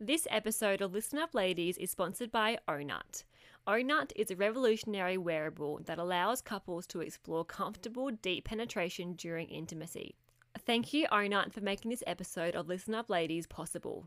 This 0.00 0.28
episode 0.30 0.80
of 0.80 0.92
Listen 0.92 1.18
Up 1.18 1.34
Ladies 1.34 1.76
is 1.76 1.90
sponsored 1.90 2.30
by 2.30 2.58
Ohnut. 2.68 3.24
Ohnut 3.66 4.12
is 4.14 4.30
a 4.30 4.36
revolutionary 4.36 5.18
wearable 5.18 5.80
that 5.86 5.98
allows 5.98 6.40
couples 6.40 6.86
to 6.86 7.00
explore 7.00 7.44
comfortable, 7.44 8.08
deep 8.12 8.44
penetration 8.44 9.14
during 9.14 9.48
intimacy. 9.48 10.14
Thank 10.56 10.92
you, 10.92 11.08
Ohnut, 11.08 11.52
for 11.52 11.62
making 11.62 11.90
this 11.90 12.04
episode 12.06 12.54
of 12.54 12.68
Listen 12.68 12.94
Up 12.94 13.10
Ladies 13.10 13.48
possible. 13.48 14.06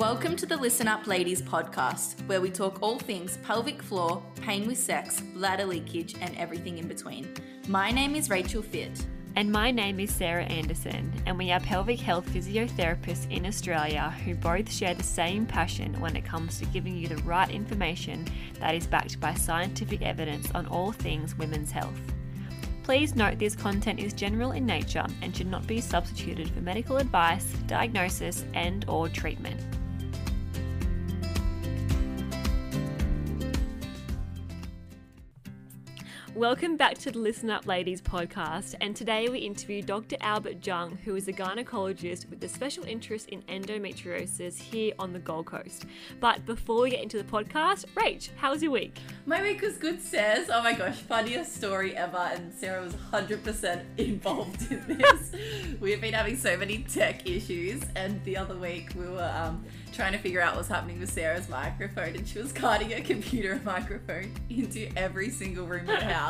Welcome 0.00 0.34
to 0.36 0.46
the 0.46 0.56
Listen 0.56 0.88
Up 0.88 1.06
Ladies 1.06 1.42
podcast, 1.42 2.26
where 2.26 2.40
we 2.40 2.50
talk 2.50 2.78
all 2.80 2.98
things 2.98 3.36
pelvic 3.42 3.82
floor, 3.82 4.22
pain 4.40 4.66
with 4.66 4.78
sex, 4.78 5.20
bladder 5.20 5.66
leakage, 5.66 6.14
and 6.22 6.34
everything 6.38 6.78
in 6.78 6.88
between. 6.88 7.34
My 7.68 7.90
name 7.90 8.14
is 8.14 8.30
Rachel 8.30 8.62
Fitt. 8.62 9.04
And 9.36 9.52
my 9.52 9.70
name 9.70 10.00
is 10.00 10.10
Sarah 10.10 10.44
Anderson, 10.44 11.12
and 11.26 11.36
we 11.36 11.52
are 11.52 11.60
pelvic 11.60 12.00
health 12.00 12.26
physiotherapists 12.30 13.30
in 13.30 13.44
Australia 13.44 14.14
who 14.24 14.34
both 14.36 14.72
share 14.72 14.94
the 14.94 15.02
same 15.02 15.44
passion 15.44 16.00
when 16.00 16.16
it 16.16 16.24
comes 16.24 16.58
to 16.60 16.64
giving 16.64 16.96
you 16.96 17.06
the 17.06 17.18
right 17.18 17.50
information 17.50 18.24
that 18.58 18.74
is 18.74 18.86
backed 18.86 19.20
by 19.20 19.34
scientific 19.34 20.00
evidence 20.00 20.50
on 20.52 20.66
all 20.68 20.92
things 20.92 21.36
women's 21.36 21.70
health. 21.72 22.00
Please 22.84 23.14
note 23.14 23.38
this 23.38 23.54
content 23.54 24.00
is 24.00 24.14
general 24.14 24.52
in 24.52 24.64
nature 24.64 25.04
and 25.20 25.36
should 25.36 25.46
not 25.46 25.66
be 25.66 25.78
substituted 25.78 26.48
for 26.48 26.62
medical 26.62 26.96
advice, 26.96 27.44
diagnosis, 27.66 28.46
and 28.54 28.86
or 28.88 29.06
treatment. 29.06 29.60
Welcome 36.40 36.78
back 36.78 36.96
to 37.00 37.10
the 37.10 37.18
Listen 37.18 37.50
Up 37.50 37.66
Ladies 37.66 38.00
podcast, 38.00 38.74
and 38.80 38.96
today 38.96 39.28
we 39.28 39.40
interview 39.40 39.82
Dr. 39.82 40.16
Albert 40.22 40.66
Jung, 40.66 40.96
who 41.04 41.14
is 41.14 41.28
a 41.28 41.34
gynecologist 41.34 42.30
with 42.30 42.42
a 42.42 42.48
special 42.48 42.82
interest 42.84 43.28
in 43.28 43.42
endometriosis 43.42 44.58
here 44.58 44.94
on 44.98 45.12
the 45.12 45.18
Gold 45.18 45.44
Coast. 45.44 45.84
But 46.18 46.46
before 46.46 46.80
we 46.80 46.92
get 46.92 47.02
into 47.02 47.18
the 47.18 47.24
podcast, 47.24 47.84
Rach, 47.94 48.30
how 48.36 48.52
was 48.52 48.62
your 48.62 48.72
week? 48.72 48.96
My 49.26 49.42
week 49.42 49.60
was 49.60 49.76
good, 49.76 50.00
Says. 50.00 50.48
Oh 50.50 50.62
my 50.62 50.72
gosh, 50.72 50.96
funniest 50.96 51.54
story 51.54 51.94
ever, 51.94 52.16
and 52.16 52.54
Sarah 52.54 52.84
was 52.84 52.94
100% 52.94 53.82
involved 53.98 54.72
in 54.72 54.96
this. 54.96 55.32
we 55.80 55.90
have 55.90 56.00
been 56.00 56.14
having 56.14 56.38
so 56.38 56.56
many 56.56 56.78
tech 56.84 57.28
issues, 57.28 57.82
and 57.96 58.24
the 58.24 58.38
other 58.38 58.56
week 58.56 58.94
we 58.96 59.06
were 59.06 59.30
um, 59.36 59.62
trying 59.92 60.12
to 60.12 60.18
figure 60.18 60.40
out 60.40 60.56
what's 60.56 60.68
happening 60.68 60.98
with 61.00 61.12
Sarah's 61.12 61.50
microphone, 61.50 62.16
and 62.16 62.26
she 62.26 62.38
was 62.38 62.50
carting 62.50 62.94
a 62.94 63.02
computer 63.02 63.52
and 63.52 63.64
microphone 63.66 64.32
into 64.48 64.88
every 64.96 65.28
single 65.28 65.66
room 65.66 65.80
in 65.80 65.86
the 65.86 66.04
house. 66.06 66.29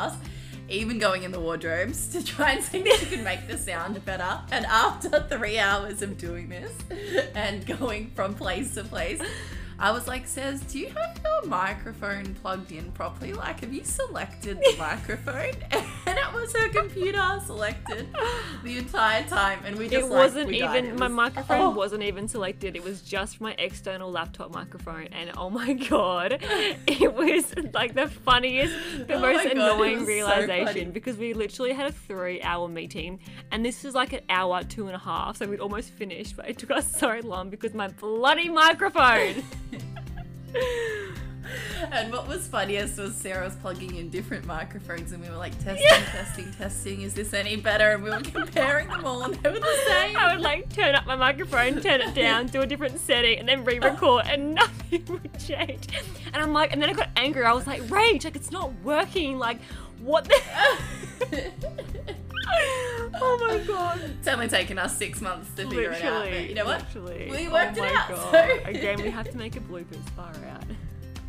Even 0.69 0.99
going 0.99 1.23
in 1.23 1.31
the 1.31 1.39
wardrobes 1.39 2.07
to 2.09 2.23
try 2.23 2.51
and 2.51 2.63
see 2.63 2.79
if 2.79 2.99
she 2.99 3.05
could 3.07 3.23
make 3.23 3.47
the 3.47 3.57
sound 3.57 4.03
better. 4.05 4.39
And 4.51 4.65
after 4.65 5.21
three 5.29 5.59
hours 5.59 6.01
of 6.01 6.17
doing 6.17 6.47
this 6.49 6.71
and 7.35 7.65
going 7.79 8.11
from 8.15 8.33
place 8.33 8.73
to 8.75 8.83
place, 8.83 9.21
I 9.77 9.91
was 9.91 10.07
like, 10.07 10.27
says, 10.27 10.61
do 10.61 10.79
you 10.79 10.89
have 10.89 11.20
your 11.41 11.49
microphone 11.49 12.33
plugged 12.35 12.71
in 12.71 12.91
properly? 12.91 13.33
Like, 13.33 13.61
have 13.61 13.73
you 13.73 13.83
selected 13.83 14.59
the 14.59 14.75
microphone? 14.79 15.53
And 16.07 16.17
it 16.17 16.33
was 16.33 16.51
her 16.53 16.67
computer 16.69 17.39
selected 17.45 18.07
the 18.63 18.77
entire 18.79 19.23
time. 19.23 19.59
And 19.63 19.77
we 19.77 19.87
just 19.87 20.07
it 20.07 20.09
like, 20.09 20.25
wasn't 20.25 20.51
even 20.51 20.85
It 20.85 20.99
my 20.99 21.07
microphone 21.07 21.61
oh. 21.61 21.69
wasn't 21.69 22.03
even 22.03 22.27
selected 22.27 22.75
it 22.75 22.83
was 22.83 23.01
just 23.01 23.41
my 23.41 23.55
external 23.57 24.11
laptop 24.11 24.53
microphone 24.53 25.07
and 25.11 25.31
oh 25.37 25.49
my 25.49 25.73
god 25.89 26.37
it 26.41 27.13
was 27.13 27.53
like 27.73 27.93
the 27.93 28.07
funniest 28.07 28.73
the 29.07 29.15
Oh 29.15 29.19
most 29.19 29.43
God, 29.43 29.51
annoying 29.51 29.99
was 29.99 30.01
so 30.01 30.05
realization 30.05 30.91
because 30.91 31.17
we 31.17 31.33
literally 31.33 31.73
had 31.73 31.87
a 31.87 31.91
three 31.91 32.41
hour 32.41 32.67
meeting 32.67 33.19
and 33.51 33.65
this 33.65 33.85
is 33.85 33.95
like 33.95 34.13
an 34.13 34.21
hour 34.29 34.63
two 34.63 34.87
and 34.87 34.95
a 34.95 34.99
half 34.99 35.37
so 35.37 35.45
we'd 35.47 35.59
almost 35.59 35.89
finished 35.91 36.35
but 36.35 36.49
it 36.49 36.57
took 36.57 36.71
us 36.71 36.95
so 36.95 37.19
long 37.23 37.49
because 37.49 37.73
my 37.73 37.87
bloody 37.87 38.49
microphone 38.49 39.43
And 41.91 42.11
what 42.11 42.27
was 42.27 42.47
funniest 42.47 42.97
was 42.97 43.15
Sarah 43.15 43.45
was 43.45 43.55
plugging 43.55 43.95
in 43.95 44.09
different 44.09 44.45
microphones, 44.45 45.11
and 45.11 45.21
we 45.21 45.29
were 45.29 45.35
like 45.35 45.53
testing, 45.63 45.87
testing, 45.87 46.51
testing. 46.53 47.01
Is 47.01 47.13
this 47.13 47.33
any 47.33 47.55
better? 47.57 47.91
And 47.91 48.03
we 48.03 48.09
were 48.09 48.19
comparing 48.21 48.87
them 48.87 49.03
all, 49.05 49.23
and 49.23 49.33
they 49.35 49.49
were 49.49 49.59
the 49.59 49.77
same. 49.87 50.15
I 50.15 50.33
would 50.33 50.41
like 50.43 50.73
turn 50.73 50.95
up 50.95 51.05
my 51.05 51.15
microphone, 51.15 51.81
turn 51.81 52.01
it 52.01 52.13
down, 52.13 52.47
do 52.47 52.61
a 52.61 52.65
different 52.65 52.99
setting, 52.99 53.39
and 53.39 53.47
then 53.47 53.65
re-record, 53.65 54.25
and 54.27 54.55
nothing 54.55 55.03
would 55.09 55.37
change. 55.39 55.87
And 56.33 56.41
I'm 56.41 56.53
like, 56.53 56.71
and 56.71 56.81
then 56.81 56.89
I 56.89 56.93
got 56.93 57.09
angry. 57.15 57.43
I 57.43 57.53
was 57.53 57.67
like, 57.67 57.89
Rage, 57.89 58.23
like 58.23 58.35
it's 58.35 58.51
not 58.51 58.71
working. 58.83 59.37
Like, 59.37 59.59
what 59.99 60.25
the? 60.25 60.39
oh 63.15 63.47
my 63.47 63.57
god! 63.65 63.99
It's 64.19 64.27
only 64.27 64.47
taken 64.47 64.77
us 64.77 64.97
six 64.97 65.21
months 65.21 65.49
to 65.55 65.67
figure 65.67 65.91
it 65.91 66.03
out. 66.03 66.29
But 66.29 66.49
you 66.49 66.55
know 66.55 66.65
what? 66.65 66.81
Literally. 66.93 67.29
We 67.29 67.47
oh 67.47 67.53
worked 67.53 67.77
oh 67.79 67.83
it 67.83 67.91
out, 67.91 68.09
God. 68.09 68.31
so- 68.31 68.59
Again, 68.65 69.01
we 69.01 69.09
have 69.09 69.29
to 69.29 69.37
make 69.37 69.55
a 69.55 69.59
bloopers 69.59 70.07
far 70.15 70.33
out. 70.49 70.63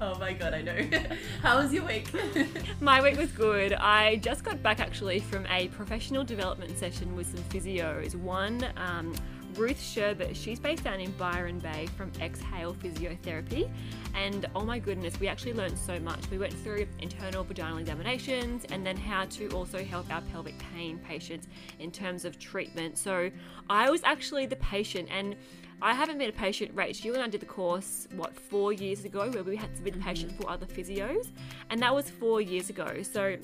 Oh 0.05 0.19
my 0.19 0.33
god, 0.33 0.53
I 0.53 0.63
know. 0.63 0.77
How 1.43 1.63
was 1.63 1.73
your 1.73 1.85
week? 1.85 2.11
My 2.81 3.01
week 3.01 3.17
was 3.17 3.31
good. 3.31 3.73
I 3.73 4.17
just 4.17 4.43
got 4.43 4.61
back 4.61 4.81
actually 4.81 5.21
from 5.21 5.47
a 5.47 5.69
professional 5.69 6.25
development 6.25 6.77
session 6.77 7.15
with 7.15 7.29
some 7.29 7.45
physios. 7.45 8.17
One, 8.17 8.67
um, 8.77 9.15
Ruth 9.55 9.79
Sherbert, 9.79 10.35
she's 10.35 10.59
based 10.59 10.83
down 10.83 10.99
in 10.99 11.13
Byron 11.13 11.61
Bay 11.61 11.87
from 11.97 12.11
Exhale 12.21 12.75
Physiotherapy. 12.75 13.71
And 14.17 14.47
oh 14.57 14.65
my 14.65 14.81
goodness, 14.81 15.21
we 15.21 15.29
actually 15.29 15.53
learned 15.53 15.79
so 15.79 16.01
much. 16.01 16.29
We 16.33 16.39
went 16.39 16.53
through 16.53 16.89
internal 16.99 17.45
vaginal 17.45 17.79
examinations 17.79 18.65
and 18.73 18.85
then 18.85 18.97
how 18.97 19.27
to 19.27 19.51
also 19.51 19.85
help 19.85 20.13
our 20.13 20.23
pelvic 20.23 20.59
pain 20.75 20.99
patients 20.99 21.47
in 21.79 21.93
terms 21.93 22.25
of 22.25 22.41
treatment. 22.41 22.99
So 22.99 23.31
I 23.71 23.89
was 23.89 24.03
actually 24.03 24.47
the 24.47 24.57
patient 24.57 25.11
and 25.13 25.37
I 25.83 25.95
haven't 25.95 26.19
been 26.19 26.29
a 26.29 26.33
patient, 26.33 26.75
Rach. 26.77 27.05
You 27.05 27.13
and 27.15 27.23
I 27.23 27.29
did 27.29 27.41
the 27.41 27.47
course, 27.47 28.07
what, 28.15 28.39
four 28.39 28.73
years 28.73 29.05
ago, 29.05 29.29
where 29.31 29.43
we 29.43 29.57
had 29.57 29.75
to 29.75 29.83
be 29.83 29.91
the 29.91 29.99
patient 29.99 30.31
for 30.41 30.49
other 30.49 30.65
physios. 30.65 31.33
And 31.71 31.83
that 31.83 31.93
was 31.93 32.09
four 32.09 32.41
years 32.41 32.71
ago. 32.71 33.03
So 33.03 33.37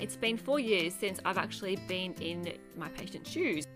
it's 0.00 0.16
been 0.16 0.38
four 0.38 0.58
years 0.58 0.94
since 0.94 1.20
I've 1.26 1.36
actually 1.36 1.76
been 1.86 2.14
in 2.14 2.54
my 2.76 2.88
patient's 2.88 3.30
shoes. 3.30 3.66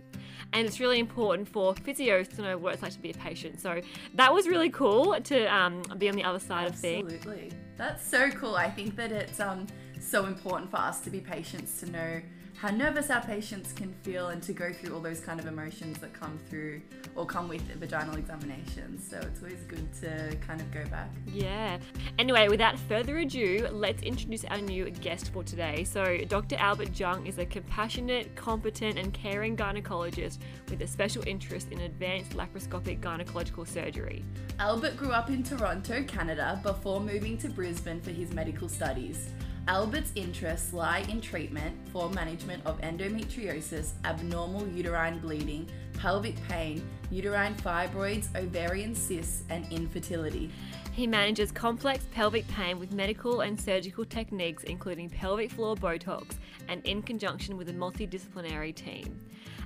And 0.55 0.67
it's 0.67 0.81
really 0.81 0.99
important 0.99 1.47
for 1.47 1.75
physios 1.75 2.35
to 2.37 2.43
know 2.43 2.57
what 2.57 2.73
it's 2.73 2.83
like 2.83 2.93
to 2.93 2.99
be 2.99 3.11
a 3.11 3.15
patient. 3.15 3.61
So 3.61 3.83
that 4.15 4.33
was 4.33 4.49
really 4.49 4.71
cool 4.71 5.21
to 5.21 5.55
um, 5.55 5.83
be 5.99 6.09
on 6.09 6.17
the 6.17 6.25
other 6.25 6.39
side 6.39 6.67
of 6.67 6.75
things. 6.75 7.13
Absolutely. 7.13 7.53
That's 7.77 8.03
so 8.07 8.31
cool. 8.31 8.57
I 8.57 8.71
think 8.71 8.97
that 8.97 9.13
it's 9.13 9.39
um, 9.39 9.67
so 10.01 10.25
important 10.25 10.71
for 10.71 10.79
us 10.79 11.01
to 11.03 11.11
be 11.11 11.21
patients 11.21 11.79
to 11.81 11.91
know 11.91 12.23
how 12.59 12.71
nervous 12.71 13.09
our 13.09 13.21
patients 13.21 13.73
can 13.73 13.93
feel 14.03 14.29
and 14.29 14.43
to 14.43 14.53
go 14.53 14.73
through 14.73 14.93
all 14.93 15.01
those 15.01 15.21
kind 15.21 15.39
of 15.39 15.47
emotions 15.47 15.97
that 16.01 16.13
come 16.13 16.37
through 16.51 16.83
or 17.15 17.25
come 17.25 17.49
with 17.49 17.63
vaginal 17.77 18.17
examinations. 18.17 19.09
So 19.09 19.17
it's 19.19 19.41
always 19.41 19.63
good 19.69 19.93
to 20.01 20.37
kind 20.45 20.61
of 20.61 20.69
go 20.73 20.85
back. 20.87 21.09
Yeah. 21.33 21.79
Anyway, 22.19 22.49
without 22.49 22.77
further 22.77 23.19
ado, 23.19 23.69
let's 23.71 24.03
introduce 24.03 24.45
our 24.45 24.59
new 24.59 24.91
guest 24.91 25.33
for 25.33 25.45
today. 25.45 25.85
So, 25.85 26.19
Dr. 26.29 26.57
Albert 26.57 26.99
Jung 26.99 27.29
is 27.29 27.39
a 27.39 27.47
compassionate, 27.47 28.35
competent, 28.35 28.99
and 28.99 29.15
caring 29.15 29.57
gynecologist 29.57 30.39
with 30.69 30.83
a 30.83 30.87
special 30.89 31.23
interest 31.29 31.69
in 31.71 31.83
advanced 31.83 32.33
laparoscopic 32.33 32.99
gynecological 32.99 33.69
surgery. 33.69 34.25
Albert 34.59 34.97
grew 34.97 35.13
up 35.13 35.31
in 35.31 35.45
Toronto, 35.45 36.03
Canada, 36.09 36.59
before 36.65 36.99
moving 36.99 37.39
to 37.39 37.49
Brisbane 37.49 38.01
for 38.01 38.11
his 38.11 38.33
medical 38.33 38.69
studies. 38.69 39.31
Albert's 39.69 40.13
interests 40.15 40.73
lie 40.73 41.05
in 41.11 41.21
treatment 41.21 41.77
for 41.93 42.09
management 42.09 42.65
of 42.65 42.81
endometriosis, 42.81 43.91
abnormal 44.07 44.67
uterine 44.69 45.19
bleeding, 45.19 45.69
pelvic 45.99 46.37
pain, 46.49 46.83
uterine 47.11 47.55
fibroids, 47.57 48.35
ovarian 48.35 48.95
cysts, 48.95 49.43
and 49.51 49.71
infertility. 49.71 50.51
He 50.93 51.07
manages 51.07 51.53
complex 51.53 52.07
pelvic 52.13 52.49
pain 52.49 52.79
with 52.79 52.93
medical 52.93 53.43
and 53.43 53.61
surgical 53.61 54.07
techniques, 54.07 54.65
including 54.65 55.11
pelvic 55.11 55.51
floor 55.51 55.77
Botox, 55.77 56.37
and 56.69 56.83
in 56.87 57.03
conjunction 57.03 57.59
with 57.59 57.69
a 57.69 57.75
multidisciplinary 57.75 58.75
team. 58.75 59.21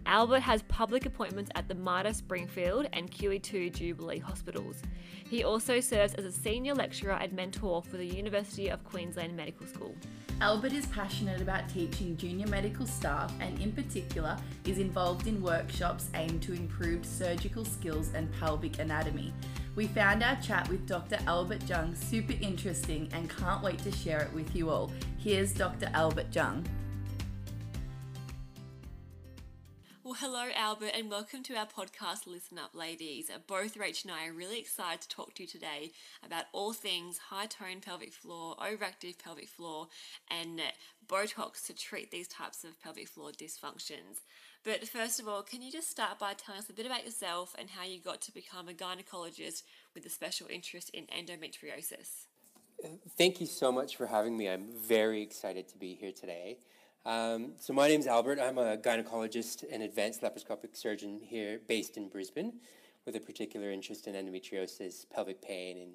Albert 0.06 0.40
has 0.40 0.62
public 0.62 1.06
appointments 1.06 1.50
at 1.54 1.68
the 1.68 1.74
Mater 1.74 2.12
Springfield 2.12 2.86
and 2.92 3.10
QE2 3.10 3.72
Jubilee 3.72 4.18
hospitals. 4.18 4.82
He 5.28 5.44
also 5.44 5.80
serves 5.80 6.14
as 6.14 6.24
a 6.24 6.32
senior 6.32 6.74
lecturer 6.74 7.12
and 7.12 7.32
mentor 7.32 7.82
for 7.82 7.96
the 7.96 8.06
University 8.06 8.68
of 8.68 8.84
Queensland 8.84 9.36
Medical 9.36 9.66
School. 9.66 9.94
Albert 10.40 10.72
is 10.72 10.86
passionate 10.86 11.40
about 11.40 11.68
teaching 11.68 12.16
junior 12.16 12.48
medical 12.48 12.84
staff 12.84 13.32
and, 13.40 13.58
in 13.60 13.70
particular, 13.70 14.36
is 14.66 14.78
involved 14.78 15.28
in 15.28 15.40
workshops 15.40 16.08
aimed 16.14 16.42
to 16.42 16.52
improve 16.52 17.06
surgical 17.06 17.64
skills 17.64 18.10
and 18.14 18.28
pelvic 18.40 18.80
anatomy. 18.80 19.32
We 19.76 19.86
found 19.86 20.22
our 20.22 20.36
chat 20.42 20.68
with 20.68 20.86
Dr. 20.86 21.18
Albert 21.26 21.68
Jung 21.68 21.94
super 21.94 22.34
interesting 22.40 23.08
and 23.12 23.30
can't 23.30 23.62
wait 23.62 23.78
to 23.84 23.92
share 23.92 24.20
it 24.20 24.32
with 24.34 24.54
you 24.54 24.68
all. 24.68 24.90
Here's 25.16 25.52
Dr. 25.52 25.88
Albert 25.94 26.34
Jung. 26.34 26.66
Well, 30.12 30.30
hello, 30.30 30.50
Albert, 30.54 30.90
and 30.94 31.08
welcome 31.08 31.42
to 31.44 31.54
our 31.54 31.64
podcast, 31.66 32.26
Listen 32.26 32.58
Up 32.58 32.74
Ladies. 32.74 33.30
Uh, 33.30 33.38
both 33.46 33.78
Rach 33.78 34.04
and 34.04 34.12
I 34.12 34.26
are 34.26 34.32
really 34.34 34.60
excited 34.60 35.00
to 35.00 35.08
talk 35.08 35.32
to 35.34 35.44
you 35.44 35.48
today 35.48 35.92
about 36.22 36.44
all 36.52 36.74
things 36.74 37.16
high 37.30 37.46
tone 37.46 37.80
pelvic 37.80 38.12
floor, 38.12 38.54
overactive 38.56 39.18
pelvic 39.18 39.48
floor, 39.48 39.88
and 40.30 40.60
uh, 40.60 40.64
Botox 41.08 41.64
to 41.66 41.74
treat 41.74 42.10
these 42.10 42.28
types 42.28 42.62
of 42.62 42.78
pelvic 42.82 43.08
floor 43.08 43.30
dysfunctions. 43.30 44.20
But 44.64 44.86
first 44.86 45.18
of 45.18 45.28
all, 45.28 45.42
can 45.42 45.62
you 45.62 45.72
just 45.72 45.90
start 45.90 46.18
by 46.18 46.34
telling 46.34 46.60
us 46.60 46.68
a 46.68 46.74
bit 46.74 46.84
about 46.84 47.06
yourself 47.06 47.56
and 47.58 47.70
how 47.70 47.86
you 47.86 47.98
got 47.98 48.20
to 48.20 48.34
become 48.34 48.68
a 48.68 48.74
gynecologist 48.74 49.62
with 49.94 50.04
a 50.04 50.10
special 50.10 50.46
interest 50.50 50.90
in 50.90 51.06
endometriosis? 51.06 52.26
Uh, 52.84 52.88
thank 53.16 53.40
you 53.40 53.46
so 53.46 53.72
much 53.72 53.96
for 53.96 54.06
having 54.06 54.36
me. 54.36 54.50
I'm 54.50 54.66
very 54.76 55.22
excited 55.22 55.68
to 55.68 55.78
be 55.78 55.94
here 55.94 56.12
today. 56.12 56.58
Um, 57.04 57.54
so 57.58 57.72
my 57.72 57.88
name 57.88 57.98
is 57.98 58.06
Albert. 58.06 58.38
I'm 58.40 58.58
a 58.58 58.76
gynecologist 58.76 59.64
and 59.72 59.82
advanced 59.82 60.22
laparoscopic 60.22 60.76
surgeon 60.76 61.18
here 61.20 61.60
based 61.66 61.96
in 61.96 62.08
Brisbane 62.08 62.52
with 63.04 63.16
a 63.16 63.20
particular 63.20 63.72
interest 63.72 64.06
in 64.06 64.14
endometriosis, 64.14 65.06
pelvic 65.10 65.42
pain, 65.42 65.78
and 65.78 65.94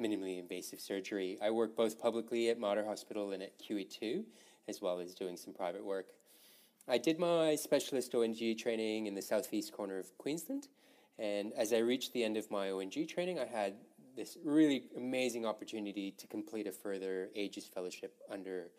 minimally 0.00 0.38
invasive 0.38 0.80
surgery. 0.80 1.36
I 1.42 1.50
work 1.50 1.76
both 1.76 2.00
publicly 2.00 2.48
at 2.48 2.58
Mater 2.58 2.86
Hospital 2.86 3.32
and 3.32 3.42
at 3.42 3.58
QE2, 3.58 4.24
as 4.68 4.80
well 4.80 5.00
as 5.00 5.14
doing 5.14 5.36
some 5.36 5.52
private 5.52 5.84
work. 5.84 6.06
I 6.88 6.96
did 6.96 7.18
my 7.18 7.54
specialist 7.54 8.14
O&G 8.14 8.54
training 8.54 9.06
in 9.06 9.14
the 9.14 9.20
southeast 9.20 9.74
corner 9.74 9.98
of 9.98 10.16
Queensland, 10.16 10.68
and 11.18 11.52
as 11.58 11.74
I 11.74 11.78
reached 11.78 12.14
the 12.14 12.24
end 12.24 12.38
of 12.38 12.50
my 12.50 12.70
O&G 12.70 13.04
training, 13.04 13.38
I 13.38 13.44
had 13.44 13.74
this 14.16 14.38
really 14.42 14.84
amazing 14.96 15.44
opportunity 15.44 16.12
to 16.12 16.26
complete 16.26 16.66
a 16.66 16.72
further 16.72 17.28
AGES 17.36 17.66
fellowship 17.66 18.14
under 18.30 18.70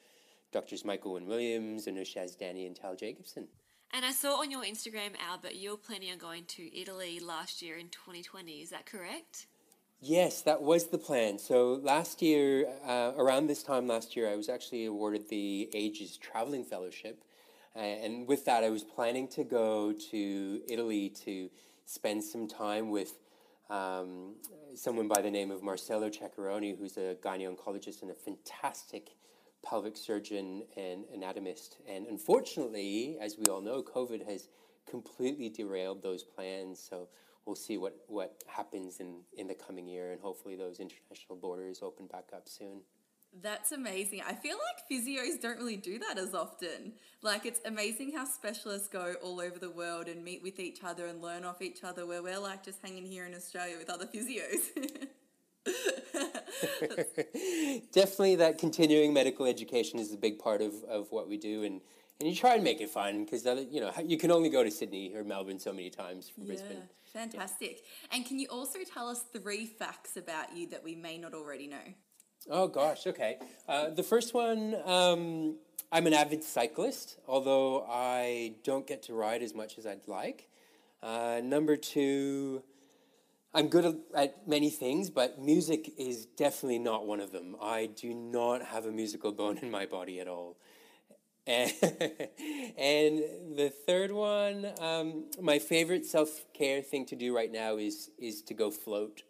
Doctors 0.51 0.83
Michael 0.83 1.13
Wynn-Williams, 1.13 1.85
Anusha 1.87 2.37
Danny, 2.37 2.65
and 2.65 2.75
Tal 2.75 2.95
Jacobson. 2.95 3.47
And 3.91 4.05
I 4.05 4.11
saw 4.11 4.39
on 4.39 4.51
your 4.51 4.63
Instagram, 4.63 5.11
Albert, 5.27 5.55
you 5.55 5.71
were 5.71 5.77
planning 5.77 6.11
on 6.11 6.19
going 6.19 6.45
to 6.45 6.79
Italy 6.79 7.19
last 7.19 7.61
year 7.61 7.77
in 7.77 7.89
2020. 7.89 8.61
Is 8.61 8.69
that 8.69 8.85
correct? 8.85 9.47
Yes, 10.01 10.41
that 10.43 10.61
was 10.61 10.87
the 10.87 10.97
plan. 10.97 11.39
So 11.39 11.73
last 11.73 12.21
year, 12.21 12.67
uh, 12.87 13.11
around 13.17 13.47
this 13.47 13.63
time 13.63 13.87
last 13.87 14.15
year, 14.15 14.29
I 14.29 14.35
was 14.35 14.47
actually 14.47 14.85
awarded 14.85 15.27
the 15.27 15.69
AGES 15.73 16.17
Traveling 16.17 16.63
Fellowship. 16.63 17.23
Uh, 17.75 17.79
and 17.79 18.27
with 18.27 18.45
that, 18.45 18.63
I 18.63 18.69
was 18.69 18.83
planning 18.83 19.27
to 19.29 19.43
go 19.43 19.91
to 20.11 20.61
Italy 20.69 21.09
to 21.25 21.49
spend 21.85 22.23
some 22.23 22.47
time 22.47 22.91
with 22.91 23.17
um, 23.69 24.35
someone 24.75 25.07
by 25.07 25.21
the 25.21 25.31
name 25.31 25.51
of 25.51 25.61
Marcello 25.61 26.09
Ceccaroni, 26.09 26.75
who's 26.75 26.97
a 26.97 27.15
gyne 27.23 27.41
oncologist 27.41 28.01
and 28.01 28.11
a 28.11 28.15
fantastic 28.15 29.09
pelvic 29.65 29.97
surgeon 29.97 30.63
and 30.77 31.05
anatomist. 31.13 31.77
And 31.87 32.07
unfortunately, 32.07 33.17
as 33.21 33.37
we 33.37 33.45
all 33.45 33.61
know, 33.61 33.83
COVID 33.83 34.25
has 34.29 34.49
completely 34.89 35.49
derailed 35.49 36.01
those 36.01 36.23
plans. 36.23 36.79
So 36.79 37.09
we'll 37.45 37.55
see 37.55 37.77
what, 37.77 37.97
what 38.07 38.43
happens 38.47 38.99
in, 38.99 39.21
in 39.37 39.47
the 39.47 39.55
coming 39.55 39.87
year, 39.87 40.11
and 40.11 40.21
hopefully 40.21 40.55
those 40.55 40.79
international 40.79 41.37
borders 41.41 41.79
open 41.81 42.07
back 42.07 42.29
up 42.33 42.47
soon. 42.47 42.81
That's 43.41 43.71
amazing. 43.71 44.21
I 44.27 44.33
feel 44.33 44.57
like 44.57 44.89
physios 44.91 45.39
don't 45.39 45.57
really 45.57 45.77
do 45.77 45.99
that 45.99 46.17
as 46.17 46.33
often. 46.33 46.93
Like, 47.21 47.45
it's 47.45 47.59
amazing 47.63 48.11
how 48.15 48.25
specialists 48.25 48.87
go 48.87 49.13
all 49.21 49.39
over 49.39 49.59
the 49.59 49.69
world 49.69 50.07
and 50.07 50.23
meet 50.23 50.41
with 50.41 50.59
each 50.59 50.83
other 50.83 51.05
and 51.05 51.21
learn 51.21 51.43
off 51.43 51.61
each 51.61 51.83
other, 51.83 52.07
where 52.07 52.23
we're 52.23 52.39
like 52.39 52.63
just 52.63 52.79
hanging 52.83 53.05
here 53.05 53.25
in 53.25 53.35
Australia 53.35 53.77
with 53.77 53.89
other 53.89 54.07
physios. 54.07 54.69
Definitely, 57.91 58.35
that 58.35 58.57
continuing 58.57 59.13
medical 59.13 59.45
education 59.45 59.99
is 59.99 60.13
a 60.13 60.17
big 60.17 60.39
part 60.39 60.61
of, 60.61 60.73
of 60.89 61.11
what 61.11 61.27
we 61.27 61.37
do, 61.37 61.63
and, 61.63 61.81
and 62.19 62.29
you 62.29 62.35
try 62.35 62.55
and 62.55 62.63
make 62.63 62.81
it 62.81 62.89
fun 62.89 63.25
because 63.25 63.45
you 63.71 63.81
know 63.81 63.91
you 64.03 64.17
can 64.17 64.31
only 64.31 64.49
go 64.49 64.63
to 64.63 64.71
Sydney 64.71 65.15
or 65.15 65.23
Melbourne 65.23 65.59
so 65.59 65.71
many 65.71 65.89
times 65.89 66.29
from 66.29 66.43
yeah, 66.43 66.47
Brisbane. 66.47 66.83
Fantastic. 67.13 67.79
Yeah. 67.81 68.17
And 68.17 68.25
can 68.25 68.39
you 68.39 68.47
also 68.49 68.79
tell 68.93 69.09
us 69.09 69.23
three 69.33 69.65
facts 69.65 70.17
about 70.17 70.55
you 70.55 70.67
that 70.69 70.83
we 70.83 70.95
may 70.95 71.17
not 71.17 71.33
already 71.33 71.67
know? 71.67 71.77
Oh 72.49 72.67
gosh, 72.67 73.07
okay. 73.07 73.37
Uh, 73.67 73.89
the 73.89 74.03
first 74.03 74.33
one, 74.33 74.75
um, 74.85 75.57
I'm 75.91 76.07
an 76.07 76.13
avid 76.13 76.43
cyclist, 76.43 77.17
although 77.27 77.85
I 77.89 78.53
don't 78.63 78.87
get 78.87 79.03
to 79.03 79.13
ride 79.13 79.41
as 79.41 79.53
much 79.53 79.77
as 79.77 79.85
I'd 79.85 80.07
like. 80.07 80.49
Uh, 81.01 81.41
number 81.43 81.75
two. 81.75 82.63
I'm 83.51 83.67
good 83.67 83.97
at 84.15 84.47
many 84.47 84.69
things, 84.69 85.09
but 85.09 85.39
music 85.39 85.91
is 85.97 86.27
definitely 86.27 86.77
not 86.77 87.07
one 87.07 87.19
of 87.19 87.31
them. 87.31 87.55
I 87.59 87.87
do 87.87 88.13
not 88.13 88.63
have 88.63 88.85
a 88.85 88.91
musical 88.91 89.31
bone 89.31 89.57
in 89.57 89.71
my 89.71 89.87
body 89.87 90.19
at 90.19 90.27
all. 90.27 90.55
And, 91.47 91.71
and 92.77 93.23
the 93.57 93.73
third 93.87 94.11
one, 94.11 94.67
um, 94.79 95.31
my 95.41 95.57
favorite 95.57 96.05
self 96.05 96.45
care 96.53 96.83
thing 96.83 97.07
to 97.07 97.15
do 97.15 97.35
right 97.35 97.51
now 97.51 97.77
is 97.77 98.11
is 98.19 98.43
to 98.43 98.53
go 98.53 98.69
float. 98.69 99.23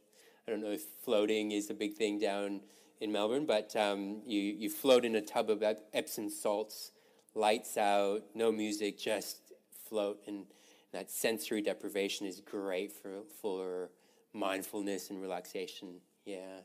I 0.46 0.52
don't 0.52 0.62
know 0.62 0.72
if 0.72 0.84
floating 1.06 1.52
is 1.52 1.70
a 1.70 1.74
big 1.74 1.94
thing 1.94 2.20
down 2.20 2.60
in 3.00 3.14
Melbourne, 3.14 3.46
but 3.46 3.74
um, 3.78 4.22
you 4.26 4.42
you 4.42 4.70
float 4.70 5.06
in 5.06 5.16
a 5.16 5.22
tub 5.22 5.50
of 5.50 5.64
Epsom 5.94 6.30
salts, 6.30 6.92
lights 7.36 7.78
out, 7.78 8.24
no 8.36 8.52
music, 8.52 9.00
just 9.00 9.54
float, 9.88 10.20
and 10.28 10.46
that 10.92 11.10
sensory 11.10 11.62
deprivation 11.62 12.28
is 12.28 12.42
great 12.42 12.92
for 12.92 13.22
for 13.42 13.92
mindfulness 14.34 15.10
and 15.10 15.22
relaxation. 15.22 16.02
Yeah. 16.26 16.62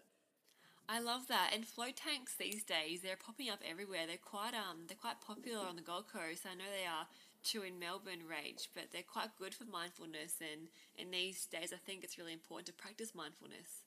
I 0.89 1.01
love 1.01 1.29
that. 1.29 1.53
And 1.55 1.67
float 1.67 1.97
tanks 1.97 2.35
these 2.39 2.63
days, 2.63 3.01
they're 3.01 3.17
popping 3.17 3.49
up 3.49 3.61
everywhere. 3.69 4.07
They're 4.07 4.17
quite 4.19 4.53
um 4.55 4.85
they're 4.87 4.97
quite 4.97 5.21
popular 5.21 5.65
on 5.67 5.77
the 5.77 5.83
Gold 5.83 6.05
Coast. 6.13 6.45
I 6.51 6.55
know 6.55 6.65
they 6.71 6.87
are 6.87 7.07
too 7.43 7.63
in 7.63 7.79
Melbourne, 7.79 8.25
Rach, 8.29 8.69
but 8.75 8.85
they're 8.93 9.03
quite 9.03 9.37
good 9.39 9.55
for 9.55 9.65
mindfulness 9.65 10.37
and 10.41 10.69
in 10.97 11.11
these 11.11 11.47
days 11.47 11.73
I 11.73 11.79
think 11.87 12.05
it's 12.05 12.19
really 12.19 12.33
important 12.33 12.67
to 12.67 12.73
practice 12.73 13.15
mindfulness. 13.15 13.85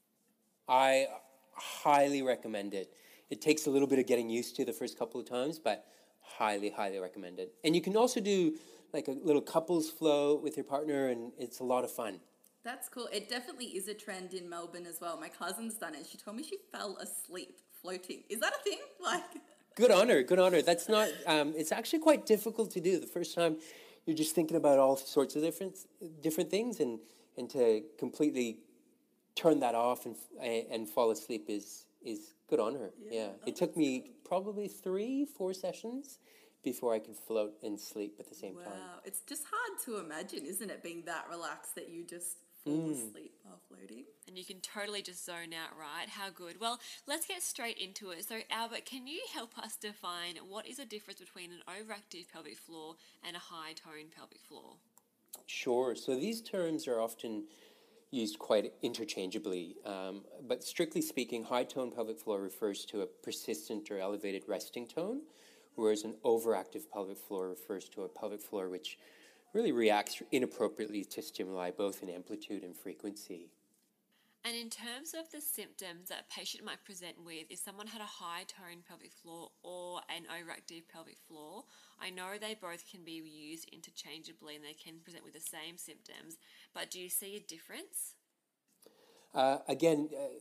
I 0.68 1.08
highly 1.54 2.22
recommend 2.22 2.74
it. 2.74 2.94
It 3.30 3.42
takes 3.42 3.66
a 3.66 3.70
little 3.70 3.88
bit 3.88 4.00
of 4.00 4.08
getting 4.08 4.30
used 4.30 4.56
to 4.56 4.66
the 4.66 4.74
first 4.74 4.98
couple 4.98 5.20
of 5.20 5.28
times, 5.28 5.60
but 5.60 5.86
highly, 6.22 6.70
highly 6.70 7.00
recommend 7.00 7.40
it. 7.40 7.54
And 7.64 7.76
you 7.76 7.82
can 7.82 7.96
also 7.96 8.20
do 8.20 8.56
like 8.94 9.08
a 9.08 9.12
little 9.12 9.42
couples 9.42 9.90
flow 9.90 10.36
with 10.36 10.56
your 10.56 10.64
partner 10.64 11.10
and 11.10 11.32
it's 11.38 11.60
a 11.60 11.64
lot 11.64 11.84
of 11.84 11.92
fun. 11.92 12.20
That's 12.68 12.90
cool. 12.90 13.08
It 13.14 13.30
definitely 13.30 13.68
is 13.68 13.88
a 13.88 13.94
trend 13.94 14.34
in 14.34 14.50
Melbourne 14.50 14.86
as 14.86 15.00
well. 15.00 15.18
My 15.18 15.30
cousin's 15.30 15.76
done 15.76 15.96
it. 15.96 16.06
She 16.12 16.18
told 16.18 16.36
me 16.36 16.44
she 16.44 16.58
fell 16.70 16.98
asleep 16.98 17.60
floating. 17.82 18.24
Is 18.30 18.42
that 18.42 18.52
a 18.60 18.62
thing? 18.62 18.80
Like. 19.02 19.24
Good 19.76 19.90
honor. 19.90 20.22
Good 20.22 20.38
honor. 20.38 20.62
That's 20.62 20.90
not. 20.90 21.08
Um, 21.26 21.54
it's 21.56 21.72
actually 21.72 22.00
quite 22.00 22.26
difficult 22.26 22.72
to 22.72 22.82
do. 22.82 23.00
The 23.00 23.08
first 23.08 23.34
time, 23.34 23.56
you're 24.06 24.18
just 24.18 24.36
thinking 24.36 24.58
about 24.58 24.80
all 24.80 24.98
sorts 24.98 25.38
of 25.38 25.44
different 25.44 25.78
different 26.22 26.50
things, 26.50 26.82
and 26.82 27.00
and 27.38 27.50
to 27.52 27.84
completely 27.98 28.58
turn 29.36 29.62
that 29.62 29.76
off 29.76 30.06
and 30.06 30.18
and 30.42 30.90
fall 30.90 31.10
asleep 31.12 31.46
is 31.48 31.86
is 32.04 32.34
good 32.50 32.60
honor. 32.60 32.90
Yeah. 33.00 33.20
yeah. 33.20 33.28
It 33.46 33.56
took 33.56 33.78
me 33.78 34.12
probably 34.26 34.68
three, 34.68 35.26
four 35.26 35.54
sessions 35.54 36.20
before 36.64 36.94
I 36.94 37.00
could 37.00 37.16
float 37.16 37.54
and 37.64 37.80
sleep 37.80 38.16
at 38.20 38.28
the 38.28 38.36
same 38.36 38.56
wow. 38.56 38.64
time. 38.64 38.74
Wow, 38.74 39.00
it's 39.06 39.22
just 39.22 39.44
hard 39.50 39.80
to 39.86 40.04
imagine, 40.04 40.46
isn't 40.46 40.70
it, 40.70 40.84
being 40.84 41.04
that 41.06 41.28
relaxed 41.30 41.76
that 41.76 41.88
you 41.88 42.04
just 42.04 42.36
fall 42.68 42.90
mm. 42.90 42.92
asleep 42.92 43.34
while 43.44 43.60
floating. 43.68 44.04
And 44.28 44.38
you 44.38 44.46
can 44.46 44.60
totally 44.60 45.02
just 45.02 45.26
zone 45.26 45.54
out, 45.54 45.78
right? 45.80 46.10
How 46.10 46.30
good. 46.30 46.60
Well, 46.60 46.80
let's 47.08 47.26
get 47.26 47.42
straight 47.42 47.78
into 47.78 48.12
it. 48.12 48.28
So, 48.28 48.40
Albert, 48.52 48.86
can 48.86 49.08
you 49.08 49.22
help 49.34 49.58
us 49.58 49.76
define 49.78 50.36
what 50.48 50.68
is 50.68 50.78
the 50.78 50.86
difference 50.86 51.20
between 51.20 51.52
an 51.52 51.62
overactive 51.68 52.32
pelvic 52.32 52.58
floor 52.58 52.96
and 53.26 53.36
a 53.36 53.40
high 53.40 53.74
tone 53.74 54.12
pelvic 54.16 54.42
floor? 54.42 54.76
Sure. 55.46 55.96
So, 55.96 56.16
these 56.16 56.42
terms 56.42 56.88
are 56.88 57.00
often 57.00 57.46
used 58.12 58.40
quite 58.40 58.74
interchangeably, 58.82 59.76
um, 59.86 60.24
but 60.48 60.64
strictly 60.64 61.02
speaking, 61.02 61.44
high 61.44 61.64
tone 61.64 61.92
pelvic 61.92 62.18
floor 62.18 62.42
refers 62.42 62.86
to 62.86 63.02
a 63.02 63.06
persistent 63.06 63.92
or 63.92 64.00
elevated 64.00 64.44
resting 64.48 64.88
tone, 64.88 65.22
whereas 65.76 66.04
an 66.04 66.16
overactive 66.24 66.90
pelvic 66.92 67.18
floor 67.18 67.50
refers 67.50 67.90
to 67.90 68.04
a 68.04 68.10
pelvic 68.10 68.42
floor 68.42 68.70
which 68.70 68.98
really 69.58 69.72
reacts 69.72 70.22
inappropriately 70.32 71.04
to 71.04 71.20
stimuli 71.20 71.72
both 71.72 72.04
in 72.04 72.10
amplitude 72.10 72.62
and 72.62 72.78
frequency. 72.78 73.50
And 74.46 74.56
in 74.56 74.70
terms 74.70 75.16
of 75.18 75.32
the 75.32 75.42
symptoms 75.42 76.10
that 76.10 76.26
a 76.30 76.34
patient 76.34 76.64
might 76.64 76.86
present 76.86 77.16
with, 77.26 77.48
if 77.50 77.58
someone 77.58 77.88
had 77.88 78.00
a 78.00 78.06
high 78.06 78.44
tone 78.44 78.84
pelvic 78.88 79.12
floor 79.12 79.50
or 79.64 80.02
an 80.16 80.26
overactive 80.30 80.84
pelvic 80.94 81.18
floor, 81.28 81.64
I 82.00 82.12
know 82.12 82.38
they 82.40 82.54
both 82.54 82.86
can 82.90 83.04
be 83.04 83.14
used 83.14 83.68
interchangeably 83.74 84.56
and 84.56 84.64
they 84.64 84.74
can 84.74 85.00
present 85.04 85.24
with 85.24 85.34
the 85.34 85.40
same 85.40 85.76
symptoms, 85.76 86.38
but 86.76 86.92
do 86.92 87.00
you 87.00 87.10
see 87.10 87.36
a 87.36 87.40
difference? 87.40 88.14
Uh, 89.34 89.58
again, 89.68 90.10
uh, 90.16 90.38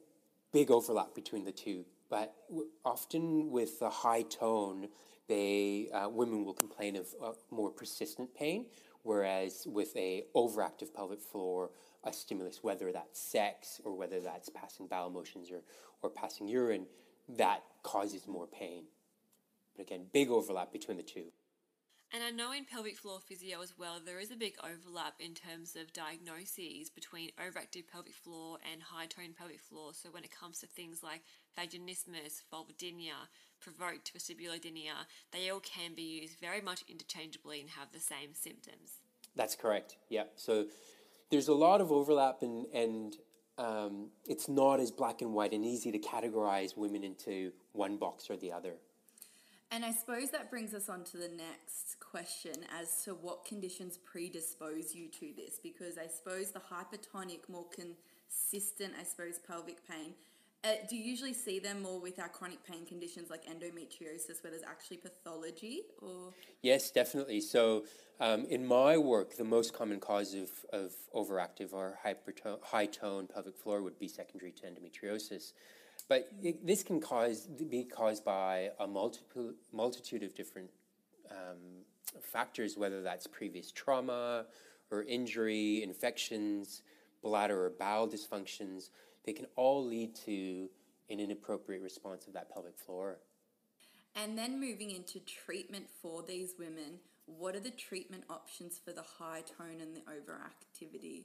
big 0.52 0.70
overlap 0.70 1.14
between 1.14 1.46
the 1.46 1.52
two, 1.52 1.86
but 2.10 2.34
w- 2.50 2.68
often 2.84 3.50
with 3.50 3.80
the 3.80 3.88
high 3.88 4.22
tone, 4.22 4.88
they 5.26 5.88
uh, 5.92 6.08
women 6.08 6.44
will 6.44 6.54
complain 6.54 6.96
of 6.96 7.06
uh, 7.22 7.32
more 7.50 7.70
persistent 7.70 8.34
pain, 8.34 8.66
Whereas 9.06 9.68
with 9.70 9.96
a 9.96 10.24
overactive 10.34 10.92
pelvic 10.92 11.20
floor, 11.20 11.70
a 12.02 12.12
stimulus, 12.12 12.64
whether 12.64 12.90
that's 12.90 13.20
sex 13.20 13.80
or 13.84 13.94
whether 13.94 14.18
that's 14.18 14.48
passing 14.48 14.88
bowel 14.88 15.10
motions 15.10 15.48
or, 15.48 15.60
or 16.02 16.10
passing 16.10 16.48
urine, 16.48 16.86
that 17.28 17.62
causes 17.84 18.26
more 18.26 18.48
pain. 18.48 18.86
But 19.76 19.82
again, 19.82 20.06
big 20.12 20.28
overlap 20.28 20.72
between 20.72 20.96
the 20.96 21.04
two. 21.04 21.26
And 22.12 22.22
I 22.22 22.30
know 22.30 22.52
in 22.52 22.64
pelvic 22.64 22.96
floor 22.96 23.18
physio 23.20 23.60
as 23.62 23.74
well, 23.76 24.00
there 24.04 24.20
is 24.20 24.30
a 24.30 24.36
big 24.36 24.54
overlap 24.62 25.14
in 25.18 25.34
terms 25.34 25.74
of 25.74 25.92
diagnoses 25.92 26.88
between 26.88 27.30
overactive 27.38 27.88
pelvic 27.92 28.14
floor 28.14 28.58
and 28.72 28.80
high 28.80 29.06
tone 29.06 29.34
pelvic 29.36 29.60
floor. 29.60 29.92
So 29.92 30.10
when 30.10 30.24
it 30.24 30.30
comes 30.30 30.60
to 30.60 30.66
things 30.66 31.02
like 31.02 31.22
vaginismus, 31.58 32.42
vulvodynia, 32.52 33.26
provoked 33.60 34.12
vestibulodynia, 34.16 35.06
they 35.32 35.50
all 35.50 35.60
can 35.60 35.94
be 35.94 36.20
used 36.20 36.38
very 36.40 36.60
much 36.60 36.84
interchangeably 36.88 37.60
and 37.60 37.70
have 37.70 37.92
the 37.92 38.00
same 38.00 38.34
symptoms. 38.34 39.00
That's 39.34 39.56
correct. 39.56 39.96
Yeah. 40.08 40.24
So 40.36 40.66
there's 41.30 41.48
a 41.48 41.54
lot 41.54 41.80
of 41.80 41.90
overlap, 41.92 42.42
and 42.42 42.66
and 42.72 43.16
um, 43.58 44.10
it's 44.26 44.48
not 44.48 44.80
as 44.80 44.90
black 44.90 45.22
and 45.22 45.32
white 45.32 45.52
and 45.52 45.64
easy 45.64 45.90
to 45.92 45.98
categorize 45.98 46.76
women 46.76 47.04
into 47.04 47.52
one 47.72 47.96
box 47.96 48.30
or 48.30 48.36
the 48.36 48.52
other. 48.52 48.74
And 49.70 49.84
I 49.84 49.92
suppose 49.92 50.30
that 50.30 50.50
brings 50.50 50.74
us 50.74 50.88
on 50.88 51.02
to 51.04 51.16
the 51.16 51.28
next 51.28 51.98
question 51.98 52.54
as 52.80 53.02
to 53.04 53.14
what 53.14 53.44
conditions 53.44 53.98
predispose 53.98 54.94
you 54.94 55.08
to 55.08 55.32
this, 55.36 55.58
because 55.62 55.98
I 55.98 56.06
suppose 56.06 56.52
the 56.52 56.60
hypertonic, 56.60 57.48
more 57.48 57.66
consistent, 57.70 58.94
I 58.98 59.02
suppose, 59.02 59.40
pelvic 59.46 59.86
pain. 59.88 60.14
Uh, 60.64 60.70
do 60.88 60.96
you 60.96 61.04
usually 61.04 61.32
see 61.32 61.58
them 61.58 61.82
more 61.82 62.00
with 62.00 62.18
our 62.18 62.28
chronic 62.28 62.64
pain 62.64 62.86
conditions 62.86 63.28
like 63.28 63.44
endometriosis, 63.44 64.42
where 64.42 64.50
there's 64.50 64.62
actually 64.62 64.96
pathology, 64.96 65.82
or? 66.00 66.32
Yes, 66.62 66.90
definitely. 66.90 67.40
So, 67.40 67.84
um, 68.18 68.46
in 68.46 68.66
my 68.66 68.96
work, 68.96 69.36
the 69.36 69.44
most 69.44 69.74
common 69.74 70.00
cause 70.00 70.34
of, 70.34 70.50
of 70.72 70.92
overactive 71.14 71.72
or 71.72 71.98
hypertone, 72.04 72.62
high 72.62 72.86
tone 72.86 73.28
pelvic 73.32 73.56
floor 73.56 73.82
would 73.82 73.98
be 73.98 74.08
secondary 74.08 74.52
to 74.52 74.62
endometriosis. 74.66 75.52
But 76.08 76.28
it, 76.42 76.66
this 76.66 76.82
can 76.82 77.00
cause 77.00 77.46
be 77.46 77.84
caused 77.84 78.24
by 78.24 78.70
a 78.78 78.86
multiple 78.86 79.54
multitude 79.72 80.22
of 80.22 80.34
different 80.34 80.70
um, 81.30 81.84
factors, 82.20 82.76
whether 82.76 83.02
that's 83.02 83.26
previous 83.26 83.72
trauma 83.72 84.46
or 84.90 85.02
injury, 85.02 85.82
infections, 85.82 86.82
bladder 87.22 87.66
or 87.66 87.70
bowel 87.70 88.08
dysfunctions. 88.08 88.90
They 89.24 89.32
can 89.32 89.46
all 89.56 89.84
lead 89.84 90.14
to 90.26 90.68
an 91.10 91.18
inappropriate 91.18 91.82
response 91.82 92.26
of 92.26 92.32
that 92.34 92.52
pelvic 92.52 92.78
floor. 92.78 93.18
And 94.14 94.38
then 94.38 94.60
moving 94.60 94.92
into 94.92 95.20
treatment 95.20 95.86
for 96.00 96.22
these 96.22 96.54
women, 96.58 97.00
what 97.26 97.54
are 97.54 97.60
the 97.60 97.70
treatment 97.70 98.24
options 98.30 98.80
for 98.82 98.92
the 98.92 99.02
high 99.02 99.42
tone 99.58 99.80
and 99.80 99.94
the 99.94 100.02
overactivity? 100.02 101.24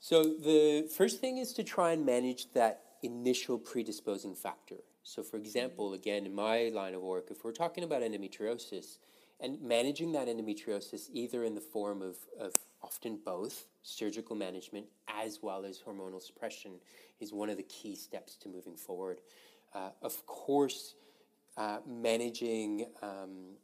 So 0.00 0.22
the 0.22 0.88
first 0.96 1.20
thing 1.20 1.38
is 1.38 1.52
to 1.54 1.64
try 1.64 1.92
and 1.92 2.04
manage 2.04 2.52
that 2.52 2.82
initial 3.02 3.58
predisposing 3.58 4.34
factor. 4.34 4.76
So, 5.02 5.22
for 5.22 5.36
example, 5.36 5.94
again, 5.94 6.26
in 6.26 6.34
my 6.34 6.70
line 6.74 6.94
of 6.94 7.02
work, 7.02 7.28
if 7.30 7.44
we're 7.44 7.52
talking 7.52 7.84
about 7.84 8.02
endometriosis 8.02 8.98
and 9.40 9.60
managing 9.62 10.12
that 10.12 10.28
endometriosis 10.28 11.08
either 11.12 11.44
in 11.44 11.54
the 11.54 11.60
form 11.60 12.02
of, 12.02 12.16
of 12.38 12.52
often 12.82 13.18
both 13.24 13.66
surgical 13.82 14.36
management 14.36 14.86
as 15.08 15.38
well 15.42 15.64
as 15.64 15.80
hormonal 15.80 16.22
suppression 16.22 16.72
is 17.20 17.32
one 17.32 17.48
of 17.48 17.56
the 17.56 17.62
key 17.64 17.94
steps 17.94 18.36
to 18.36 18.48
moving 18.48 18.76
forward. 18.76 19.20
Uh, 19.74 19.90
of 20.02 20.26
course, 20.26 20.94
uh, 21.56 21.78
managing 21.86 22.86
um, 23.02 23.56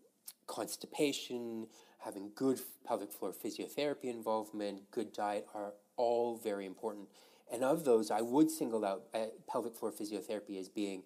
constipation, 0.46 1.66
having 1.98 2.30
good 2.34 2.60
pelvic 2.86 3.12
floor 3.12 3.32
physiotherapy 3.32 4.04
involvement, 4.04 4.90
good 4.90 5.12
diet 5.12 5.46
are 5.54 5.72
all 5.96 6.36
very 6.36 6.66
important. 6.66 7.08
And 7.52 7.62
of 7.62 7.84
those, 7.84 8.10
I 8.10 8.20
would 8.20 8.50
single 8.50 8.84
out 8.84 9.02
uh, 9.14 9.26
pelvic 9.48 9.76
floor 9.76 9.92
physiotherapy 9.92 10.58
as 10.58 10.68
being 10.68 11.02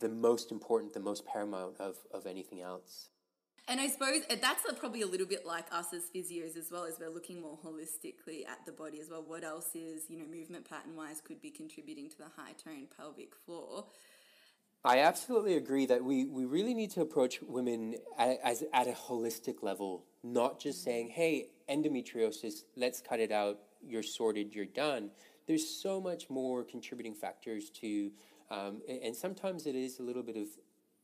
the 0.00 0.08
most 0.08 0.50
important, 0.50 0.92
the 0.92 1.00
most 1.00 1.26
paramount 1.26 1.80
of, 1.80 1.96
of 2.12 2.26
anything 2.26 2.60
else. 2.60 3.08
And 3.66 3.80
I 3.80 3.88
suppose 3.88 4.22
uh, 4.28 4.36
that's 4.40 4.62
probably 4.78 5.00
a 5.00 5.06
little 5.06 5.26
bit 5.26 5.46
like 5.46 5.66
us 5.72 5.94
as 5.94 6.02
physios 6.14 6.56
as 6.56 6.70
well, 6.70 6.84
as 6.84 6.98
we're 7.00 7.08
looking 7.08 7.40
more 7.40 7.58
holistically 7.64 8.46
at 8.46 8.64
the 8.66 8.72
body 8.72 9.00
as 9.00 9.08
well. 9.08 9.24
What 9.26 9.42
else 9.42 9.70
is, 9.74 10.02
you 10.08 10.18
know, 10.18 10.26
movement 10.26 10.68
pattern 10.68 10.94
wise 10.96 11.22
could 11.22 11.40
be 11.40 11.50
contributing 11.50 12.10
to 12.10 12.18
the 12.18 12.28
high 12.36 12.52
tone 12.52 12.86
pelvic 12.94 13.34
floor? 13.46 13.86
I 14.84 14.98
absolutely 14.98 15.56
agree 15.56 15.86
that 15.86 16.04
we, 16.04 16.26
we 16.26 16.44
really 16.44 16.74
need 16.74 16.90
to 16.90 17.00
approach 17.00 17.40
women 17.40 17.94
at, 18.18 18.38
as, 18.44 18.64
at 18.74 18.86
a 18.86 18.92
holistic 18.92 19.62
level, 19.62 20.04
not 20.22 20.60
just 20.60 20.84
saying, 20.84 21.08
hey, 21.08 21.48
endometriosis, 21.70 22.64
let's 22.76 23.00
cut 23.00 23.18
it 23.18 23.32
out, 23.32 23.60
you're 23.82 24.02
sorted, 24.02 24.54
you're 24.54 24.66
done 24.66 25.10
there's 25.46 25.68
so 25.68 26.00
much 26.00 26.30
more 26.30 26.64
contributing 26.64 27.14
factors 27.14 27.70
to, 27.70 28.10
um, 28.50 28.80
and 28.88 29.14
sometimes 29.14 29.66
it 29.66 29.74
is 29.74 29.98
a 29.98 30.02
little 30.02 30.22
bit 30.22 30.36
of 30.36 30.48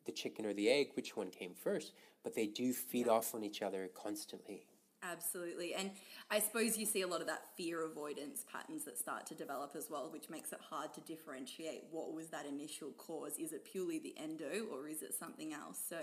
the 0.07 0.13
chicken 0.13 0.47
or 0.47 0.53
the 0.53 0.69
egg, 0.69 0.89
which 0.95 1.17
one 1.17 1.31
came 1.31 1.55
first, 1.55 1.93
but 2.23 2.35
they 2.35 2.47
do 2.47 2.73
feed 2.73 3.07
yeah. 3.07 3.13
off 3.13 3.35
on 3.35 3.45
each 3.45 3.63
other 3.63 3.91
constantly. 3.95 4.67
Absolutely. 5.03 5.75
And 5.75 5.91
I 6.31 6.41
suppose 6.41 6.77
you 6.77 6.85
see 6.85 7.01
a 7.01 7.07
lot 7.07 7.23
of 7.23 7.27
that 7.27 7.45
fear 7.57 7.85
avoidance 7.87 8.45
patterns 8.51 8.85
that 8.85 8.99
start 8.99 9.25
to 9.27 9.35
develop 9.35 9.73
as 9.75 9.89
well, 9.89 10.11
which 10.13 10.29
makes 10.29 10.53
it 10.53 10.61
hard 10.61 10.93
to 10.95 11.01
differentiate 11.01 11.85
what 11.91 12.13
was 12.13 12.29
that 12.29 12.45
initial 12.45 12.91
cause. 12.99 13.39
Is 13.39 13.53
it 13.53 13.65
purely 13.65 13.99
the 13.99 14.15
endo 14.19 14.67
or 14.71 14.89
is 14.89 15.03
it 15.03 15.15
something 15.15 15.55
else? 15.55 15.81
So, 15.89 15.97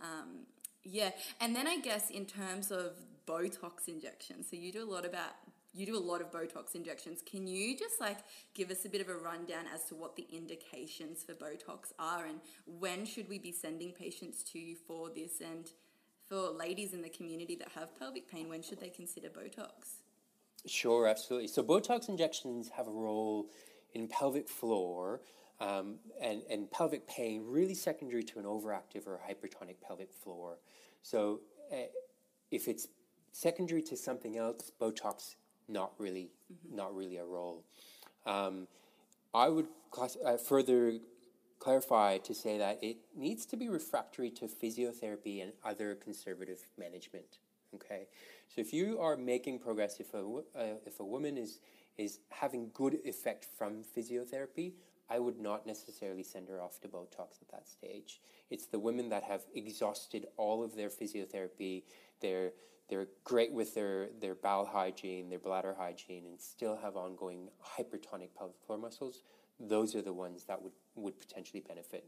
um, 0.00 0.46
yeah. 0.84 1.10
And 1.40 1.54
then 1.54 1.66
I 1.66 1.78
guess 1.78 2.10
in 2.10 2.26
terms 2.26 2.70
of 2.70 2.92
Botox 3.26 3.88
injections, 3.88 4.46
so 4.50 4.56
you 4.56 4.70
do 4.70 4.84
a 4.84 4.90
lot 4.90 5.04
about 5.04 5.32
you 5.74 5.86
do 5.86 5.96
a 5.96 5.98
lot 5.98 6.20
of 6.20 6.30
Botox 6.30 6.74
injections. 6.74 7.22
Can 7.24 7.46
you 7.46 7.76
just 7.76 8.00
like 8.00 8.18
give 8.54 8.70
us 8.70 8.84
a 8.84 8.88
bit 8.88 9.00
of 9.00 9.08
a 9.08 9.16
rundown 9.16 9.64
as 9.72 9.84
to 9.86 9.94
what 9.94 10.16
the 10.16 10.26
indications 10.32 11.22
for 11.22 11.34
Botox 11.34 11.92
are 11.98 12.26
and 12.26 12.40
when 12.78 13.04
should 13.04 13.28
we 13.28 13.38
be 13.38 13.52
sending 13.52 13.92
patients 13.92 14.42
to 14.44 14.58
you 14.58 14.76
for 14.86 15.10
this? 15.10 15.40
And 15.40 15.70
for 16.28 16.50
ladies 16.50 16.92
in 16.92 17.02
the 17.02 17.08
community 17.08 17.54
that 17.56 17.68
have 17.74 17.98
pelvic 17.98 18.30
pain, 18.30 18.48
when 18.48 18.62
should 18.62 18.80
they 18.80 18.90
consider 18.90 19.28
Botox? 19.28 20.02
Sure, 20.66 21.06
absolutely. 21.06 21.48
So, 21.48 21.62
Botox 21.62 22.08
injections 22.08 22.68
have 22.76 22.86
a 22.86 22.92
role 22.92 23.48
in 23.94 24.08
pelvic 24.08 24.48
floor 24.48 25.22
um, 25.60 25.96
and, 26.20 26.42
and 26.50 26.70
pelvic 26.70 27.06
pain, 27.08 27.44
really 27.46 27.74
secondary 27.74 28.22
to 28.24 28.38
an 28.38 28.44
overactive 28.44 29.06
or 29.06 29.20
hypertonic 29.28 29.76
pelvic 29.80 30.12
floor. 30.12 30.58
So, 31.02 31.40
uh, 31.72 31.86
if 32.50 32.68
it's 32.68 32.88
secondary 33.32 33.82
to 33.82 33.96
something 33.96 34.36
else, 34.36 34.72
Botox 34.80 35.36
not 35.68 35.92
really, 35.98 36.30
mm-hmm. 36.52 36.76
not 36.76 36.94
really 36.94 37.16
a 37.16 37.24
role. 37.24 37.64
Um, 38.26 38.66
I 39.34 39.48
would 39.48 39.66
class, 39.90 40.16
uh, 40.24 40.36
further 40.36 40.98
clarify 41.58 42.18
to 42.18 42.34
say 42.34 42.58
that 42.58 42.78
it 42.82 42.96
needs 43.16 43.44
to 43.46 43.56
be 43.56 43.68
refractory 43.68 44.30
to 44.30 44.46
physiotherapy 44.46 45.42
and 45.42 45.52
other 45.64 45.94
conservative 45.94 46.60
management. 46.78 47.38
Okay, 47.74 48.06
so 48.48 48.60
if 48.60 48.72
you 48.72 48.98
are 48.98 49.16
making 49.16 49.58
progress, 49.58 50.00
if 50.00 50.14
a 50.14 50.18
uh, 50.18 50.78
if 50.86 51.00
a 51.00 51.04
woman 51.04 51.36
is 51.36 51.60
is 51.98 52.20
having 52.30 52.70
good 52.72 52.98
effect 53.04 53.46
from 53.58 53.82
physiotherapy, 53.96 54.72
I 55.10 55.18
would 55.18 55.38
not 55.38 55.66
necessarily 55.66 56.22
send 56.22 56.48
her 56.48 56.60
off 56.60 56.80
to 56.80 56.88
Botox 56.88 57.42
at 57.42 57.50
that 57.50 57.68
stage. 57.68 58.20
It's 58.50 58.66
the 58.66 58.78
women 58.78 59.08
that 59.10 59.24
have 59.24 59.42
exhausted 59.54 60.26
all 60.36 60.62
of 60.62 60.76
their 60.76 60.88
physiotherapy, 60.88 61.82
their 62.20 62.52
they're 62.88 63.08
great 63.24 63.52
with 63.52 63.74
their, 63.74 64.08
their 64.20 64.34
bowel 64.34 64.64
hygiene, 64.64 65.28
their 65.28 65.38
bladder 65.38 65.74
hygiene, 65.78 66.24
and 66.26 66.40
still 66.40 66.76
have 66.76 66.96
ongoing 66.96 67.48
hypertonic 67.62 68.30
pelvic 68.36 68.56
floor 68.66 68.78
muscles, 68.78 69.22
those 69.60 69.94
are 69.94 70.02
the 70.02 70.12
ones 70.12 70.44
that 70.44 70.62
would, 70.62 70.72
would 70.94 71.18
potentially 71.18 71.60
benefit. 71.66 72.04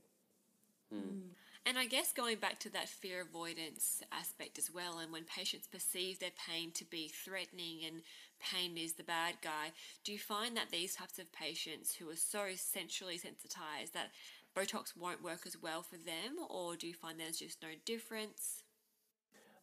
Mm. 0.94 1.20
And 1.66 1.78
I 1.78 1.86
guess 1.86 2.12
going 2.12 2.38
back 2.38 2.58
to 2.60 2.72
that 2.72 2.88
fear 2.88 3.20
avoidance 3.20 4.02
aspect 4.10 4.58
as 4.58 4.70
well, 4.72 4.98
and 4.98 5.12
when 5.12 5.24
patients 5.24 5.66
perceive 5.66 6.18
their 6.18 6.30
pain 6.48 6.70
to 6.72 6.84
be 6.84 7.08
threatening 7.08 7.80
and 7.86 8.02
pain 8.40 8.78
is 8.78 8.94
the 8.94 9.02
bad 9.02 9.34
guy, 9.42 9.72
do 10.02 10.12
you 10.12 10.18
find 10.18 10.56
that 10.56 10.70
these 10.70 10.96
types 10.96 11.18
of 11.18 11.30
patients 11.32 11.94
who 11.94 12.08
are 12.08 12.16
so 12.16 12.46
centrally 12.56 13.18
sensitized 13.18 13.92
that 13.92 14.10
Botox 14.56 14.96
won't 14.96 15.22
work 15.22 15.42
as 15.46 15.56
well 15.60 15.82
for 15.82 15.96
them, 15.96 16.38
or 16.48 16.76
do 16.76 16.86
you 16.86 16.94
find 16.94 17.20
there's 17.20 17.38
just 17.38 17.62
no 17.62 17.68
difference? 17.84 18.62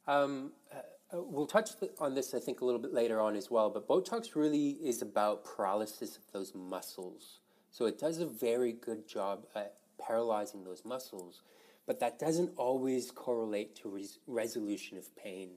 Um, 0.08 0.52
uh, 0.72 0.78
uh, 1.14 1.22
we'll 1.22 1.48
touch 1.48 1.72
on 2.00 2.16
this, 2.16 2.34
I 2.34 2.40
think, 2.40 2.62
a 2.62 2.66
little 2.66 2.82
bit 2.82 2.94
later 2.94 3.22
on 3.22 3.36
as 3.36 3.50
well, 3.50 3.70
but 3.70 3.88
Botox 3.88 4.36
really 4.36 4.72
is 4.84 5.02
about 5.02 5.46
paralysis 5.46 6.18
of 6.18 6.24
those 6.34 6.54
muscles. 6.54 7.40
So 7.72 7.86
it 7.86 7.98
does 7.98 8.20
a 8.20 8.26
very 8.26 8.74
good 8.74 9.08
job 9.08 9.46
at 9.56 9.76
paralyzing 10.06 10.64
those 10.64 10.84
muscles, 10.84 11.44
but 11.86 12.00
that 12.02 12.20
doesn't 12.20 12.52
always 12.58 13.12
correlate 13.12 13.76
to 13.78 13.90
res- 13.90 14.20
resolution 14.28 14.98
of 14.98 15.16
pain. 15.16 15.52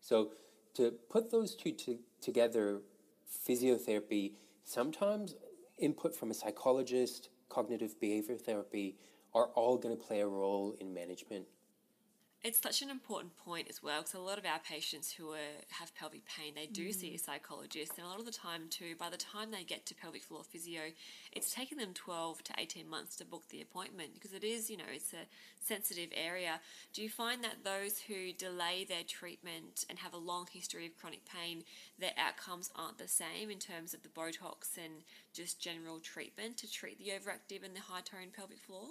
So 0.00 0.32
to 0.74 0.92
put 1.08 1.30
those 1.30 1.54
two 1.54 1.72
to, 1.72 1.98
together, 2.20 2.80
physiotherapy, 3.48 4.32
sometimes 4.64 5.36
input 5.78 6.16
from 6.16 6.30
a 6.30 6.34
psychologist, 6.34 7.28
cognitive 7.48 8.00
behavior 8.00 8.36
therapy, 8.36 8.96
are 9.34 9.48
all 9.54 9.76
going 9.76 9.96
to 9.96 10.02
play 10.02 10.20
a 10.20 10.26
role 10.26 10.74
in 10.80 10.92
management 10.92 11.46
It's 12.44 12.60
such 12.60 12.80
an 12.80 12.90
important 12.90 13.36
point 13.38 13.66
as 13.68 13.82
well 13.82 14.02
because 14.02 14.14
a 14.14 14.20
lot 14.20 14.38
of 14.38 14.46
our 14.46 14.60
patients 14.60 15.10
who 15.10 15.32
are, 15.32 15.64
have 15.70 15.92
pelvic 15.96 16.22
pain, 16.26 16.54
they 16.54 16.66
do 16.66 16.92
see 16.92 17.08
a 17.08 17.18
mm. 17.18 17.24
psychologist, 17.24 17.94
and 17.98 18.06
a 18.06 18.08
lot 18.08 18.20
of 18.20 18.26
the 18.26 18.30
time 18.30 18.68
too, 18.70 18.94
by 18.96 19.10
the 19.10 19.16
time 19.16 19.50
they 19.50 19.64
get 19.64 19.84
to 19.86 19.96
pelvic 19.96 20.22
floor 20.22 20.44
physio, 20.44 20.82
it's 21.32 21.52
taken 21.52 21.78
them 21.78 21.92
12 21.92 22.44
to 22.44 22.52
18 22.56 22.88
months 22.88 23.16
to 23.16 23.24
book 23.24 23.48
the 23.48 23.60
appointment 23.60 24.14
because 24.14 24.32
it 24.32 24.44
is, 24.44 24.70
you 24.70 24.76
know, 24.76 24.84
it's 24.92 25.12
a 25.12 25.26
sensitive 25.60 26.10
area. 26.14 26.60
Do 26.92 27.02
you 27.02 27.10
find 27.10 27.42
that 27.42 27.64
those 27.64 27.98
who 28.06 28.32
delay 28.32 28.86
their 28.88 29.02
treatment 29.02 29.84
and 29.90 29.98
have 29.98 30.14
a 30.14 30.18
long 30.18 30.46
history 30.48 30.86
of 30.86 30.96
chronic 30.96 31.22
pain, 31.24 31.64
their 31.98 32.14
outcomes 32.16 32.70
aren't 32.76 32.98
the 32.98 33.08
same 33.08 33.50
in 33.50 33.58
terms 33.58 33.92
of 33.92 34.02
the 34.02 34.08
Botox 34.08 34.76
and 34.76 35.02
just 35.32 35.60
general 35.60 35.98
treatment 35.98 36.58
to 36.58 36.70
treat 36.70 36.98
the 36.98 37.10
overactive 37.10 37.64
and 37.64 37.74
the 37.74 37.80
high 37.80 38.02
tone 38.02 38.28
pelvic 38.34 38.58
floor? 38.58 38.90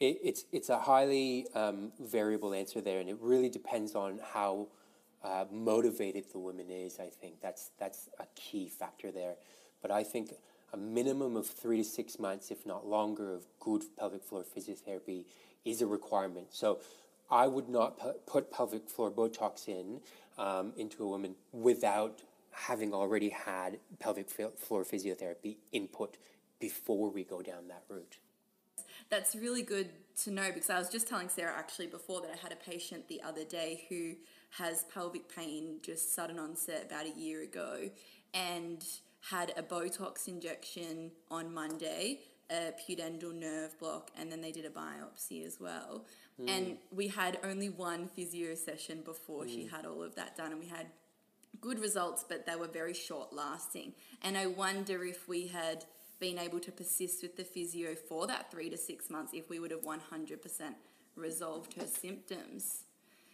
It, 0.00 0.18
it's 0.22 0.44
it's 0.52 0.68
a 0.68 0.78
highly 0.78 1.46
um, 1.54 1.92
variable 2.00 2.52
answer 2.52 2.80
there, 2.80 3.00
and 3.00 3.08
it 3.08 3.16
really 3.20 3.48
depends 3.48 3.94
on 3.94 4.20
how 4.32 4.68
uh, 5.22 5.44
motivated 5.50 6.24
the 6.32 6.38
woman 6.38 6.66
is. 6.70 6.98
I 6.98 7.06
think 7.08 7.40
that's 7.40 7.70
that's 7.78 8.08
a 8.18 8.26
key 8.34 8.68
factor 8.68 9.10
there. 9.10 9.34
But 9.80 9.90
I 9.90 10.02
think 10.02 10.32
a 10.72 10.76
minimum 10.76 11.36
of 11.36 11.46
three 11.46 11.78
to 11.78 11.84
six 11.84 12.18
months, 12.18 12.50
if 12.50 12.66
not 12.66 12.86
longer, 12.86 13.32
of 13.32 13.46
good 13.60 13.84
pelvic 13.98 14.24
floor 14.24 14.44
physiotherapy 14.44 15.24
is 15.64 15.80
a 15.80 15.86
requirement. 15.86 16.48
So 16.50 16.80
I 17.30 17.46
would 17.46 17.68
not 17.68 18.26
put 18.26 18.50
pelvic 18.52 18.88
floor 18.88 19.10
Botox 19.10 19.68
in 19.68 20.00
um, 20.36 20.72
into 20.76 21.04
a 21.04 21.08
woman 21.08 21.36
without 21.52 22.22
having 22.50 22.92
already 22.92 23.30
had 23.30 23.78
pelvic 23.98 24.28
floor 24.28 24.84
physiotherapy 24.84 25.56
input 25.72 26.16
before 26.60 27.10
we 27.10 27.24
go 27.24 27.42
down 27.42 27.68
that 27.68 27.82
route 27.88 28.16
that's 29.14 29.36
really 29.36 29.62
good 29.62 29.90
to 30.24 30.32
know 30.32 30.50
because 30.52 30.70
I 30.70 30.78
was 30.78 30.88
just 30.88 31.08
telling 31.08 31.28
Sarah 31.28 31.54
actually 31.56 31.86
before 31.86 32.20
that 32.22 32.30
I 32.32 32.36
had 32.36 32.50
a 32.50 32.56
patient 32.56 33.06
the 33.06 33.22
other 33.22 33.44
day 33.44 33.84
who 33.88 34.14
has 34.58 34.84
pelvic 34.92 35.32
pain 35.34 35.76
just 35.82 36.14
sudden 36.14 36.36
onset 36.36 36.86
about 36.86 37.06
a 37.06 37.16
year 37.16 37.42
ago 37.42 37.90
and 38.32 38.84
had 39.30 39.52
a 39.56 39.62
Botox 39.62 40.26
injection 40.26 41.12
on 41.30 41.54
Monday, 41.54 42.22
a 42.50 42.72
pudendal 42.72 43.32
nerve 43.32 43.78
block, 43.78 44.10
and 44.18 44.32
then 44.32 44.40
they 44.40 44.50
did 44.50 44.64
a 44.64 44.70
biopsy 44.70 45.46
as 45.46 45.60
well. 45.60 46.04
Mm. 46.40 46.50
And 46.50 46.76
we 46.92 47.06
had 47.06 47.38
only 47.44 47.68
one 47.68 48.08
physio 48.08 48.56
session 48.56 49.02
before 49.04 49.44
mm. 49.44 49.48
she 49.48 49.68
had 49.68 49.86
all 49.86 50.02
of 50.02 50.16
that 50.16 50.36
done, 50.36 50.50
and 50.50 50.60
we 50.60 50.66
had 50.66 50.86
good 51.60 51.78
results, 51.78 52.24
but 52.28 52.46
they 52.46 52.56
were 52.56 52.66
very 52.66 52.94
short 52.94 53.32
lasting. 53.32 53.94
And 54.22 54.36
I 54.36 54.46
wonder 54.46 55.04
if 55.04 55.28
we 55.28 55.46
had 55.46 55.84
been 56.24 56.38
able 56.38 56.58
to 56.58 56.72
persist 56.72 57.20
with 57.20 57.36
the 57.36 57.44
physio 57.44 57.94
for 57.94 58.26
that 58.26 58.50
three 58.50 58.70
to 58.70 58.78
six 58.78 59.10
months 59.10 59.32
if 59.34 59.50
we 59.50 59.58
would 59.58 59.70
have 59.70 59.82
100% 59.82 59.98
resolved 61.16 61.74
her 61.74 61.86
symptoms. 61.86 62.84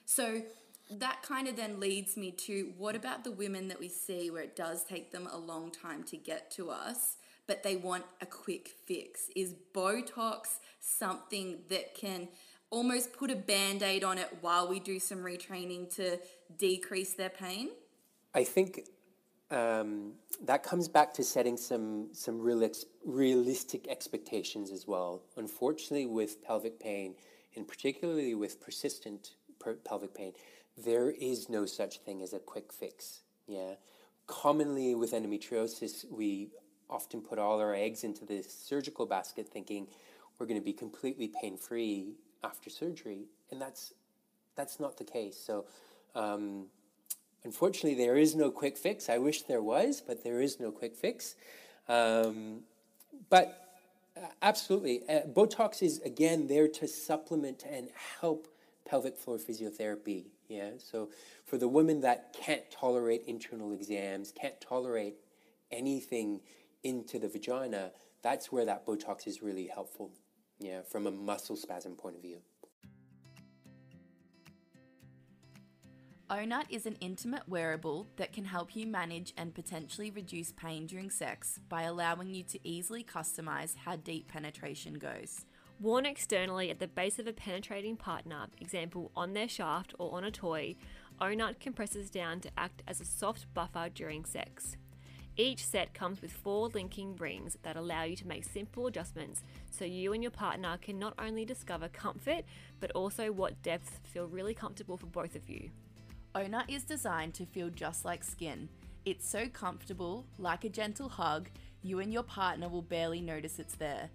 So 0.07 0.43
that 0.91 1.23
kind 1.23 1.47
of 1.47 1.55
then 1.55 1.79
leads 1.79 2.17
me 2.17 2.33
to 2.33 2.73
what 2.77 2.97
about 2.97 3.23
the 3.23 3.31
women 3.31 3.69
that 3.69 3.79
we 3.79 3.87
see 3.87 4.29
where 4.29 4.43
it 4.43 4.57
does 4.57 4.83
take 4.83 5.13
them 5.13 5.29
a 5.31 5.39
long 5.39 5.71
time 5.71 6.03
to 6.03 6.17
get 6.17 6.51
to 6.53 6.69
us, 6.69 7.17
but 7.47 7.63
they 7.63 7.77
want 7.77 8.03
a 8.21 8.27
quick 8.27 8.73
fix? 8.87 9.31
Is 9.37 9.55
Botox 9.73 10.59
something 10.81 11.59
that 11.69 11.95
can 11.95 12.27
almost 12.71 13.13
put 13.13 13.31
a 13.31 13.37
band 13.37 13.85
aid 13.85 14.03
on 14.03 14.19
it 14.19 14.39
while 14.41 14.67
we 14.67 14.81
do 14.81 14.99
some 14.99 15.19
retraining 15.19 15.95
to 15.95 16.19
decrease 16.59 17.13
their 17.13 17.31
pain? 17.31 17.69
I 18.35 18.43
think 18.43 18.89
um, 19.51 20.13
that 20.45 20.63
comes 20.63 20.89
back 20.89 21.13
to 21.15 21.25
setting 21.25 21.57
some 21.57 22.09
some 22.13 22.41
real 22.41 22.63
ex- 22.63 22.85
realistic 23.05 23.89
expectations 23.89 24.71
as 24.71 24.87
well. 24.87 25.23
Unfortunately, 25.37 26.07
with 26.07 26.43
pelvic 26.43 26.79
pain, 26.79 27.15
and 27.57 27.67
particularly 27.67 28.35
with 28.35 28.61
persistent 28.61 29.31
per- 29.59 29.75
pelvic 29.75 30.15
pain, 30.15 30.33
there 30.77 31.11
is 31.11 31.49
no 31.49 31.67
such 31.67 31.99
thing 31.99 32.23
as 32.23 32.33
a 32.33 32.39
quick 32.39 32.73
fix. 32.73 33.23
Yeah, 33.47 33.75
commonly 34.27 34.95
with 34.95 35.13
endometriosis, 35.13 36.05
we 36.11 36.51
often 36.89 37.21
put 37.21 37.39
all 37.39 37.61
our 37.61 37.75
eggs 37.75 38.05
into 38.05 38.25
the 38.25 38.43
surgical 38.43 39.07
basket, 39.07 39.49
thinking 39.49 39.89
we're 40.39 40.47
going 40.47 40.61
to 40.61 40.65
be 40.65 40.73
completely 40.73 41.29
pain 41.29 41.57
free 41.57 42.15
after 42.45 42.71
surgery, 42.71 43.27
and 43.51 43.61
that's 43.61 43.95
that's 44.55 44.79
not 44.79 44.97
the 44.97 45.05
case. 45.05 45.37
So. 45.37 45.67
Um, 46.15 46.67
Unfortunately, 47.45 47.95
there 47.95 48.17
is 48.17 48.35
no 48.35 48.51
quick 48.51 48.77
fix. 48.77 49.09
I 49.09 49.19
wish 49.19 49.43
there 49.43 49.63
was, 49.63 50.03
but 50.07 50.23
there 50.23 50.41
is 50.41 50.61
no 50.61 50.71
quick 50.71 50.95
fix. 50.95 51.37
Um, 51.89 52.61
but 53.29 53.79
uh, 54.17 54.27
absolutely, 54.43 55.03
uh, 55.09 55.23
Botox 55.23 55.83
is 55.83 56.01
again 56.01 56.47
there 56.47 56.69
to 56.69 56.87
supplement 56.87 57.65
and 57.69 57.89
help 58.21 58.49
pelvic 58.87 59.17
floor 59.17 59.39
physiotherapy. 59.39 60.27
Yeah, 60.49 60.71
so 60.79 61.11
for 61.47 61.57
the 61.57 61.69
women 61.69 62.01
that 62.01 62.35
can't 62.39 62.69
tolerate 62.71 63.23
internal 63.27 63.73
exams, 63.73 64.33
can't 64.33 64.61
tolerate 64.61 65.15
anything 65.71 66.41
into 66.83 67.19
the 67.19 67.29
vagina, 67.29 67.93
that's 68.23 68.51
where 68.51 68.65
that 68.65 68.85
Botox 68.85 69.27
is 69.27 69.43
really 69.43 69.67
helpful. 69.67 70.11
Yeah, 70.59 70.83
from 70.83 71.07
a 71.07 71.11
muscle 71.11 71.57
spasm 71.57 71.95
point 71.95 72.17
of 72.17 72.23
view. 72.23 72.39
Ohnut 76.31 76.67
is 76.71 76.87
an 76.87 76.97
intimate 77.01 77.49
wearable 77.49 78.07
that 78.15 78.33
can 78.33 78.45
help 78.45 78.77
you 78.77 78.87
manage 78.87 79.35
and 79.37 79.53
potentially 79.53 80.13
reduce 80.13 80.53
pain 80.53 80.87
during 80.87 81.11
sex 81.11 81.59
by 81.69 81.83
allowing 81.83 82.33
you 82.33 82.45
to 82.45 82.61
easily 82.63 83.03
customize 83.03 83.75
how 83.75 83.97
deep 83.97 84.29
penetration 84.29 84.95
goes. 84.95 85.45
Worn 85.81 86.07
externally 86.07 86.71
at 86.71 86.79
the 86.79 86.87
base 86.87 87.19
of 87.19 87.27
a 87.27 87.33
penetrating 87.33 87.97
partner, 87.97 88.47
example 88.61 89.11
on 89.17 89.33
their 89.33 89.49
shaft 89.49 89.93
or 89.99 90.15
on 90.17 90.23
a 90.23 90.31
toy, 90.31 90.77
Ohnut 91.21 91.59
compresses 91.59 92.11
down 92.11 92.39
to 92.43 92.51
act 92.57 92.85
as 92.87 93.01
a 93.01 93.05
soft 93.05 93.53
buffer 93.53 93.89
during 93.93 94.25
sex. 94.25 94.77
Each 95.37 95.67
set 95.67 95.95
comes 95.95 96.23
with 96.23 96.31
four 96.31 96.69
linking 96.69 97.17
rings 97.17 97.57
that 97.65 97.75
allow 97.75 98.05
you 98.05 98.15
to 98.15 98.29
make 98.29 98.45
simple 98.45 98.87
adjustments 98.87 99.43
so 99.71 99.85
you 99.85 100.13
and 100.13 100.23
your 100.23 100.31
partner 100.31 100.79
can 100.81 100.97
not 100.97 101.15
only 101.19 101.45
discover 101.45 101.89
comfort 101.89 102.45
but 102.79 102.93
also 102.93 103.33
what 103.33 103.61
depths 103.63 103.99
feel 104.05 104.29
really 104.29 104.55
comfortable 104.55 104.97
for 104.97 105.07
both 105.07 105.35
of 105.35 105.49
you. 105.49 105.71
Ohnut 106.35 106.67
is 106.69 106.85
designed 106.85 107.35
to 107.35 107.47
feel 107.47 107.71
just 107.71 108.05
like 108.05 108.23
skin. 108.23 108.69
It's 109.05 109.29
so 109.29 109.49
comfortable, 109.49 110.25
like 110.39 110.65
a 110.65 110.69
gentle 110.69 111.09
hug, 111.09 111.49
you 111.83 111.99
and 111.99 112.13
your 112.13 112.23
partner 112.23 112.69
will 112.69 112.83
barely 112.83 113.21
notice 113.21 113.59
it's 113.59 113.75
there. 113.75 114.11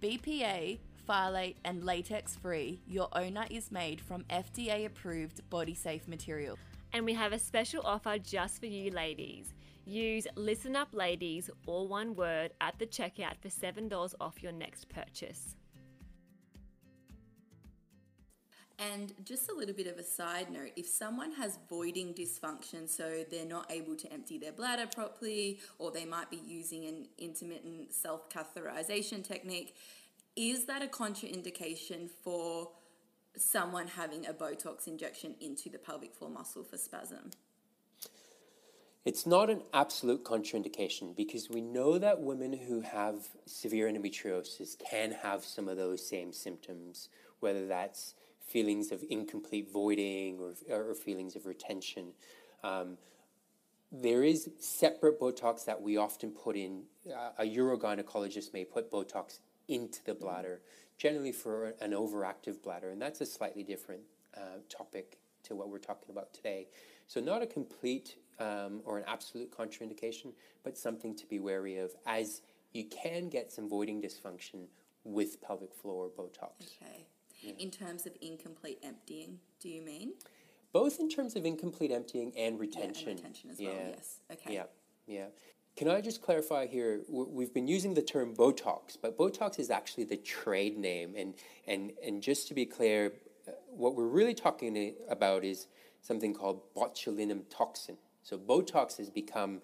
BPA, 0.00 0.78
phthalate, 1.08 1.56
and 1.64 1.82
latex 1.82 2.36
free, 2.36 2.80
your 2.86 3.08
Ohnut 3.08 3.50
is 3.50 3.72
made 3.72 4.00
from 4.00 4.22
FDA 4.24 4.86
approved 4.86 5.48
body 5.50 5.74
safe 5.74 6.06
material. 6.06 6.56
And 6.92 7.04
we 7.04 7.14
have 7.14 7.32
a 7.32 7.38
special 7.38 7.82
offer 7.84 8.16
just 8.18 8.60
for 8.60 8.66
you 8.66 8.92
ladies. 8.92 9.52
Use 9.84 10.26
Listen 10.36 10.76
Up 10.76 10.88
Ladies, 10.92 11.50
all 11.66 11.88
one 11.88 12.14
word, 12.14 12.52
at 12.60 12.78
the 12.78 12.86
checkout 12.86 13.38
for 13.40 13.48
$7 13.48 14.14
off 14.20 14.40
your 14.40 14.52
next 14.52 14.88
purchase. 14.88 15.56
And 18.78 19.14
just 19.24 19.50
a 19.50 19.54
little 19.54 19.74
bit 19.74 19.86
of 19.86 19.96
a 19.96 20.02
side 20.02 20.50
note 20.50 20.72
if 20.76 20.86
someone 20.86 21.32
has 21.32 21.58
voiding 21.68 22.12
dysfunction, 22.12 22.88
so 22.88 23.24
they're 23.30 23.46
not 23.46 23.70
able 23.70 23.96
to 23.96 24.12
empty 24.12 24.36
their 24.36 24.52
bladder 24.52 24.86
properly, 24.86 25.60
or 25.78 25.90
they 25.90 26.04
might 26.04 26.30
be 26.30 26.40
using 26.46 26.84
an 26.86 27.06
intermittent 27.18 27.94
self 27.94 28.28
catheterization 28.28 29.26
technique, 29.26 29.74
is 30.36 30.66
that 30.66 30.82
a 30.82 30.86
contraindication 30.86 32.10
for 32.22 32.70
someone 33.36 33.86
having 33.86 34.26
a 34.26 34.34
Botox 34.34 34.86
injection 34.86 35.34
into 35.40 35.70
the 35.70 35.78
pelvic 35.78 36.14
floor 36.14 36.30
muscle 36.30 36.62
for 36.62 36.76
spasm? 36.76 37.30
It's 39.06 39.24
not 39.24 39.48
an 39.50 39.62
absolute 39.72 40.24
contraindication 40.24 41.16
because 41.16 41.48
we 41.48 41.60
know 41.60 41.96
that 41.96 42.20
women 42.20 42.52
who 42.52 42.80
have 42.80 43.28
severe 43.46 43.90
endometriosis 43.90 44.76
can 44.90 45.12
have 45.12 45.44
some 45.44 45.68
of 45.68 45.76
those 45.76 46.06
same 46.06 46.32
symptoms, 46.32 47.08
whether 47.38 47.66
that's 47.68 48.14
feelings 48.46 48.92
of 48.92 49.04
incomplete 49.10 49.68
voiding 49.70 50.38
or, 50.38 50.54
or 50.90 50.94
feelings 50.94 51.36
of 51.36 51.46
retention. 51.46 52.12
Um, 52.62 52.96
there 53.92 54.22
is 54.22 54.50
separate 54.58 55.20
Botox 55.20 55.64
that 55.64 55.80
we 55.80 55.96
often 55.96 56.30
put 56.30 56.56
in. 56.56 56.84
Uh, 57.08 57.30
a 57.38 57.44
urogynecologist 57.44 58.52
may 58.52 58.64
put 58.64 58.90
Botox 58.90 59.40
into 59.68 60.04
the 60.04 60.14
bladder, 60.14 60.60
generally 60.98 61.32
for 61.32 61.74
an 61.80 61.92
overactive 61.92 62.62
bladder, 62.62 62.90
and 62.90 63.00
that's 63.00 63.20
a 63.20 63.26
slightly 63.26 63.62
different 63.62 64.02
uh, 64.36 64.58
topic 64.68 65.18
to 65.42 65.54
what 65.54 65.68
we're 65.68 65.78
talking 65.78 66.10
about 66.10 66.32
today. 66.32 66.66
So, 67.06 67.20
not 67.20 67.42
a 67.42 67.46
complete 67.46 68.16
um, 68.38 68.80
or 68.84 68.98
an 68.98 69.04
absolute 69.06 69.56
contraindication, 69.56 70.32
but 70.64 70.76
something 70.76 71.14
to 71.16 71.26
be 71.26 71.38
wary 71.38 71.78
of 71.78 71.92
as 72.06 72.42
you 72.72 72.84
can 72.84 73.28
get 73.28 73.52
some 73.52 73.68
voiding 73.68 74.02
dysfunction 74.02 74.66
with 75.04 75.40
pelvic 75.40 75.72
floor 75.72 76.08
Botox. 76.08 76.76
Okay 76.82 77.06
yeah. 77.46 77.64
in 77.64 77.70
terms 77.70 78.06
of 78.06 78.12
incomplete 78.20 78.78
emptying, 78.82 79.38
do 79.60 79.68
you 79.68 79.82
mean? 79.82 80.12
Both 80.72 81.00
in 81.00 81.08
terms 81.08 81.36
of 81.36 81.44
incomplete 81.44 81.90
emptying 81.90 82.32
and 82.36 82.58
retention. 82.58 83.04
Yeah, 83.04 83.10
and 83.10 83.18
retention 83.18 83.50
as 83.50 83.60
yeah. 83.60 83.68
well, 83.68 83.78
yes. 83.88 84.20
Okay. 84.32 84.54
Yeah, 84.54 84.64
yeah. 85.06 85.26
Can 85.76 85.88
I 85.88 86.00
just 86.00 86.22
clarify 86.22 86.66
here? 86.66 87.02
We've 87.08 87.52
been 87.52 87.68
using 87.68 87.92
the 87.92 88.02
term 88.02 88.34
Botox, 88.34 88.96
but 89.00 89.18
Botox 89.18 89.58
is 89.58 89.70
actually 89.70 90.04
the 90.04 90.16
trade 90.16 90.78
name. 90.78 91.14
And, 91.16 91.34
and, 91.66 91.92
and 92.04 92.22
just 92.22 92.48
to 92.48 92.54
be 92.54 92.64
clear, 92.64 93.12
uh, 93.46 93.52
what 93.68 93.94
we're 93.94 94.06
really 94.06 94.32
talking 94.32 94.94
about 95.10 95.44
is 95.44 95.66
something 96.00 96.32
called 96.32 96.62
botulinum 96.74 97.42
toxin. 97.50 97.98
So 98.22 98.38
Botox 98.38 98.96
has 98.96 99.10
become 99.10 99.60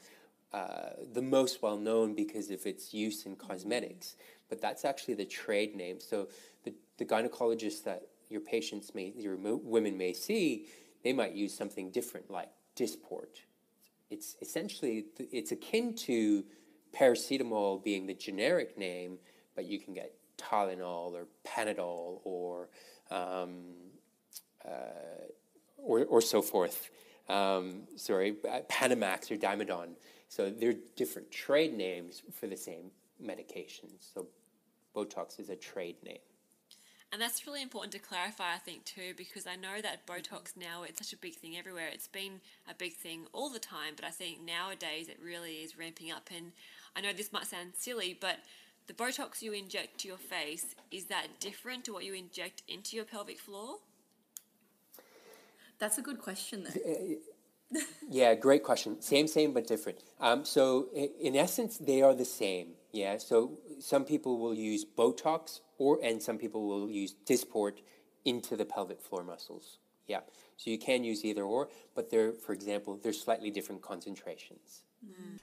uh, 0.52 0.90
the 1.14 1.22
most 1.22 1.62
well 1.62 1.78
known 1.78 2.14
because 2.14 2.50
of 2.50 2.66
its 2.66 2.92
use 2.92 3.24
in 3.24 3.36
cosmetics, 3.36 4.16
but 4.52 4.60
that's 4.60 4.84
actually 4.84 5.14
the 5.14 5.24
trade 5.24 5.74
name. 5.74 5.98
So 5.98 6.28
the, 6.64 6.74
the 6.98 7.06
gynecologists 7.06 7.84
that 7.84 8.02
your 8.28 8.42
patients 8.42 8.94
may, 8.94 9.14
your 9.16 9.34
women 9.34 9.96
may 9.96 10.12
see, 10.12 10.66
they 11.02 11.14
might 11.14 11.32
use 11.32 11.54
something 11.54 11.90
different 11.90 12.30
like 12.30 12.50
Dysport. 12.76 13.46
It's 14.10 14.36
essentially 14.42 15.06
it's 15.18 15.52
akin 15.52 15.94
to 16.08 16.44
paracetamol 16.94 17.82
being 17.82 18.06
the 18.06 18.12
generic 18.12 18.76
name, 18.76 19.16
but 19.56 19.64
you 19.64 19.78
can 19.78 19.94
get 19.94 20.12
Tylenol 20.36 21.14
or 21.14 21.28
Panadol 21.46 22.20
or 22.24 22.68
um, 23.10 23.54
uh, 24.68 25.32
or, 25.78 26.04
or 26.04 26.20
so 26.20 26.42
forth. 26.42 26.90
Um, 27.30 27.84
sorry, 27.96 28.36
uh, 28.46 28.60
Panamax 28.70 29.30
or 29.30 29.36
Dymadon. 29.36 29.94
So 30.28 30.50
they're 30.50 30.74
different 30.94 31.30
trade 31.30 31.72
names 31.72 32.22
for 32.38 32.48
the 32.48 32.56
same 32.58 32.90
medications. 33.24 34.12
So 34.12 34.26
Botox 34.94 35.40
is 35.40 35.48
a 35.48 35.56
trade 35.56 35.96
name. 36.04 36.18
And 37.12 37.20
that's 37.20 37.46
really 37.46 37.60
important 37.60 37.92
to 37.92 37.98
clarify, 37.98 38.54
I 38.54 38.58
think, 38.58 38.86
too, 38.86 39.12
because 39.18 39.46
I 39.46 39.54
know 39.54 39.82
that 39.82 40.06
Botox 40.06 40.56
now 40.56 40.82
it's 40.82 40.98
such 40.98 41.12
a 41.12 41.20
big 41.20 41.34
thing 41.34 41.58
everywhere. 41.58 41.88
It's 41.92 42.08
been 42.08 42.40
a 42.70 42.74
big 42.74 42.94
thing 42.94 43.26
all 43.34 43.50
the 43.50 43.58
time, 43.58 43.92
but 43.96 44.06
I 44.06 44.10
think 44.10 44.40
nowadays 44.40 45.08
it 45.08 45.18
really 45.22 45.56
is 45.56 45.78
ramping 45.78 46.10
up. 46.10 46.30
And 46.34 46.52
I 46.96 47.02
know 47.02 47.12
this 47.12 47.30
might 47.30 47.46
sound 47.46 47.72
silly, 47.76 48.16
but 48.18 48.38
the 48.86 48.94
Botox 48.94 49.42
you 49.42 49.52
inject 49.52 49.98
to 50.00 50.08
your 50.08 50.16
face 50.16 50.74
is 50.90 51.04
that 51.06 51.38
different 51.38 51.84
to 51.84 51.92
what 51.92 52.04
you 52.04 52.14
inject 52.14 52.62
into 52.66 52.96
your 52.96 53.04
pelvic 53.04 53.38
floor? 53.38 53.76
That's 55.78 55.98
a 55.98 56.02
good 56.02 56.18
question, 56.18 56.64
though. 56.64 57.80
Yeah, 58.08 58.34
great 58.34 58.62
question. 58.62 59.00
Same, 59.00 59.26
same, 59.26 59.52
but 59.52 59.66
different. 59.66 59.98
Um, 60.20 60.44
so, 60.44 60.88
in 60.94 61.36
essence, 61.36 61.78
they 61.78 62.02
are 62.02 62.14
the 62.14 62.24
same. 62.24 62.68
Yeah. 62.92 63.18
So, 63.18 63.58
some 63.80 64.04
people 64.04 64.38
will 64.38 64.54
use 64.54 64.84
Botox, 64.84 65.60
or 65.78 65.98
and 66.02 66.22
some 66.22 66.38
people 66.38 66.66
will 66.66 66.90
use 66.90 67.14
Dysport 67.26 67.78
into 68.24 68.56
the 68.56 68.64
pelvic 68.64 69.00
floor 69.00 69.24
muscles. 69.24 69.78
Yeah. 70.06 70.20
So 70.56 70.70
you 70.70 70.78
can 70.78 71.04
use 71.04 71.24
either 71.24 71.42
or, 71.42 71.68
but 71.94 72.10
they're, 72.10 72.32
for 72.32 72.52
example, 72.52 72.98
they're 73.02 73.12
slightly 73.12 73.50
different 73.50 73.82
concentrations. 73.82 74.82
Mm. 75.04 75.38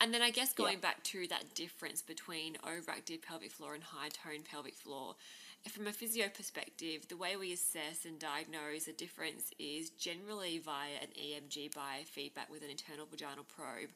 And 0.00 0.14
then 0.14 0.22
I 0.22 0.30
guess 0.30 0.52
going 0.52 0.78
back 0.78 1.02
to 1.04 1.26
that 1.26 1.54
difference 1.54 2.02
between 2.02 2.54
overactive 2.64 3.20
pelvic 3.20 3.50
floor 3.50 3.74
and 3.74 3.82
high 3.82 4.10
tone 4.10 4.44
pelvic 4.48 4.74
floor, 4.74 5.16
from 5.68 5.88
a 5.88 5.92
physio 5.92 6.28
perspective, 6.28 7.08
the 7.08 7.16
way 7.16 7.36
we 7.36 7.52
assess 7.52 8.04
and 8.04 8.18
diagnose 8.18 8.84
the 8.84 8.92
difference 8.92 9.50
is 9.58 9.90
generally 9.90 10.58
via 10.58 10.94
an 11.02 11.08
EMG 11.20 11.72
biofeedback 11.74 12.48
with 12.48 12.62
an 12.62 12.70
internal 12.70 13.06
vaginal 13.10 13.44
probe. 13.44 13.90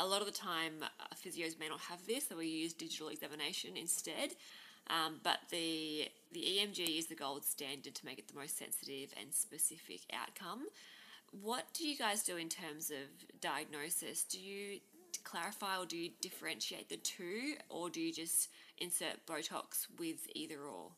A 0.00 0.06
lot 0.06 0.20
of 0.20 0.26
the 0.26 0.32
time, 0.32 0.82
uh, 0.82 1.14
physios 1.14 1.58
may 1.58 1.68
not 1.68 1.80
have 1.80 2.04
this, 2.06 2.28
so 2.28 2.36
we 2.36 2.48
use 2.48 2.72
digital 2.72 3.08
examination 3.08 3.76
instead. 3.76 4.34
Um, 4.88 5.20
but 5.22 5.38
the 5.50 6.08
the 6.32 6.40
EMG 6.40 6.98
is 6.98 7.06
the 7.06 7.14
gold 7.14 7.44
standard 7.44 7.94
to 7.94 8.04
make 8.04 8.18
it 8.18 8.28
the 8.28 8.38
most 8.38 8.58
sensitive 8.58 9.14
and 9.18 9.32
specific 9.32 10.00
outcome. 10.12 10.66
What 11.30 11.64
do 11.72 11.86
you 11.86 11.96
guys 11.96 12.22
do 12.22 12.36
in 12.36 12.48
terms 12.48 12.90
of 12.90 13.40
diagnosis? 13.40 14.24
Do 14.24 14.38
you 14.38 14.80
clarify 15.22 15.78
or 15.78 15.86
do 15.86 15.96
you 15.96 16.10
differentiate 16.20 16.88
the 16.88 16.96
two, 16.96 17.54
or 17.68 17.88
do 17.88 18.00
you 18.00 18.12
just 18.12 18.50
insert 18.78 19.24
Botox 19.26 19.86
with 19.98 20.28
either 20.34 20.60
or? 20.60 20.90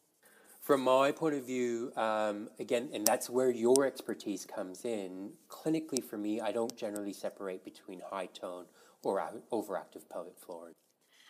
From 0.60 0.80
my 0.80 1.12
point 1.12 1.36
of 1.36 1.46
view, 1.46 1.92
um, 1.96 2.48
again, 2.58 2.88
and 2.92 3.06
that's 3.06 3.30
where 3.30 3.50
your 3.50 3.86
expertise 3.86 4.44
comes 4.44 4.84
in. 4.84 5.30
Clinically, 5.48 6.02
for 6.02 6.18
me, 6.18 6.40
I 6.40 6.50
don't 6.50 6.76
generally 6.76 7.12
separate 7.12 7.64
between 7.64 8.02
high 8.10 8.26
tone 8.26 8.64
or 9.06 9.22
overactive 9.52 10.08
pelvic 10.10 10.38
floor. 10.38 10.72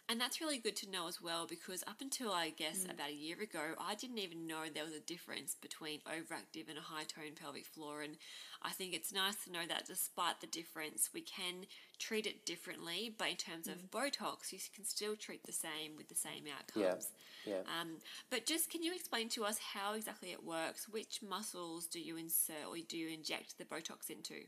And 0.09 0.21
that's 0.21 0.41
really 0.41 0.59
good 0.59 0.77
to 0.77 0.91
know 0.91 1.09
as 1.09 1.21
well 1.21 1.49
because 1.49 1.83
up 1.89 2.01
until 2.01 2.31
I 2.31 2.51
guess 2.51 2.85
about 2.85 3.11
a 3.11 3.15
year 3.15 3.43
ago, 3.43 3.75
I 3.77 3.97
didn't 3.97 4.19
even 4.19 4.47
know 4.47 4.63
there 4.73 4.85
was 4.85 4.95
a 4.95 5.01
difference 5.01 5.57
between 5.61 5.99
overactive 6.07 6.69
and 6.69 6.79
a 6.79 6.83
high 6.83 7.03
tone 7.03 7.33
pelvic 7.35 7.67
floor. 7.67 8.03
And 8.03 8.17
I 8.63 8.71
think 8.71 8.95
it's 8.95 9.13
nice 9.13 9.35
to 9.45 9.53
know 9.53 9.67
that 9.69 9.87
despite 9.87 10.41
the 10.41 10.47
difference, 10.47 11.11
we 11.13 11.23
can 11.23 11.67
treat 11.99 12.25
it 12.25 12.47
differently. 12.47 13.13
But 13.19 13.31
in 13.31 13.37
terms 13.37 13.67
of 13.67 13.91
Botox, 13.91 14.53
you 14.53 14.61
can 14.73 14.85
still 14.85 15.17
treat 15.17 15.43
the 15.45 15.53
same 15.53 15.97
with 15.97 16.09
the 16.09 16.15
same 16.15 16.45
outcomes. 16.57 17.09
Yeah. 17.45 17.63
Um, 17.81 17.97
but 18.31 18.47
just 18.47 18.71
can 18.71 18.85
you 18.85 18.95
explain 18.95 19.29
to 19.31 19.45
us 19.45 19.59
how 19.59 19.95
exactly 19.95 20.31
it 20.31 20.45
works? 20.45 20.89
Which 20.89 21.19
muscles 21.21 21.87
do 21.89 21.99
you 21.99 22.17
insert 22.17 22.67
or 22.69 22.77
do 22.89 22.97
you 22.97 23.09
inject 23.09 23.59
the 23.59 23.65
Botox 23.65 24.09
into? 24.09 24.47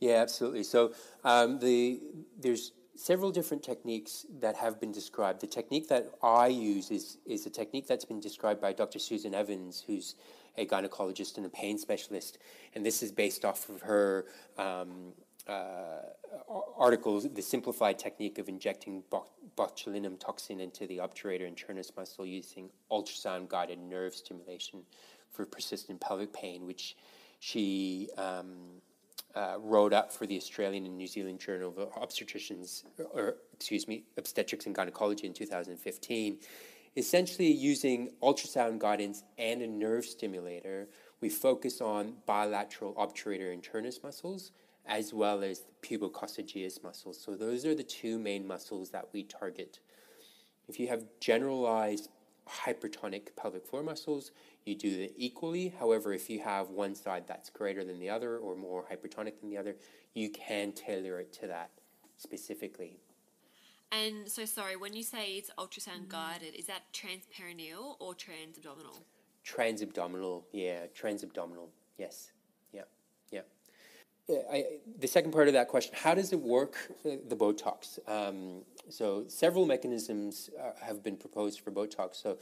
Yeah, 0.00 0.16
absolutely. 0.16 0.62
So 0.62 0.92
um, 1.24 1.58
the 1.58 2.00
there's 2.38 2.72
several 2.94 3.30
different 3.30 3.62
techniques 3.62 4.26
that 4.40 4.56
have 4.56 4.80
been 4.80 4.92
described. 4.92 5.40
The 5.40 5.46
technique 5.46 5.88
that 5.88 6.10
I 6.22 6.48
use 6.48 6.90
is 6.90 7.18
is 7.26 7.46
a 7.46 7.50
technique 7.50 7.86
that's 7.86 8.04
been 8.04 8.20
described 8.20 8.60
by 8.60 8.72
Dr. 8.72 8.98
Susan 8.98 9.34
Evans, 9.34 9.82
who's 9.86 10.14
a 10.58 10.66
gynecologist 10.66 11.36
and 11.36 11.46
a 11.46 11.50
pain 11.50 11.78
specialist, 11.78 12.38
and 12.74 12.84
this 12.84 13.02
is 13.02 13.12
based 13.12 13.44
off 13.44 13.68
of 13.68 13.82
her. 13.82 14.26
Um, 14.58 15.12
uh, 15.48 16.02
article, 16.76 17.20
the 17.20 17.40
simplified 17.40 18.00
technique 18.00 18.38
of 18.38 18.48
injecting 18.48 19.04
bot- 19.10 19.30
botulinum 19.56 20.18
toxin 20.18 20.58
into 20.58 20.88
the 20.88 20.96
obturator 20.96 21.48
internus 21.48 21.96
muscle 21.96 22.26
using 22.26 22.68
ultrasound 22.90 23.48
guided 23.48 23.78
nerve 23.78 24.12
stimulation 24.12 24.82
for 25.30 25.44
persistent 25.46 26.00
pelvic 26.00 26.32
pain, 26.32 26.66
which 26.66 26.96
she 27.38 28.08
um, 28.18 28.80
uh, 29.36 29.56
wrote 29.60 29.92
up 29.92 30.10
for 30.10 30.26
the 30.26 30.36
Australian 30.36 30.86
and 30.86 30.96
New 30.96 31.06
Zealand 31.06 31.38
Journal 31.38 31.74
of 31.76 31.92
Obstetricians, 31.92 32.84
or 33.12 33.36
excuse 33.52 33.86
me, 33.86 34.04
Obstetrics 34.16 34.66
and 34.66 34.74
Gynecology 34.74 35.26
in 35.26 35.34
2015. 35.34 36.38
Essentially, 36.96 37.52
using 37.52 38.12
ultrasound 38.22 38.78
guidance 38.78 39.22
and 39.36 39.60
a 39.60 39.66
nerve 39.66 40.06
stimulator, 40.06 40.88
we 41.20 41.28
focus 41.28 41.82
on 41.82 42.14
bilateral 42.24 42.94
obturator 42.94 43.54
internus 43.54 44.02
muscles 44.02 44.52
as 44.86 45.12
well 45.12 45.42
as 45.42 45.60
the 45.60 45.98
pubococcygeus 45.98 46.82
muscles. 46.82 47.20
So 47.22 47.34
those 47.34 47.66
are 47.66 47.74
the 47.74 47.82
two 47.82 48.18
main 48.18 48.46
muscles 48.46 48.90
that 48.90 49.08
we 49.12 49.24
target. 49.24 49.80
If 50.68 50.80
you 50.80 50.88
have 50.88 51.04
generalized 51.20 52.08
hypertonic 52.48 53.34
pelvic 53.36 53.66
floor 53.66 53.82
muscles, 53.82 54.30
you 54.64 54.74
do 54.74 54.88
it 54.88 55.14
equally. 55.16 55.74
However, 55.78 56.12
if 56.12 56.30
you 56.30 56.40
have 56.40 56.70
one 56.70 56.94
side 56.94 57.24
that's 57.26 57.50
greater 57.50 57.84
than 57.84 57.98
the 57.98 58.10
other 58.10 58.38
or 58.38 58.56
more 58.56 58.84
hypertonic 58.90 59.40
than 59.40 59.50
the 59.50 59.58
other, 59.58 59.76
you 60.14 60.30
can 60.30 60.72
tailor 60.72 61.20
it 61.20 61.32
to 61.34 61.46
that 61.48 61.70
specifically. 62.16 62.98
And 63.92 64.28
so, 64.28 64.44
sorry, 64.44 64.76
when 64.76 64.94
you 64.94 65.02
say 65.02 65.34
it's 65.34 65.50
ultrasound 65.58 66.08
guided, 66.08 66.54
is 66.54 66.66
that 66.66 66.82
transperineal 66.92 67.96
or 68.00 68.14
transabdominal? 68.14 69.00
Transabdominal, 69.46 70.42
yeah, 70.52 70.86
transabdominal, 71.00 71.68
yes, 71.96 72.32
I, 74.28 74.64
the 74.98 75.06
second 75.06 75.30
part 75.32 75.46
of 75.46 75.54
that 75.54 75.68
question, 75.68 75.94
how 75.96 76.14
does 76.14 76.32
it 76.32 76.40
work, 76.40 76.76
uh, 77.04 77.10
the 77.28 77.36
Botox? 77.36 77.98
Um, 78.08 78.62
so 78.88 79.24
several 79.28 79.66
mechanisms 79.66 80.50
uh, 80.60 80.72
have 80.84 81.02
been 81.02 81.16
proposed 81.16 81.60
for 81.60 81.70
Botox. 81.70 82.16
So 82.16 82.38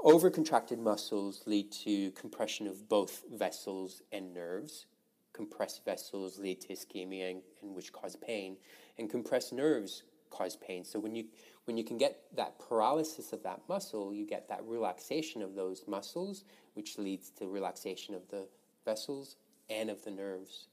overcontracted 0.00 0.78
muscles 0.78 1.42
lead 1.46 1.72
to 1.72 2.10
compression 2.12 2.66
of 2.66 2.88
both 2.88 3.22
vessels 3.32 4.02
and 4.12 4.34
nerves. 4.34 4.86
Compressed 5.32 5.84
vessels 5.86 6.38
lead 6.38 6.60
to 6.62 6.68
ischemia 6.74 7.30
and, 7.30 7.42
and 7.62 7.74
which 7.74 7.92
cause 7.92 8.16
pain, 8.16 8.56
and 8.98 9.08
compressed 9.08 9.52
nerves 9.52 10.02
cause 10.28 10.56
pain. 10.56 10.84
So 10.84 10.98
when 10.98 11.14
you 11.14 11.24
when 11.64 11.76
you 11.76 11.84
can 11.84 11.98
get 11.98 12.22
that 12.34 12.58
paralysis 12.58 13.32
of 13.32 13.42
that 13.44 13.60
muscle, 13.68 14.12
you 14.12 14.26
get 14.26 14.48
that 14.48 14.60
relaxation 14.64 15.40
of 15.40 15.54
those 15.54 15.84
muscles, 15.86 16.44
which 16.74 16.98
leads 16.98 17.30
to 17.38 17.46
relaxation 17.46 18.14
of 18.14 18.28
the 18.28 18.48
vessels 18.84 19.36
and 19.68 19.88
of 19.88 20.02
the 20.04 20.10
nerves. 20.10 20.66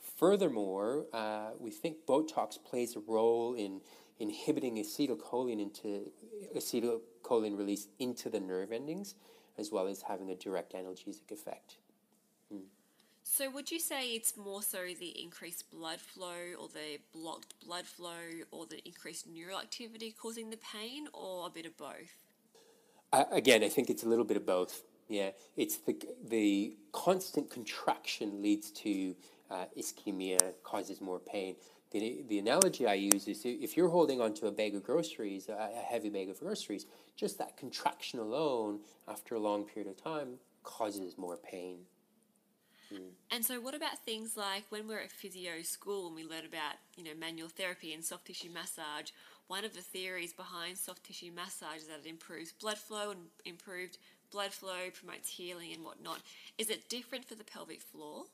Furthermore, 0.00 1.06
uh, 1.12 1.50
we 1.58 1.70
think 1.70 2.06
Botox 2.06 2.62
plays 2.62 2.96
a 2.96 3.00
role 3.00 3.54
in 3.54 3.80
inhibiting 4.18 4.76
acetylcholine 4.76 5.60
into 5.60 6.10
acetylcholine 6.56 7.56
release 7.56 7.86
into 7.98 8.28
the 8.28 8.40
nerve 8.40 8.72
endings, 8.72 9.14
as 9.56 9.70
well 9.70 9.86
as 9.86 10.02
having 10.02 10.30
a 10.30 10.34
direct 10.34 10.72
analgesic 10.72 11.30
effect. 11.30 11.78
So, 13.30 13.50
would 13.50 13.70
you 13.70 13.78
say 13.78 14.14
it's 14.14 14.38
more 14.38 14.62
so 14.62 14.78
the 14.98 15.22
increased 15.22 15.70
blood 15.70 16.00
flow 16.00 16.54
or 16.58 16.68
the 16.68 16.98
blocked 17.12 17.54
blood 17.64 17.84
flow 17.84 18.24
or 18.50 18.64
the 18.64 18.82
increased 18.86 19.26
neural 19.28 19.58
activity 19.58 20.14
causing 20.18 20.48
the 20.48 20.56
pain, 20.56 21.08
or 21.12 21.46
a 21.46 21.50
bit 21.50 21.66
of 21.66 21.76
both? 21.76 22.16
Uh, 23.12 23.24
again, 23.30 23.62
I 23.62 23.68
think 23.68 23.90
it's 23.90 24.02
a 24.02 24.08
little 24.08 24.24
bit 24.24 24.38
of 24.38 24.46
both. 24.46 24.82
Yeah, 25.08 25.30
it's 25.58 25.76
the 25.76 25.96
the 26.26 26.76
constant 26.92 27.50
contraction 27.50 28.42
leads 28.42 28.70
to 28.82 29.14
uh, 29.50 29.64
ischemia, 29.76 30.52
causes 30.62 31.00
more 31.00 31.18
pain. 31.18 31.56
the, 31.90 32.24
the 32.28 32.38
analogy 32.38 32.86
I 32.86 32.94
use 32.94 33.28
is 33.28 33.42
if 33.44 33.76
you're 33.76 33.88
holding 33.88 34.20
onto 34.20 34.46
a 34.46 34.52
bag 34.52 34.74
of 34.74 34.82
groceries, 34.82 35.48
a, 35.48 35.70
heavy 35.84 36.10
bag 36.10 36.28
of 36.28 36.38
groceries, 36.40 36.86
just 37.16 37.38
that 37.38 37.56
contraction 37.56 38.20
alone 38.20 38.80
after 39.06 39.34
a 39.34 39.38
long 39.38 39.64
period 39.64 39.90
of 39.90 40.02
time 40.02 40.38
causes 40.62 41.16
more 41.16 41.36
pain. 41.36 41.78
And 43.30 43.44
so, 43.44 43.60
what 43.60 43.74
about 43.74 43.98
things 43.98 44.36
like 44.36 44.64
when 44.70 44.88
we're 44.88 45.00
at 45.00 45.10
physio 45.10 45.62
school 45.62 46.06
and 46.06 46.16
we 46.16 46.24
learn 46.24 46.46
about, 46.46 46.76
you 46.96 47.04
know, 47.04 47.10
manual 47.18 47.48
therapy 47.48 47.92
and 47.92 48.02
soft 48.02 48.26
tissue 48.26 48.50
massage? 48.50 49.10
One 49.46 49.64
of 49.64 49.74
the 49.74 49.82
theories 49.82 50.32
behind 50.32 50.78
soft 50.78 51.04
tissue 51.04 51.32
massage 51.32 51.82
is 51.82 51.88
that 51.88 52.00
it 52.04 52.08
improves 52.08 52.52
blood 52.52 52.78
flow 52.78 53.10
and 53.10 53.20
improved 53.44 53.98
blood 54.30 54.52
flow 54.52 54.90
promotes 54.92 55.28
healing 55.28 55.72
and 55.74 55.84
whatnot. 55.84 56.20
Is 56.56 56.70
it 56.70 56.88
different 56.88 57.24
for 57.26 57.34
the 57.34 57.44
pelvic 57.44 57.80
floor? 57.82 58.24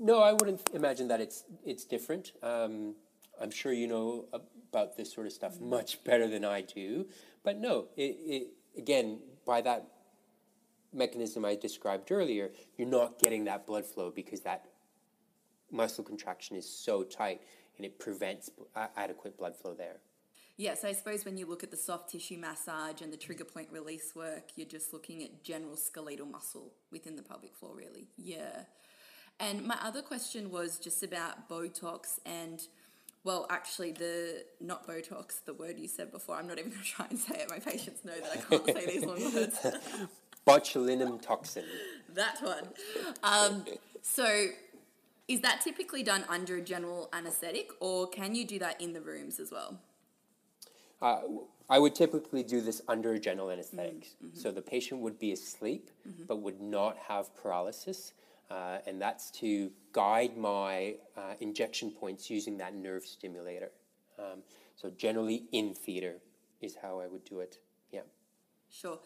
No, 0.00 0.22
I 0.22 0.32
wouldn't 0.32 0.68
imagine 0.72 1.08
that 1.08 1.20
it's 1.20 1.44
it's 1.64 1.84
different. 1.84 2.32
Um, 2.42 2.94
I'm 3.40 3.50
sure 3.50 3.72
you 3.72 3.86
know 3.86 4.26
about 4.32 4.96
this 4.96 5.12
sort 5.12 5.26
of 5.26 5.32
stuff 5.32 5.60
much 5.60 6.02
better 6.04 6.28
than 6.28 6.44
I 6.44 6.60
do. 6.60 7.06
But 7.42 7.58
no, 7.58 7.88
it, 7.96 8.16
it 8.26 8.48
again 8.76 9.20
by 9.44 9.60
that 9.62 9.88
mechanism 10.92 11.44
I 11.44 11.54
described 11.54 12.10
earlier, 12.10 12.50
you're 12.76 12.88
not 12.88 13.18
getting 13.18 13.44
that 13.44 13.66
blood 13.66 13.84
flow 13.84 14.10
because 14.10 14.40
that 14.42 14.66
muscle 15.70 16.04
contraction 16.04 16.56
is 16.56 16.68
so 16.68 17.02
tight 17.02 17.42
and 17.76 17.84
it 17.84 17.98
prevents 17.98 18.50
adequate 18.96 19.36
blood 19.36 19.54
flow 19.56 19.74
there. 19.74 19.96
Yes, 20.56 20.84
I 20.84 20.92
suppose 20.92 21.24
when 21.24 21.36
you 21.36 21.46
look 21.46 21.62
at 21.62 21.70
the 21.70 21.76
soft 21.76 22.10
tissue 22.10 22.36
massage 22.36 23.00
and 23.00 23.12
the 23.12 23.16
trigger 23.16 23.44
point 23.44 23.68
release 23.70 24.16
work, 24.16 24.50
you're 24.56 24.66
just 24.66 24.92
looking 24.92 25.22
at 25.22 25.44
general 25.44 25.76
skeletal 25.76 26.26
muscle 26.26 26.72
within 26.90 27.14
the 27.14 27.22
pelvic 27.22 27.54
floor, 27.54 27.76
really. 27.76 28.08
Yeah. 28.16 28.62
And 29.40 29.64
my 29.64 29.78
other 29.82 30.02
question 30.02 30.50
was 30.50 30.78
just 30.78 31.02
about 31.02 31.48
Botox 31.48 32.18
and 32.26 32.60
well, 33.24 33.46
actually, 33.50 33.92
the 33.92 34.44
not 34.60 34.86
Botox, 34.86 35.44
the 35.44 35.52
word 35.52 35.78
you 35.78 35.88
said 35.88 36.10
before. 36.10 36.36
I'm 36.36 36.46
not 36.46 36.58
even 36.58 36.70
going 36.70 36.82
to 36.82 36.88
try 36.88 37.06
and 37.10 37.18
say 37.18 37.34
it. 37.40 37.50
My 37.50 37.58
patients 37.58 38.04
know 38.04 38.14
that 38.18 38.32
I 38.32 38.36
can't 38.36 38.64
say 38.64 38.86
these 38.86 39.04
long 39.04 39.34
words. 39.34 39.66
Botulinum 40.46 41.20
toxin. 41.20 41.64
that 42.14 42.38
one. 42.42 42.68
Um, 43.22 43.64
so, 44.00 44.46
is 45.26 45.40
that 45.42 45.60
typically 45.60 46.02
done 46.02 46.24
under 46.28 46.56
a 46.56 46.62
general 46.62 47.10
anaesthetic, 47.12 47.70
or 47.80 48.08
can 48.08 48.34
you 48.34 48.46
do 48.46 48.58
that 48.60 48.80
in 48.80 48.94
the 48.94 49.00
rooms 49.00 49.38
as 49.40 49.50
well? 49.50 49.78
Uh, 51.02 51.20
I 51.68 51.78
would 51.78 51.94
typically 51.94 52.42
do 52.42 52.60
this 52.60 52.80
under 52.88 53.18
general 53.18 53.50
anesthetic. 53.50 54.04
Mm-hmm. 54.24 54.38
So 54.38 54.50
the 54.50 54.62
patient 54.62 55.00
would 55.02 55.18
be 55.18 55.32
asleep, 55.32 55.90
mm-hmm. 56.08 56.22
but 56.26 56.40
would 56.40 56.60
not 56.60 56.96
have 57.08 57.36
paralysis. 57.36 58.14
Uh, 58.50 58.78
and 58.86 59.00
that's 59.00 59.30
to 59.30 59.70
guide 59.92 60.36
my 60.36 60.94
uh, 61.16 61.34
injection 61.40 61.90
points 61.90 62.30
using 62.30 62.56
that 62.58 62.74
nerve 62.74 63.04
stimulator. 63.04 63.70
Um, 64.18 64.42
so 64.74 64.90
generally 64.90 65.44
in 65.52 65.74
theater 65.74 66.16
is 66.60 66.76
how 66.80 67.00
I 67.00 67.06
would 67.06 67.24
do 67.24 67.40
it. 67.40 67.58
Yeah. 67.92 68.00
Sure. 68.70 68.98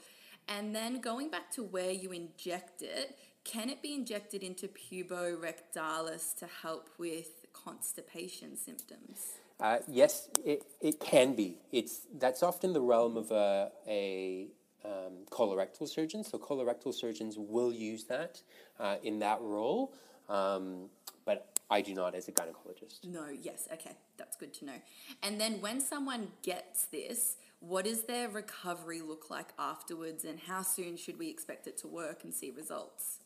And 0.48 0.74
then 0.74 1.00
going 1.00 1.30
back 1.30 1.50
to 1.52 1.62
where 1.62 1.90
you 1.90 2.12
inject 2.12 2.82
it, 2.82 3.16
can 3.44 3.68
it 3.68 3.82
be 3.82 3.94
injected 3.94 4.42
into 4.42 4.68
puborectalis 4.68 6.36
to 6.38 6.46
help 6.62 6.90
with 6.98 7.46
constipation 7.52 8.56
symptoms? 8.56 9.38
Uh, 9.60 9.78
yes, 9.88 10.28
it, 10.44 10.64
it 10.80 11.00
can 11.00 11.34
be. 11.34 11.58
It's 11.70 12.06
that's 12.18 12.42
often 12.42 12.72
the 12.72 12.80
realm 12.80 13.16
of 13.16 13.30
a, 13.30 13.70
a 13.86 14.48
um, 14.84 15.24
colorectal 15.30 15.88
surgeons. 15.88 16.30
So 16.30 16.38
colorectal 16.38 16.94
surgeons 16.94 17.36
will 17.38 17.72
use 17.72 18.04
that 18.04 18.40
uh, 18.78 18.96
in 19.02 19.18
that 19.20 19.40
role, 19.40 19.94
um, 20.28 20.90
but 21.24 21.58
I 21.70 21.80
do 21.80 21.94
not 21.94 22.14
as 22.14 22.28
a 22.28 22.32
gynecologist. 22.32 23.04
No, 23.04 23.26
yes, 23.28 23.68
okay, 23.72 23.92
that's 24.16 24.36
good 24.36 24.52
to 24.54 24.64
know. 24.66 24.80
And 25.22 25.40
then 25.40 25.60
when 25.60 25.80
someone 25.80 26.28
gets 26.42 26.84
this, 26.86 27.36
what 27.60 27.84
does 27.84 28.02
their 28.02 28.28
recovery 28.28 29.00
look 29.00 29.30
like 29.30 29.48
afterwards, 29.58 30.24
and 30.24 30.38
how 30.38 30.62
soon 30.62 30.96
should 30.96 31.18
we 31.18 31.28
expect 31.28 31.66
it 31.66 31.78
to 31.78 31.86
work 31.86 32.24
and 32.24 32.34
see 32.34 32.50
results? 32.50 33.20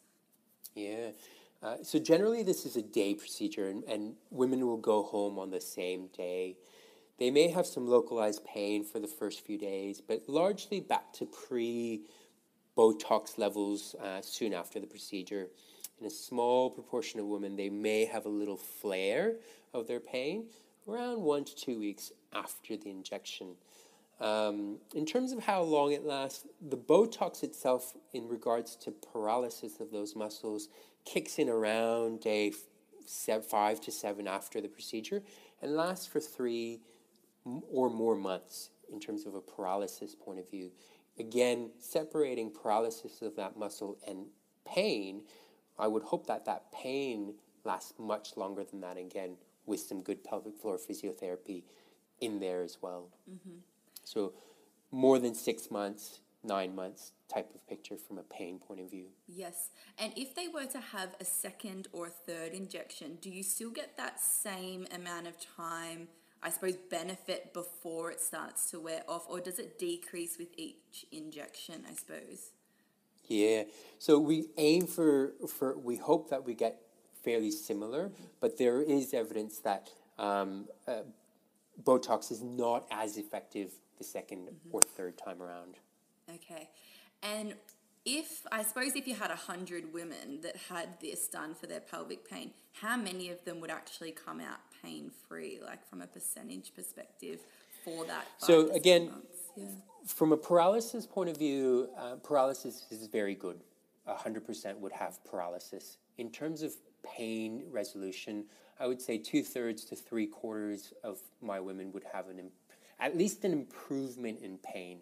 Yeah. 0.75 1.11
Uh, 1.63 1.77
so 1.83 1.99
generally, 1.99 2.43
this 2.43 2.67
is 2.67 2.77
a 2.77 2.83
day 2.83 3.15
procedure, 3.15 3.69
and, 3.69 3.83
and 3.85 4.15
women 4.31 4.67
will 4.67 4.77
go 4.77 5.03
home 5.03 5.39
on 5.39 5.51
the 5.51 5.61
same 5.61 6.09
day. 6.15 6.57
They 7.19 7.31
may 7.31 7.49
have 7.49 7.67
some 7.67 7.87
localized 7.87 8.45
pain 8.45 8.85
for 8.85 8.99
the 8.99 9.07
first 9.07 9.45
few 9.45 9.57
days, 9.57 10.01
but 10.01 10.29
largely 10.29 10.81
back 10.81 11.13
to 11.15 11.27
pre 11.27 12.03
Botox 12.77 13.39
levels 13.39 13.95
uh, 14.03 14.21
soon 14.21 14.53
after 14.53 14.79
the 14.79 14.87
procedure. 14.87 15.49
In 15.99 16.07
a 16.07 16.11
small 16.11 16.69
proportion 16.69 17.21
of 17.21 17.27
women, 17.27 17.57
they 17.57 17.71
may 17.71 18.05
have 18.05 18.27
a 18.27 18.31
little 18.31 18.59
flare 18.59 19.37
of 19.73 19.87
their 19.87 20.01
pain 20.01 20.49
around 20.87 21.23
one 21.23 21.45
to 21.45 21.57
two 21.57 21.79
weeks 21.79 22.13
after 22.35 22.77
the 22.77 22.91
injection. 22.91 23.57
Um, 24.21 24.79
in 24.95 25.07
terms 25.07 25.33
of 25.33 25.45
how 25.45 25.63
long 25.63 25.93
it 25.93 26.05
lasts, 26.05 26.47
the 26.61 26.77
Botox 26.77 27.43
itself, 27.43 27.95
in 28.13 28.29
regards 28.29 28.77
to 28.77 28.91
paralysis 28.91 29.81
of 29.81 29.91
those 29.91 30.15
muscles, 30.15 30.69
kicks 31.05 31.39
in 31.39 31.49
around 31.49 32.21
day 32.21 32.53
five 33.49 33.81
to 33.81 33.93
seven 33.93 34.27
after 34.27 34.61
the 34.61 34.69
procedure 34.69 35.23
and 35.63 35.77
lasts 35.77 36.07
for 36.07 36.21
three 36.21 36.81
or 37.71 37.91
more 37.91 38.17
months 38.17 38.71
in 38.93 39.01
terms 39.01 39.27
of 39.27 39.35
a 39.35 39.41
paralysis 39.41 40.15
point 40.15 40.39
of 40.39 40.51
view. 40.51 40.71
Again, 41.19 41.71
separating 41.79 42.51
paralysis 42.51 43.23
of 43.23 43.37
that 43.37 43.57
muscle 43.57 43.99
and 44.07 44.27
pain, 44.67 45.23
I 45.79 45.87
would 45.87 46.03
hope 46.03 46.27
that 46.27 46.45
that 46.45 46.73
pain 46.73 47.35
lasts 47.65 47.95
much 47.99 48.37
longer 48.37 48.65
than 48.65 48.81
that 48.81 48.97
again 48.97 49.37
with 49.65 49.81
some 49.81 50.03
good 50.03 50.23
pelvic 50.23 50.57
floor 50.57 50.79
physiotherapy 50.79 51.65
in 52.21 52.39
there 52.41 52.63
as 52.63 52.79
well. 52.81 53.09
Mm-hmm. 53.31 53.59
So, 54.05 54.35
more 54.93 55.19
than 55.19 55.35
six 55.35 55.71
months, 55.71 56.21
nine 56.45 56.75
months 56.75 57.13
type 57.29 57.51
of 57.55 57.67
picture 57.67 57.97
from 57.97 58.19
a 58.19 58.23
pain 58.23 58.59
point 58.59 58.81
of 58.81 58.91
view. 58.91 59.07
Yes. 59.27 59.71
And 59.99 60.13
if 60.17 60.35
they 60.35 60.47
were 60.47 60.67
to 60.67 60.79
have 60.79 61.17
a 61.21 61.25
second 61.25 61.89
or 61.93 62.07
a 62.07 62.11
third 62.11 62.53
injection, 62.53 63.19
do 63.21 63.31
you 63.31 63.43
still 63.43 63.71
get 63.71 63.97
that 63.97 64.21
same 64.21 64.87
amount 64.95 65.27
of 65.27 65.35
time? 65.57 66.09
I 66.43 66.51
suppose, 66.51 66.77
benefit 66.77 67.53
before 67.53 68.11
it 68.11 68.21
starts 68.21 68.71
to 68.71 68.81
wear 68.81 69.03
off, 69.09 69.25
or 69.29 69.41
does 69.41 69.59
it 69.59 69.79
decrease 69.79 70.39
with 70.39 70.49
each 70.57 71.07
injection, 71.11 71.85
I 71.89 71.95
suppose? 71.95 72.51
Yeah. 73.27 73.65
So 73.99 74.19
we 74.19 74.47
aim 74.57 74.87
for, 74.87 75.33
for 75.49 75.77
we 75.77 75.97
hope 75.97 76.31
that 76.31 76.45
we 76.45 76.55
get 76.55 76.81
fairly 77.25 77.51
similar, 77.51 78.13
but 78.41 78.59
there 78.59 78.81
is 78.81 79.13
evidence 79.13 79.59
that 79.59 79.91
um, 80.19 80.67
uh, 80.87 81.03
Botox 81.83 82.31
is 82.31 82.43
not 82.43 82.87
as 82.91 83.17
effective 83.17 83.73
the 83.99 84.05
2nd 84.05 84.23
mm-hmm. 84.31 84.53
or 84.73 84.81
third 84.81 85.19
time 85.19 85.43
around. 85.43 85.75
Okay. 86.33 86.69
And 87.23 87.55
if 88.05 88.47
I 88.53 88.63
suppose 88.63 88.95
if 88.95 89.07
you 89.09 89.15
had 89.15 89.31
a 89.31 89.37
hundred 89.37 89.93
women 89.93 90.41
that 90.43 90.57
had 90.69 91.01
this 91.01 91.27
done 91.27 91.55
for 91.55 91.67
their 91.67 91.81
pelvic 91.81 92.29
pain, 92.29 92.53
how 92.73 92.97
many 92.97 93.31
of 93.31 93.45
them 93.45 93.61
would 93.61 93.71
actually 93.71 94.13
come 94.13 94.41
out 94.41 94.61
pain 94.87 95.11
free, 95.29 95.59
like 95.65 95.87
from 95.89 96.01
a 96.01 96.07
percentage 96.07 96.73
perspective 96.75 97.41
for 97.85 98.05
that? 98.07 98.27
So 98.39 98.71
again, 98.71 99.11
yeah. 99.57 99.65
from 100.07 100.33
a 100.33 100.37
paralysis 100.37 101.07
point 101.07 101.31
of 101.31 101.37
view, 101.37 101.89
uh, 101.99 102.17
paralysis 102.23 102.87
is 102.91 103.07
very 103.07 103.35
good. 103.35 103.61
hundred 104.07 104.47
percent 104.47 104.79
would 104.81 104.93
have 104.93 105.23
paralysis. 105.25 105.99
In 106.19 106.31
terms 106.31 106.63
of 106.63 106.73
pain 107.03 107.65
resolution, 107.71 108.45
I 108.79 108.87
would 108.87 109.01
say 109.01 109.19
two 109.19 109.43
thirds 109.43 109.85
to 109.87 109.97
three 109.97 110.27
quarters 110.27 110.93
of 111.03 111.19
my 111.41 111.59
women 111.61 111.93
would 111.93 112.05
have 112.13 112.29
an 112.29 112.51
at 112.99 113.17
least 113.17 113.45
an 113.45 113.53
improvement 113.53 114.41
in 114.43 114.59
pain. 114.59 115.01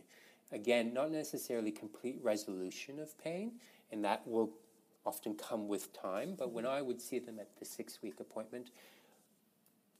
Again, 0.52 0.92
not 0.92 1.10
necessarily 1.10 1.70
complete 1.70 2.18
resolution 2.22 2.98
of 3.00 3.16
pain, 3.18 3.52
and 3.90 4.04
that 4.04 4.26
will 4.26 4.50
often 5.06 5.34
come 5.34 5.68
with 5.68 5.92
time. 5.92 6.34
But 6.36 6.52
when 6.52 6.66
I 6.66 6.80
would 6.82 7.00
see 7.00 7.18
them 7.18 7.38
at 7.38 7.48
the 7.58 7.64
six 7.64 7.98
week 8.02 8.20
appointment, 8.20 8.70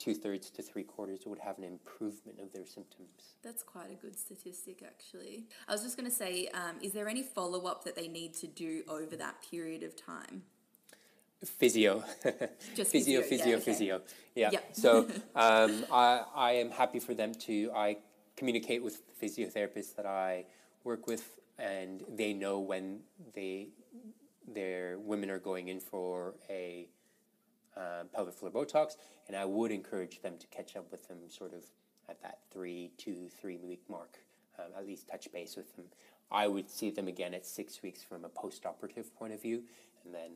two 0.05 0.15
thirds 0.15 0.51
to 0.51 0.63
three 0.63 0.83
quarters 0.83 1.21
would 1.25 1.39
have 1.39 1.57
an 1.57 1.65
improvement 1.65 2.39
of 2.39 2.53
their 2.53 2.67
symptoms. 2.67 3.37
That's 3.43 3.63
quite 3.63 3.91
a 3.91 3.95
good 3.95 4.19
statistic, 4.19 4.83
actually. 4.85 5.47
I 5.67 5.73
was 5.73 5.83
just 5.83 5.97
going 5.97 6.09
to 6.09 6.15
say, 6.15 6.49
um, 6.53 6.77
is 6.83 6.93
there 6.93 7.09
any 7.09 7.23
follow 7.23 7.67
up 7.67 7.85
that 7.85 7.97
they 7.97 8.09
need 8.09 8.35
to 8.35 8.47
do 8.47 8.83
over 8.87 9.17
that 9.17 9.37
period 9.51 9.83
of 9.83 9.97
time? 9.97 10.43
Physio, 11.43 12.05
just 12.75 12.93
physio, 12.93 13.23
physio, 13.23 13.23
physio, 13.23 13.47
yeah, 13.47 13.55
okay. 13.55 13.65
physio. 13.65 14.01
Yeah. 14.35 14.51
Yep. 14.53 14.65
so 14.73 14.99
um, 15.35 15.85
I, 15.91 16.23
I 16.35 16.53
am 16.53 16.71
happy 16.71 17.01
for 17.01 17.15
them 17.15 17.35
to. 17.47 17.71
I 17.75 17.99
communicate 18.37 18.83
with 18.83 19.01
the 19.07 19.27
physiotherapists 19.27 19.95
that 19.97 20.07
I 20.07 20.45
work 20.85 21.07
with, 21.07 21.39
and 21.59 22.03
they 22.09 22.33
know 22.33 22.61
when 22.61 23.01
they 23.35 23.69
their 24.47 24.99
women 24.99 25.31
are 25.31 25.39
going 25.39 25.69
in 25.69 25.81
for 25.81 26.35
a 26.51 26.89
uh, 27.77 28.05
pelvic 28.15 28.35
floor 28.35 28.51
Botox, 28.51 28.97
and 29.29 29.37
I 29.37 29.45
would 29.45 29.71
encourage 29.71 30.21
them 30.23 30.35
to 30.39 30.47
catch 30.49 30.77
up 30.77 30.91
with 30.91 31.09
them 31.09 31.19
sort 31.29 31.53
of 31.55 31.65
at 32.09 32.21
that 32.23 32.39
three, 32.53 32.91
two, 32.99 33.29
three 33.41 33.59
week 33.59 33.83
mark, 33.89 34.19
um, 34.59 34.67
at 34.77 34.87
least 34.87 35.09
touch 35.09 35.31
base 35.33 35.57
with 35.57 35.75
them. 35.77 35.87
I 36.31 36.49
would 36.49 36.71
see 36.71 36.91
them 36.91 37.09
again 37.09 37.35
at 37.35 37.47
six 37.47 37.83
weeks 37.83 38.03
from 38.03 38.25
a 38.25 38.29
post 38.29 38.67
operative 38.67 39.15
point 39.15 39.33
of 39.33 39.43
view, 39.43 39.63
and 40.05 40.15
then 40.15 40.31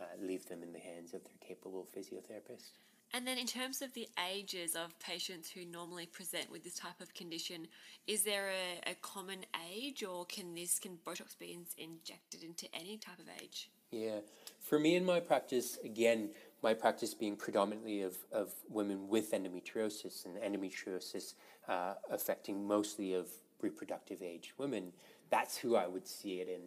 uh, 0.00 0.04
leave 0.20 0.46
them 0.48 0.62
in 0.62 0.72
the 0.72 0.78
hands 0.78 1.14
of 1.14 1.22
their 1.24 1.48
capable 1.48 1.86
physiotherapist. 1.96 2.72
And 3.12 3.24
then, 3.24 3.38
in 3.38 3.46
terms 3.46 3.80
of 3.80 3.92
the 3.94 4.08
ages 4.28 4.74
of 4.74 4.98
patients 4.98 5.48
who 5.48 5.64
normally 5.64 6.06
present 6.06 6.50
with 6.50 6.64
this 6.64 6.74
type 6.74 7.00
of 7.00 7.14
condition, 7.14 7.68
is 8.08 8.24
there 8.24 8.48
a, 8.48 8.90
a 8.90 8.94
common 9.02 9.46
age, 9.72 10.02
or 10.02 10.24
can 10.24 10.54
this 10.54 10.80
can 10.80 10.98
Botox 11.06 11.38
be 11.38 11.52
in- 11.52 11.66
injected 11.78 12.42
into 12.42 12.66
any 12.74 12.96
type 12.96 13.20
of 13.20 13.26
age? 13.40 13.70
Yeah. 13.92 14.18
For 14.58 14.80
me 14.80 14.96
in 14.96 15.04
my 15.04 15.20
practice, 15.20 15.78
again, 15.84 16.30
my 16.64 16.74
practice 16.74 17.12
being 17.12 17.36
predominantly 17.36 18.00
of, 18.00 18.16
of 18.32 18.54
women 18.70 19.06
with 19.06 19.32
endometriosis 19.32 20.24
and 20.24 20.36
endometriosis 20.38 21.34
uh, 21.68 21.92
affecting 22.10 22.66
mostly 22.66 23.12
of 23.12 23.28
reproductive 23.60 24.22
age 24.22 24.54
women, 24.56 24.90
that's 25.28 25.58
who 25.58 25.76
I 25.76 25.86
would 25.86 26.08
see 26.08 26.40
it 26.40 26.48
in. 26.48 26.62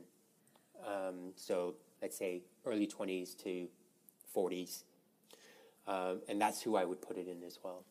Um, 0.87 1.33
so 1.35 1.73
let's 2.01 2.15
say 2.15 2.43
early 2.65 2.85
20s 2.85 3.35
to 3.43 3.67
40s. 4.35 4.83
Um, 5.87 6.21
and 6.29 6.39
that's 6.39 6.61
who 6.61 6.75
I 6.75 6.85
would 6.85 7.01
put 7.01 7.17
it 7.17 7.27
in 7.27 7.43
as 7.43 7.57
well. 7.63 7.83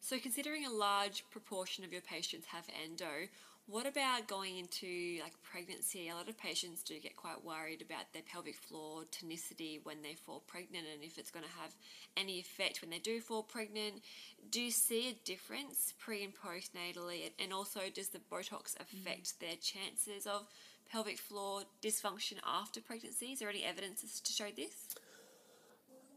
So, 0.00 0.18
considering 0.18 0.64
a 0.66 0.70
large 0.70 1.24
proportion 1.30 1.84
of 1.84 1.92
your 1.92 2.02
patients 2.02 2.46
have 2.46 2.66
endo, 2.84 3.28
what 3.66 3.86
about 3.86 4.26
going 4.26 4.58
into 4.58 5.20
like 5.22 5.34
pregnancy? 5.42 6.08
A 6.08 6.14
lot 6.14 6.28
of 6.28 6.36
patients 6.36 6.82
do 6.82 6.98
get 6.98 7.16
quite 7.16 7.44
worried 7.44 7.80
about 7.80 8.12
their 8.12 8.22
pelvic 8.22 8.56
floor 8.56 9.04
tonicity 9.04 9.80
when 9.84 10.02
they 10.02 10.14
fall 10.14 10.42
pregnant 10.46 10.86
and 10.92 11.04
if 11.04 11.16
it's 11.16 11.30
going 11.30 11.44
to 11.44 11.60
have 11.60 11.74
any 12.16 12.38
effect 12.40 12.80
when 12.80 12.90
they 12.90 12.98
do 12.98 13.20
fall 13.20 13.42
pregnant. 13.42 14.02
Do 14.50 14.60
you 14.60 14.70
see 14.70 15.10
a 15.10 15.14
difference 15.24 15.94
pre 15.98 16.24
and 16.24 16.34
postnatally? 16.34 17.30
And 17.38 17.52
also, 17.52 17.80
does 17.94 18.08
the 18.08 18.18
Botox 18.18 18.74
affect 18.80 19.40
their 19.40 19.56
chances 19.56 20.26
of 20.26 20.48
pelvic 20.90 21.18
floor 21.18 21.62
dysfunction 21.82 22.38
after 22.44 22.80
pregnancy? 22.80 23.26
Is 23.32 23.38
there 23.38 23.48
any 23.48 23.64
evidence 23.64 24.20
to 24.20 24.32
show 24.32 24.48
this? 24.54 24.88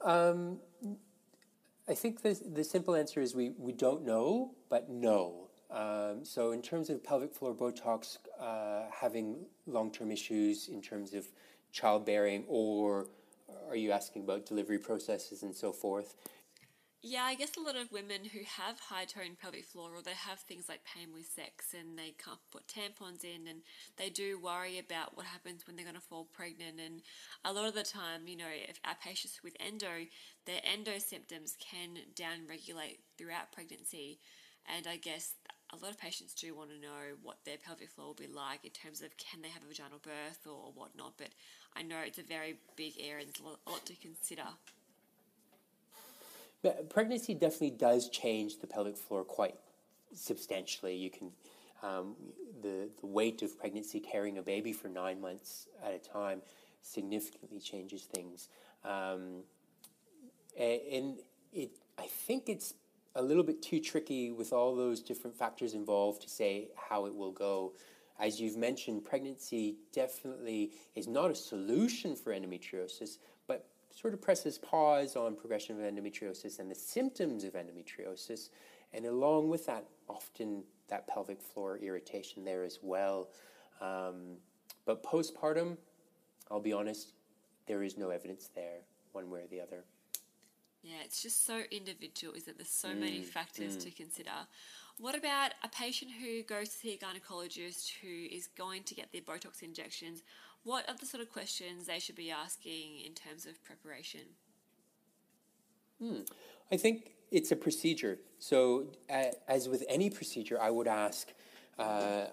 Um, 0.01 0.59
I 1.87 1.93
think 1.93 2.21
the, 2.21 2.39
the 2.53 2.63
simple 2.63 2.95
answer 2.95 3.21
is 3.21 3.35
we, 3.35 3.51
we 3.57 3.71
don't 3.71 4.03
know, 4.03 4.55
but 4.69 4.89
no. 4.89 5.44
Um, 5.71 6.23
so, 6.23 6.51
in 6.51 6.61
terms 6.61 6.89
of 6.89 7.03
pelvic 7.03 7.33
floor 7.33 7.53
Botox 7.53 8.17
uh, 8.39 8.83
having 8.91 9.45
long 9.65 9.91
term 9.91 10.11
issues 10.11 10.67
in 10.67 10.81
terms 10.81 11.13
of 11.13 11.27
childbearing, 11.71 12.45
or 12.47 13.07
are 13.69 13.75
you 13.75 13.91
asking 13.91 14.23
about 14.23 14.45
delivery 14.45 14.79
processes 14.79 15.43
and 15.43 15.55
so 15.55 15.71
forth? 15.71 16.15
Yeah, 17.07 17.23
I 17.23 17.35
guess 17.35 17.51
a 17.55 17.61
lot 17.61 17.75
of 17.75 17.91
women 17.91 18.25
who 18.25 18.39
have 18.57 18.79
high 18.79 19.05
toned 19.05 19.37
pelvic 19.39 19.65
floor 19.65 19.91
or 19.95 20.01
they 20.01 20.15
have 20.15 20.39
things 20.39 20.67
like 20.67 20.79
pain 20.85 21.09
with 21.13 21.27
sex 21.27 21.75
and 21.77 21.95
they 21.95 22.15
can't 22.17 22.39
put 22.51 22.67
tampons 22.67 23.23
in 23.23 23.47
and 23.47 23.61
they 23.95 24.09
do 24.09 24.39
worry 24.39 24.79
about 24.79 25.15
what 25.15 25.27
happens 25.27 25.67
when 25.67 25.75
they're 25.75 25.85
going 25.85 25.93
to 25.93 26.01
fall 26.01 26.27
pregnant. 26.33 26.79
And 26.83 27.03
a 27.43 27.53
lot 27.53 27.67
of 27.67 27.75
the 27.75 27.83
time, 27.83 28.27
you 28.27 28.35
know, 28.35 28.49
if 28.49 28.79
our 28.83 28.95
patients 29.03 29.41
with 29.43 29.53
endo, 29.59 30.07
their 30.47 30.61
endo 30.63 30.97
symptoms 30.97 31.55
can 31.59 31.97
down 32.15 32.47
regulate 32.49 33.01
throughout 33.19 33.51
pregnancy. 33.51 34.17
And 34.65 34.87
I 34.87 34.97
guess 34.97 35.35
a 35.81 35.83
lot 35.83 35.91
of 35.91 35.99
patients 35.99 36.33
do 36.33 36.55
want 36.55 36.69
to 36.69 36.79
know 36.79 37.15
what 37.21 37.37
their 37.45 37.57
pelvic 37.57 37.89
floor 37.89 38.07
will 38.07 38.13
be 38.13 38.27
like 38.27 38.63
in 38.63 38.71
terms 38.71 39.01
of 39.01 39.15
can 39.17 39.41
they 39.41 39.49
have 39.49 39.63
a 39.63 39.67
vaginal 39.67 39.99
birth 40.01 40.39
or 40.45 40.71
whatnot. 40.73 41.13
But 41.17 41.29
I 41.75 41.83
know 41.83 41.97
it's 42.05 42.19
a 42.19 42.23
very 42.23 42.57
big 42.75 42.93
area 42.99 43.25
and 43.25 43.27
there's 43.27 43.39
a 43.39 43.69
lot 43.69 43.85
to 43.85 43.95
consider. 43.95 44.43
But 46.61 46.89
pregnancy 46.89 47.33
definitely 47.33 47.71
does 47.71 48.09
change 48.09 48.59
the 48.59 48.67
pelvic 48.67 48.97
floor 48.97 49.23
quite 49.23 49.55
substantially. 50.13 50.95
You 50.95 51.09
can 51.09 51.31
um, 51.83 52.15
the 52.61 52.89
the 52.99 53.05
weight 53.05 53.41
of 53.41 53.57
pregnancy, 53.59 53.99
carrying 53.99 54.37
a 54.37 54.41
baby 54.41 54.73
for 54.73 54.87
nine 54.87 55.21
months 55.21 55.67
at 55.85 55.93
a 55.93 55.99
time, 55.99 56.41
significantly 56.81 57.59
changes 57.59 58.03
things. 58.03 58.49
Um, 58.83 59.43
and 60.57 61.17
it, 61.51 61.71
I 61.97 62.07
think 62.07 62.47
it's 62.47 62.73
a 63.15 63.21
little 63.21 63.43
bit 63.43 63.61
too 63.61 63.79
tricky 63.79 64.31
with 64.31 64.51
all 64.51 64.75
those 64.75 65.01
different 65.01 65.35
factors 65.35 65.73
involved 65.73 66.21
to 66.21 66.29
say 66.29 66.69
how 66.75 67.05
it 67.05 67.15
will 67.15 67.31
go. 67.31 67.73
As 68.19 68.39
you've 68.39 68.57
mentioned, 68.57 69.03
pregnancy 69.03 69.77
definitely 69.93 70.71
is 70.95 71.07
not 71.07 71.31
a 71.31 71.35
solution 71.35 72.15
for 72.15 72.33
endometriosis, 72.33 73.17
but 73.47 73.67
sort 73.89 74.13
of 74.13 74.21
presses 74.21 74.57
pause 74.57 75.15
on 75.15 75.35
progression 75.35 75.79
of 75.79 75.93
endometriosis 75.93 76.59
and 76.59 76.69
the 76.69 76.75
symptoms 76.75 77.43
of 77.43 77.53
endometriosis, 77.53 78.49
and 78.93 79.05
along 79.05 79.49
with 79.49 79.65
that, 79.65 79.85
often 80.09 80.63
that 80.87 81.07
pelvic 81.07 81.41
floor 81.41 81.77
irritation 81.77 82.43
there 82.43 82.63
as 82.63 82.79
well. 82.81 83.29
Um, 83.81 84.37
but 84.85 85.03
postpartum, 85.03 85.77
I'll 86.51 86.59
be 86.59 86.73
honest, 86.73 87.13
there 87.65 87.83
is 87.83 87.97
no 87.97 88.09
evidence 88.09 88.49
there, 88.53 88.79
one 89.13 89.29
way 89.29 89.41
or 89.41 89.47
the 89.47 89.59
other. 89.59 89.83
Yeah, 90.85 90.97
it's 91.03 91.23
just 91.23 91.47
so 91.47 91.61
individual, 91.71 92.35
is 92.35 92.47
it? 92.47 92.57
There's 92.57 92.69
so 92.69 92.89
mm, 92.89 92.99
many 92.99 93.23
factors 93.23 93.75
mm. 93.75 93.83
to 93.85 93.89
consider. 93.89 94.29
What 94.99 95.15
about 95.17 95.53
a 95.63 95.67
patient 95.67 96.11
who 96.21 96.43
goes 96.43 96.69
to 96.69 96.75
see 96.75 96.93
a 96.93 96.97
gynecologist 96.97 97.89
who 98.01 98.27
is 98.31 98.47
going 98.55 98.83
to 98.83 98.93
get 98.93 99.11
their 99.11 99.21
Botox 99.21 99.63
injections? 99.63 100.21
What 100.63 100.87
are 100.87 100.95
the 100.95 101.07
sort 101.07 101.23
of 101.23 101.31
questions 101.31 101.87
they 101.87 101.97
should 101.97 102.15
be 102.15 102.29
asking 102.29 102.99
in 103.03 103.13
terms 103.13 103.47
of 103.47 103.63
preparation? 103.63 104.21
Hmm. 105.99 106.19
I 106.71 106.77
think 106.77 107.13
it's 107.31 107.51
a 107.51 107.55
procedure. 107.55 108.19
So, 108.37 108.85
uh, 109.09 109.31
as 109.47 109.67
with 109.67 109.83
any 109.89 110.11
procedure, 110.11 110.61
I 110.61 110.69
would 110.69 110.87
ask, 110.87 111.33
uh, 111.79 112.25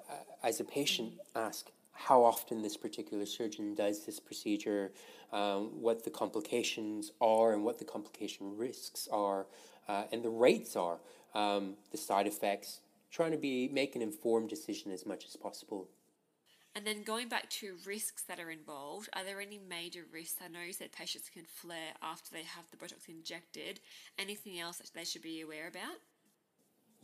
as 0.42 0.60
a 0.60 0.64
patient, 0.64 1.14
ask 1.34 1.70
how 1.92 2.24
often 2.24 2.62
this 2.62 2.76
particular 2.76 3.26
surgeon 3.26 3.74
does 3.74 4.04
this 4.04 4.18
procedure, 4.18 4.92
um, 5.32 5.80
what 5.80 6.04
the 6.04 6.10
complications 6.10 7.12
are, 7.20 7.52
and 7.52 7.64
what 7.64 7.78
the 7.78 7.84
complication 7.84 8.56
risks 8.56 9.08
are, 9.12 9.46
uh, 9.88 10.04
and 10.12 10.22
the 10.22 10.30
rates 10.30 10.76
are, 10.76 10.98
um, 11.34 11.74
the 11.90 11.98
side 11.98 12.26
effects. 12.26 12.80
Trying 13.10 13.32
to 13.32 13.38
be 13.38 13.68
make 13.68 13.94
an 13.94 14.00
informed 14.00 14.48
decision 14.48 14.90
as 14.90 15.04
much 15.04 15.26
as 15.26 15.36
possible. 15.36 15.88
And 16.74 16.86
then 16.86 17.02
going 17.02 17.28
back 17.28 17.50
to 17.50 17.76
risks 17.84 18.22
that 18.22 18.40
are 18.40 18.50
involved, 18.50 19.10
are 19.12 19.24
there 19.24 19.42
any 19.42 19.58
major 19.58 20.04
risks? 20.10 20.40
I 20.42 20.48
know 20.48 20.60
you 20.66 20.72
said 20.72 20.92
patients 20.92 21.28
can 21.28 21.44
flare 21.44 21.92
after 22.02 22.30
they 22.32 22.44
have 22.44 22.64
the 22.70 22.78
Botox 22.78 23.10
injected. 23.10 23.80
Anything 24.18 24.58
else 24.58 24.78
that 24.78 24.90
they 24.94 25.04
should 25.04 25.20
be 25.20 25.42
aware 25.42 25.68
about? 25.68 25.98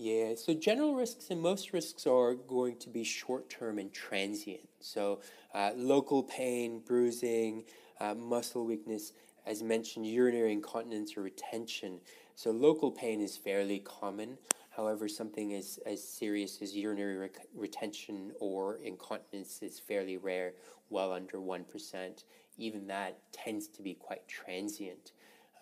Yeah, 0.00 0.36
so 0.36 0.54
general 0.54 0.94
risks 0.94 1.28
and 1.30 1.40
most 1.40 1.72
risks 1.72 2.06
are 2.06 2.34
going 2.34 2.76
to 2.76 2.88
be 2.88 3.02
short 3.02 3.50
term 3.50 3.80
and 3.80 3.92
transient. 3.92 4.68
So, 4.78 5.22
uh, 5.52 5.72
local 5.74 6.22
pain, 6.22 6.82
bruising, 6.86 7.64
uh, 7.98 8.14
muscle 8.14 8.64
weakness, 8.64 9.12
as 9.44 9.60
mentioned, 9.60 10.06
urinary 10.06 10.52
incontinence 10.52 11.16
or 11.16 11.22
retention. 11.22 11.98
So, 12.36 12.52
local 12.52 12.92
pain 12.92 13.20
is 13.20 13.36
fairly 13.36 13.80
common. 13.80 14.38
However, 14.70 15.08
something 15.08 15.52
as, 15.54 15.80
as 15.84 16.00
serious 16.00 16.62
as 16.62 16.76
urinary 16.76 17.16
rec- 17.16 17.48
retention 17.52 18.30
or 18.38 18.76
incontinence 18.76 19.60
is 19.62 19.80
fairly 19.80 20.16
rare, 20.16 20.52
well 20.90 21.12
under 21.12 21.38
1%. 21.38 22.22
Even 22.56 22.86
that 22.86 23.18
tends 23.32 23.66
to 23.66 23.82
be 23.82 23.94
quite 23.94 24.28
transient. 24.28 25.10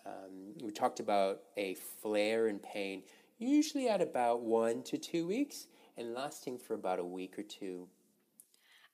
Um, 0.05 0.53
we 0.61 0.71
talked 0.71 0.99
about 0.99 1.39
a 1.57 1.73
flare 1.73 2.47
in 2.47 2.59
pain, 2.59 3.01
usually 3.37 3.87
at 3.87 4.01
about 4.01 4.41
one 4.41 4.83
to 4.83 4.97
two 4.97 5.27
weeks 5.27 5.67
and 5.97 6.13
lasting 6.13 6.59
for 6.59 6.73
about 6.73 6.99
a 6.99 7.03
week 7.03 7.37
or 7.37 7.43
two. 7.43 7.87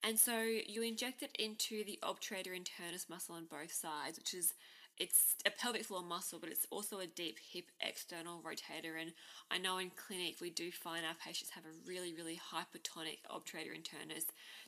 And 0.04 0.20
so 0.20 0.42
you 0.42 0.82
inject 0.84 1.24
it 1.24 1.36
into 1.40 1.84
the 1.86 1.98
obturator 2.04 2.50
internus 2.50 3.10
muscle 3.10 3.36
on 3.36 3.46
both 3.46 3.72
sides, 3.72 4.18
which 4.18 4.34
is 4.34 4.54
it's 5.00 5.36
a 5.46 5.50
pelvic 5.50 5.86
floor 5.86 6.04
muscle, 6.04 6.40
but 6.40 6.50
it's 6.50 6.68
also 6.70 7.00
a 7.00 7.08
deep 7.08 7.38
hip 7.52 7.66
external 7.82 8.42
rotator. 8.42 9.02
And 9.02 9.14
I 9.50 9.58
know 9.58 9.80
in 9.80 9.92
clinic 9.96 10.36
we 10.40 10.50
do 10.50 10.72
find 10.72 11.06
our 11.06 11.16
patients 11.16 11.52
have 11.52 11.64
a 11.64 11.88
really, 11.88 12.14
really 12.14 12.40
hypertonic 12.54 13.20
obturator 13.32 13.72
internus. 13.72 14.26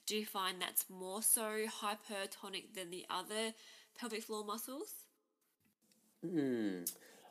Do 0.08 0.16
you 0.16 0.26
find 0.26 0.60
that's 0.60 0.86
more 0.90 1.22
so 1.22 1.66
hypertonic 1.82 2.74
than 2.74 2.90
the 2.90 3.06
other 3.10 3.54
pelvic 4.00 4.24
floor 4.24 4.44
muscles? 4.44 4.94
Hmm. 6.28 6.86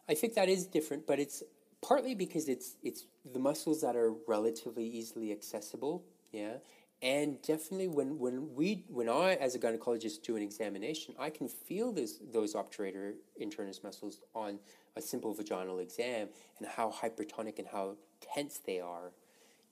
I 0.08 0.14
think 0.14 0.34
that 0.34 0.48
is 0.48 0.66
different, 0.66 1.06
but 1.06 1.18
it's 1.18 1.42
partly 1.86 2.14
because 2.14 2.48
it's 2.48 2.76
it's 2.82 3.04
the 3.32 3.38
muscles 3.38 3.80
that 3.82 3.94
are 3.94 4.12
relatively 4.26 4.86
easily 4.86 5.30
accessible, 5.32 6.04
yeah, 6.32 6.54
and 7.02 7.40
definitely 7.42 7.88
when, 7.88 8.18
when 8.18 8.54
we 8.54 8.84
when 8.88 9.08
I 9.08 9.34
as 9.34 9.54
a 9.54 9.58
gynecologist 9.58 10.22
do 10.22 10.36
an 10.36 10.42
examination, 10.42 11.14
I 11.18 11.30
can 11.30 11.48
feel 11.48 11.92
this 11.92 12.18
those 12.32 12.54
obturator 12.54 13.14
internus 13.40 13.84
muscles 13.84 14.20
on 14.34 14.58
a 14.96 15.02
simple 15.02 15.34
vaginal 15.34 15.80
exam 15.80 16.28
and 16.58 16.68
how 16.68 16.90
hypertonic 16.90 17.58
and 17.58 17.68
how 17.68 17.96
tense 18.34 18.60
they 18.64 18.80
are. 18.80 19.12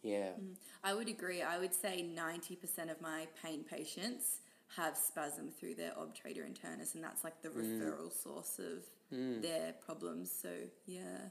Yeah. 0.03 0.33
Mm, 0.40 0.57
I 0.83 0.94
would 0.94 1.09
agree. 1.09 1.42
I 1.42 1.59
would 1.61 1.72
say 1.72 2.05
90% 2.14 2.90
of 2.90 3.01
my 3.01 3.29
pain 3.40 3.62
patients 3.62 4.40
have 4.77 4.96
spasm 4.96 5.48
through 5.48 5.77
their 5.77 5.92
obturator 5.92 6.44
internus 6.44 6.96
and 6.96 7.05
that's 7.05 7.22
like 7.22 7.40
the 7.40 7.51
mm. 7.51 7.62
referral 7.62 8.12
source 8.12 8.59
of 8.59 8.83
mm. 9.16 9.40
their 9.40 9.75
problems. 9.87 10.33
So, 10.42 10.48
yeah 10.87 11.29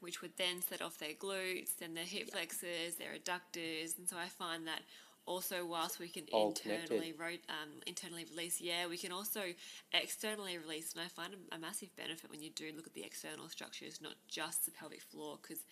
which 0.00 0.22
would 0.22 0.36
then 0.36 0.62
set 0.62 0.82
off 0.82 0.98
their 0.98 1.14
glutes, 1.14 1.76
then 1.78 1.94
their 1.94 2.04
hip 2.04 2.30
flexors, 2.30 2.94
their 2.98 3.14
adductors, 3.14 3.98
and 3.98 4.08
so 4.08 4.16
I 4.16 4.28
find 4.28 4.66
that 4.66 4.82
also 5.28 5.66
whilst 5.66 6.00
we 6.00 6.08
can 6.08 6.24
All 6.32 6.48
internally 6.48 7.12
ro- 7.12 7.44
um, 7.50 7.68
internally 7.86 8.24
release, 8.30 8.60
yeah, 8.60 8.86
we 8.86 8.96
can 8.96 9.12
also 9.12 9.42
externally 9.92 10.56
release. 10.56 10.94
And 10.94 11.02
I 11.02 11.08
find 11.08 11.34
a, 11.34 11.56
a 11.56 11.58
massive 11.58 11.94
benefit 11.96 12.30
when 12.30 12.42
you 12.42 12.50
do 12.50 12.72
look 12.74 12.86
at 12.86 12.94
the 12.94 13.04
external 13.04 13.48
structures, 13.48 14.00
not 14.00 14.14
just 14.26 14.64
the 14.64 14.70
pelvic 14.70 15.02
floor, 15.02 15.38
because 15.40 15.64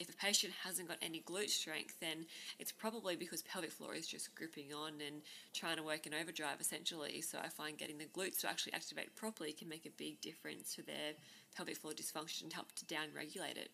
if 0.00 0.10
a 0.10 0.16
patient 0.16 0.52
hasn't 0.64 0.88
got 0.88 0.98
any 1.00 1.20
glute 1.20 1.50
strength, 1.50 1.96
then 2.00 2.26
it's 2.58 2.72
probably 2.72 3.14
because 3.14 3.42
pelvic 3.42 3.70
floor 3.70 3.94
is 3.94 4.08
just 4.08 4.34
gripping 4.34 4.74
on 4.74 4.94
and 5.06 5.22
trying 5.52 5.76
to 5.76 5.84
work 5.84 6.06
in 6.06 6.14
overdrive 6.14 6.60
essentially. 6.60 7.20
So 7.20 7.38
I 7.38 7.48
find 7.48 7.78
getting 7.78 7.98
the 7.98 8.06
glutes 8.06 8.40
to 8.40 8.50
actually 8.50 8.72
activate 8.72 9.14
properly 9.14 9.52
can 9.52 9.68
make 9.68 9.86
a 9.86 9.90
big 9.90 10.20
difference 10.20 10.74
to 10.74 10.82
their 10.82 11.14
pelvic 11.56 11.76
floor 11.76 11.92
dysfunction 11.92 12.42
and 12.42 12.52
help 12.52 12.72
to 12.72 12.84
downregulate 12.86 13.56
it. 13.56 13.70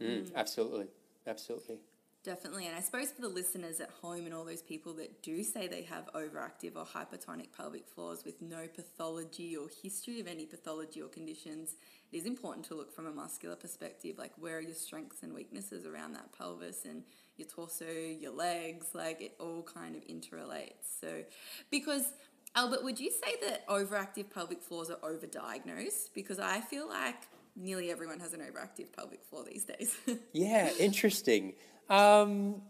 Mm, 0.00 0.34
absolutely, 0.34 0.86
absolutely. 1.26 1.78
Definitely. 2.26 2.66
And 2.66 2.74
I 2.74 2.80
suppose 2.80 3.12
for 3.12 3.20
the 3.20 3.28
listeners 3.28 3.78
at 3.78 3.88
home 4.02 4.24
and 4.24 4.34
all 4.34 4.44
those 4.44 4.60
people 4.60 4.92
that 4.94 5.22
do 5.22 5.44
say 5.44 5.68
they 5.68 5.82
have 5.82 6.12
overactive 6.12 6.74
or 6.74 6.84
hypertonic 6.84 7.52
pelvic 7.56 7.86
floors 7.86 8.24
with 8.24 8.42
no 8.42 8.66
pathology 8.66 9.56
or 9.56 9.68
history 9.80 10.18
of 10.18 10.26
any 10.26 10.44
pathology 10.44 11.00
or 11.00 11.06
conditions, 11.06 11.76
it 12.10 12.16
is 12.16 12.26
important 12.26 12.66
to 12.66 12.74
look 12.74 12.92
from 12.92 13.06
a 13.06 13.12
muscular 13.12 13.54
perspective 13.54 14.18
like 14.18 14.32
where 14.38 14.56
are 14.56 14.60
your 14.60 14.74
strengths 14.74 15.22
and 15.22 15.32
weaknesses 15.32 15.86
around 15.86 16.14
that 16.14 16.36
pelvis 16.36 16.84
and 16.84 17.04
your 17.36 17.46
torso, 17.46 17.84
your 17.84 18.32
legs, 18.32 18.86
like 18.92 19.20
it 19.20 19.36
all 19.38 19.62
kind 19.62 19.94
of 19.94 20.02
interrelates. 20.08 20.98
So, 21.00 21.22
because 21.70 22.12
Albert, 22.56 22.82
would 22.82 22.98
you 22.98 23.12
say 23.12 23.36
that 23.46 23.68
overactive 23.68 24.30
pelvic 24.34 24.62
floors 24.62 24.90
are 24.90 24.96
overdiagnosed? 24.96 26.08
Because 26.12 26.40
I 26.40 26.60
feel 26.60 26.88
like 26.88 27.28
nearly 27.56 27.90
everyone 27.90 28.20
has 28.20 28.32
an 28.34 28.40
overactive 28.40 28.92
pelvic 28.96 29.24
floor 29.24 29.44
these 29.44 29.64
days. 29.64 29.96
Yeah, 30.32 30.70
interesting. 30.78 31.54
Um, 31.88 32.62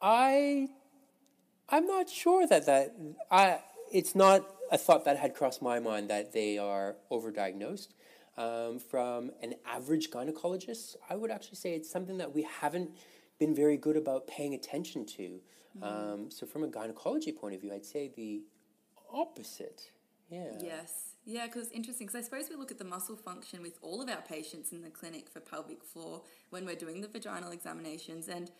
I 0.00 0.68
I'm 1.68 1.86
not 1.86 2.08
sure 2.08 2.46
that 2.46 2.66
that 2.66 2.94
I 3.30 3.60
it's 3.92 4.14
not 4.14 4.48
a 4.70 4.78
thought 4.78 5.04
that 5.04 5.16
had 5.18 5.34
crossed 5.34 5.62
my 5.62 5.80
mind 5.80 6.10
that 6.10 6.32
they 6.32 6.58
are 6.58 6.96
overdiagnosed. 7.10 7.88
Um, 8.36 8.80
from 8.80 9.30
an 9.42 9.54
average 9.64 10.10
gynecologist, 10.10 10.96
I 11.08 11.14
would 11.14 11.30
actually 11.30 11.56
say 11.56 11.74
it's 11.74 11.88
something 11.88 12.18
that 12.18 12.34
we 12.34 12.42
haven't 12.42 12.90
been 13.38 13.54
very 13.54 13.76
good 13.76 13.96
about 13.96 14.26
paying 14.26 14.54
attention 14.54 15.06
to. 15.06 15.40
Um, 15.82 16.30
so, 16.30 16.46
from 16.46 16.62
a 16.62 16.68
gynecology 16.68 17.32
point 17.32 17.54
of 17.54 17.60
view, 17.60 17.72
I'd 17.72 17.84
say 17.84 18.10
the 18.14 18.42
opposite. 19.12 19.90
Yeah. 20.28 20.52
Yes. 20.60 21.13
Yeah, 21.26 21.46
because 21.46 21.66
it's 21.66 21.72
interesting. 21.72 22.06
Because 22.06 22.20
I 22.20 22.24
suppose 22.24 22.50
we 22.50 22.56
look 22.56 22.70
at 22.70 22.78
the 22.78 22.84
muscle 22.84 23.16
function 23.16 23.62
with 23.62 23.78
all 23.82 24.02
of 24.02 24.08
our 24.08 24.22
patients 24.22 24.72
in 24.72 24.82
the 24.82 24.90
clinic 24.90 25.30
for 25.30 25.40
pelvic 25.40 25.82
floor 25.82 26.22
when 26.50 26.66
we're 26.66 26.74
doing 26.74 27.00
the 27.00 27.08
vaginal 27.08 27.50
examinations. 27.50 28.28
And 28.28 28.50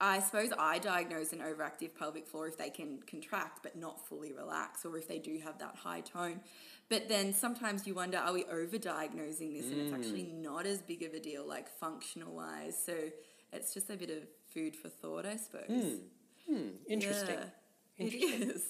I 0.00 0.20
suppose 0.20 0.50
I 0.58 0.78
diagnose 0.78 1.32
an 1.32 1.40
overactive 1.40 1.94
pelvic 1.96 2.26
floor 2.26 2.48
if 2.48 2.56
they 2.56 2.70
can 2.70 3.00
contract 3.06 3.60
but 3.62 3.76
not 3.76 4.06
fully 4.08 4.32
relax, 4.32 4.84
or 4.84 4.96
if 4.96 5.06
they 5.06 5.18
do 5.18 5.38
have 5.44 5.58
that 5.58 5.76
high 5.76 6.00
tone. 6.00 6.40
But 6.88 7.08
then 7.08 7.32
sometimes 7.32 7.86
you 7.86 7.94
wonder, 7.94 8.18
are 8.18 8.32
we 8.32 8.44
overdiagnosing 8.44 9.54
this? 9.54 9.66
And 9.66 9.80
it's 9.80 9.92
actually 9.92 10.24
mm. 10.24 10.42
not 10.42 10.66
as 10.66 10.82
big 10.82 11.02
of 11.02 11.14
a 11.14 11.20
deal, 11.20 11.46
like 11.46 11.68
functional 11.68 12.34
wise. 12.34 12.76
So 12.84 12.94
it's 13.52 13.72
just 13.72 13.90
a 13.90 13.96
bit 13.96 14.10
of 14.10 14.24
food 14.52 14.74
for 14.74 14.88
thought, 14.88 15.26
I 15.26 15.36
suppose. 15.36 15.68
Hmm. 15.68 16.52
Hmm. 16.52 16.68
Interesting. 16.88 17.38
Yeah, 17.98 18.06
it 18.06 18.14
is. 18.14 18.64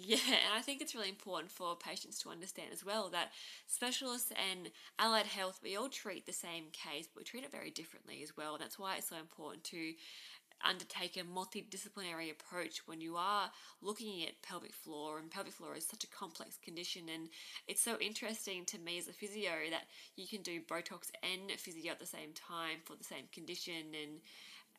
Yeah, 0.00 0.18
and 0.26 0.54
I 0.56 0.60
think 0.60 0.80
it's 0.80 0.94
really 0.94 1.08
important 1.08 1.50
for 1.50 1.74
patients 1.74 2.20
to 2.20 2.28
understand 2.30 2.68
as 2.72 2.84
well 2.84 3.08
that 3.10 3.32
specialists 3.66 4.30
and 4.50 4.70
allied 4.98 5.26
health, 5.26 5.60
we 5.62 5.76
all 5.76 5.88
treat 5.88 6.24
the 6.26 6.32
same 6.32 6.64
case, 6.72 7.08
but 7.12 7.20
we 7.20 7.24
treat 7.24 7.44
it 7.44 7.50
very 7.50 7.70
differently 7.70 8.20
as 8.22 8.36
well. 8.36 8.54
And 8.54 8.62
that's 8.62 8.78
why 8.78 8.96
it's 8.96 9.08
so 9.08 9.16
important 9.16 9.64
to 9.64 9.92
undertake 10.64 11.16
a 11.16 11.20
multidisciplinary 11.22 12.30
approach 12.32 12.82
when 12.86 13.00
you 13.00 13.16
are 13.16 13.50
looking 13.82 14.24
at 14.24 14.42
pelvic 14.42 14.74
floor 14.74 15.18
and 15.18 15.30
pelvic 15.30 15.52
floor 15.52 15.76
is 15.76 15.86
such 15.86 16.04
a 16.04 16.08
complex 16.08 16.58
condition 16.64 17.02
and 17.14 17.28
it's 17.68 17.80
so 17.82 17.96
interesting 18.00 18.64
to 18.64 18.78
me 18.78 18.98
as 18.98 19.08
a 19.08 19.12
physio 19.12 19.52
that 19.70 19.84
you 20.16 20.26
can 20.26 20.42
do 20.42 20.60
botox 20.62 21.10
and 21.22 21.52
physio 21.58 21.92
at 21.92 22.00
the 22.00 22.06
same 22.06 22.30
time 22.34 22.78
for 22.84 22.96
the 22.96 23.04
same 23.04 23.24
condition 23.32 23.94
and 24.02 24.20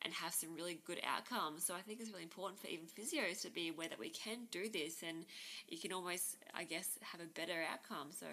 and 0.02 0.12
have 0.14 0.32
some 0.32 0.54
really 0.54 0.80
good 0.86 1.00
outcomes. 1.06 1.64
So 1.64 1.74
I 1.74 1.80
think 1.80 2.00
it's 2.00 2.10
really 2.10 2.22
important 2.22 2.60
for 2.60 2.68
even 2.68 2.86
physios 2.86 3.42
to 3.42 3.50
be 3.50 3.68
aware 3.68 3.88
that 3.88 3.98
we 3.98 4.10
can 4.10 4.38
do 4.50 4.68
this 4.68 5.02
and 5.06 5.24
you 5.68 5.78
can 5.78 5.92
almost, 5.92 6.36
I 6.54 6.64
guess, 6.64 6.98
have 7.02 7.20
a 7.20 7.26
better 7.26 7.62
outcome. 7.70 8.08
So 8.10 8.26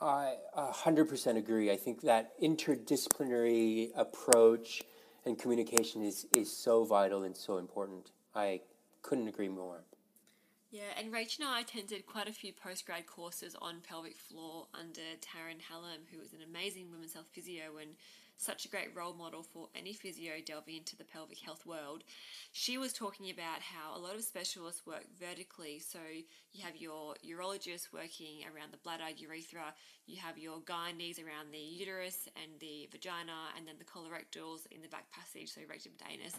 I 0.00 0.34
a 0.54 0.72
hundred 0.72 1.08
percent 1.08 1.38
agree. 1.38 1.70
I 1.70 1.76
think 1.76 2.02
that 2.02 2.38
interdisciplinary 2.40 3.90
approach 3.96 4.82
and 5.24 5.38
communication 5.38 6.02
is, 6.02 6.26
is 6.36 6.54
so 6.54 6.84
vital 6.84 7.22
and 7.24 7.36
so 7.36 7.58
important. 7.58 8.10
I 8.34 8.60
couldn't 9.02 9.28
agree 9.28 9.48
more. 9.48 9.84
yeah, 10.70 10.92
and 10.98 11.12
Rach 11.12 11.38
and 11.38 11.48
I 11.48 11.60
attended 11.60 12.06
quite 12.06 12.28
a 12.28 12.32
few 12.32 12.52
postgrad 12.52 13.06
courses 13.06 13.56
on 13.60 13.80
pelvic 13.88 14.16
floor 14.16 14.66
under 14.74 15.00
Taryn 15.22 15.60
Hallam, 15.68 16.02
who 16.12 16.20
is 16.20 16.32
an 16.32 16.40
amazing 16.42 16.90
women's 16.90 17.14
health 17.14 17.28
physio 17.32 17.78
and 17.80 17.90
such 18.36 18.64
a 18.64 18.68
great 18.68 18.94
role 18.94 19.14
model 19.14 19.42
for 19.42 19.68
any 19.74 19.92
physio 19.92 20.32
delving 20.44 20.76
into 20.76 20.96
the 20.96 21.04
pelvic 21.04 21.38
health 21.38 21.64
world. 21.66 22.04
She 22.52 22.78
was 22.78 22.92
talking 22.92 23.30
about 23.30 23.60
how 23.60 23.96
a 23.96 24.00
lot 24.00 24.14
of 24.14 24.22
specialists 24.22 24.86
work 24.86 25.06
vertically. 25.18 25.78
So 25.78 25.98
you 26.52 26.64
have 26.64 26.76
your 26.76 27.14
urologist 27.24 27.92
working 27.92 28.44
around 28.44 28.72
the 28.72 28.78
bladder, 28.78 29.04
urethra, 29.16 29.74
you 30.06 30.18
have 30.20 30.38
your 30.38 30.60
gynaes 30.60 31.18
around 31.18 31.50
the 31.50 31.58
uterus 31.58 32.28
and 32.36 32.60
the 32.60 32.88
vagina, 32.92 33.50
and 33.56 33.66
then 33.66 33.74
the 33.76 33.84
colorectals 33.84 34.60
in 34.70 34.80
the 34.80 34.88
back 34.88 35.10
passage, 35.10 35.50
so 35.50 35.60
rectum 35.68 35.92
and 35.98 36.20
anus. 36.20 36.36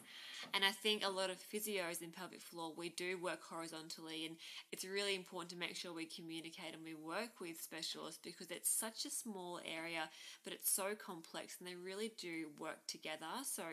And 0.53 0.63
I 0.63 0.71
think 0.71 1.03
a 1.03 1.09
lot 1.09 1.29
of 1.29 1.37
physios 1.37 2.01
in 2.01 2.11
pelvic 2.11 2.41
floor, 2.41 2.71
we 2.77 2.89
do 2.89 3.17
work 3.21 3.41
horizontally, 3.43 4.25
and 4.25 4.37
it's 4.71 4.85
really 4.85 5.15
important 5.15 5.51
to 5.51 5.57
make 5.57 5.75
sure 5.75 5.93
we 5.93 6.05
communicate 6.05 6.73
and 6.73 6.83
we 6.83 6.95
work 6.95 7.41
with 7.41 7.61
specialists 7.61 8.19
because 8.23 8.51
it's 8.51 8.69
such 8.69 9.05
a 9.05 9.09
small 9.09 9.59
area, 9.65 10.09
but 10.45 10.53
it's 10.53 10.69
so 10.69 10.95
complex, 10.95 11.57
and 11.59 11.67
they 11.67 11.75
do 12.17 12.47
work 12.59 12.85
together. 12.88 13.25
So 13.43 13.63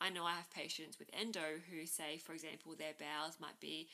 I 0.00 0.10
know 0.10 0.24
I 0.24 0.32
have 0.32 0.50
patients 0.50 0.98
with 0.98 1.10
endo 1.12 1.60
who 1.70 1.86
say, 1.86 2.18
for 2.18 2.32
example, 2.32 2.74
their 2.78 2.94
bowels 2.98 3.38
might 3.40 3.58
be 3.60 3.88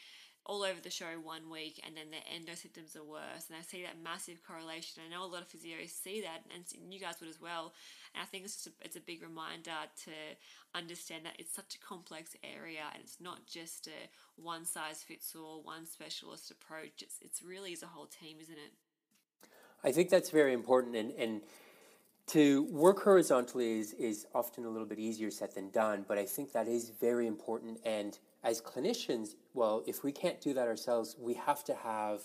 all 0.46 0.62
over 0.62 0.80
the 0.82 0.90
show 0.90 1.06
one 1.22 1.48
week 1.50 1.80
and 1.86 1.96
then 1.96 2.10
their 2.10 2.20
endo 2.34 2.54
symptoms 2.54 2.94
are 2.96 3.04
worse. 3.04 3.48
And 3.48 3.56
I 3.58 3.62
see 3.62 3.82
that 3.82 4.02
massive 4.02 4.44
correlation. 4.46 5.02
I 5.06 5.10
know 5.10 5.24
a 5.24 5.26
lot 5.26 5.40
of 5.40 5.48
physios 5.48 5.88
see 5.88 6.20
that 6.20 6.44
and 6.54 6.92
you 6.92 7.00
guys 7.00 7.16
would 7.20 7.30
as 7.30 7.40
well. 7.40 7.72
And 8.14 8.22
I 8.22 8.26
think 8.26 8.44
it's 8.44 8.56
just 8.56 8.66
a, 8.66 8.70
it's 8.82 8.96
a 8.96 9.00
big 9.00 9.22
reminder 9.22 9.72
to 10.04 10.10
understand 10.74 11.24
that 11.24 11.36
it's 11.38 11.54
such 11.54 11.76
a 11.76 11.78
complex 11.86 12.36
area 12.44 12.84
and 12.92 13.02
it's 13.02 13.20
not 13.20 13.46
just 13.46 13.86
a 13.86 14.08
one 14.36 14.66
size 14.66 15.02
fits 15.02 15.34
all, 15.34 15.62
one 15.62 15.86
specialist 15.86 16.50
approach. 16.50 17.00
It's, 17.00 17.18
it's 17.22 17.42
really 17.42 17.72
as 17.72 17.82
a 17.82 17.86
whole 17.86 18.06
team, 18.06 18.36
isn't 18.40 18.58
it? 18.58 18.72
I 19.82 19.92
think 19.92 20.10
that's 20.10 20.30
very 20.30 20.52
important 20.52 20.94
and, 20.96 21.12
and 21.12 21.40
to 22.26 22.64
work 22.64 23.02
horizontally 23.02 23.78
is, 23.78 23.92
is 23.94 24.26
often 24.34 24.64
a 24.64 24.68
little 24.68 24.86
bit 24.86 24.98
easier 24.98 25.30
said 25.30 25.54
than 25.54 25.70
done, 25.70 26.04
but 26.08 26.18
I 26.18 26.24
think 26.24 26.52
that 26.52 26.68
is 26.68 26.90
very 27.00 27.26
important. 27.26 27.80
And 27.84 28.18
as 28.42 28.60
clinicians, 28.60 29.34
well, 29.52 29.82
if 29.86 30.02
we 30.02 30.12
can't 30.12 30.40
do 30.40 30.54
that 30.54 30.66
ourselves, 30.66 31.16
we 31.18 31.34
have 31.34 31.64
to 31.64 31.74
have 31.74 32.22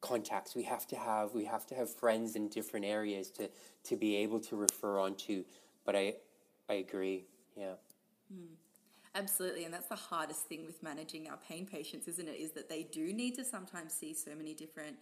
contacts. 0.00 0.54
We 0.54 0.62
have 0.64 0.86
to 0.88 0.96
have 0.96 1.34
we 1.34 1.44
have 1.46 1.66
to 1.66 1.74
have 1.74 1.92
friends 1.92 2.36
in 2.36 2.48
different 2.48 2.86
areas 2.86 3.30
to 3.32 3.50
to 3.84 3.96
be 3.96 4.16
able 4.16 4.40
to 4.40 4.56
refer 4.56 5.00
on 5.00 5.16
to. 5.26 5.44
But 5.84 5.96
I 5.96 6.14
I 6.68 6.74
agree. 6.74 7.24
Yeah. 7.56 7.74
Absolutely, 9.14 9.64
and 9.64 9.74
that's 9.74 9.88
the 9.88 9.96
hardest 9.96 10.42
thing 10.46 10.64
with 10.64 10.80
managing 10.82 11.28
our 11.28 11.38
pain 11.38 11.66
patients, 11.66 12.06
isn't 12.06 12.28
it? 12.28 12.38
Is 12.38 12.52
that 12.52 12.68
they 12.68 12.84
do 12.84 13.12
need 13.12 13.34
to 13.36 13.44
sometimes 13.44 13.92
see 13.92 14.14
so 14.14 14.34
many 14.36 14.54
different 14.54 14.96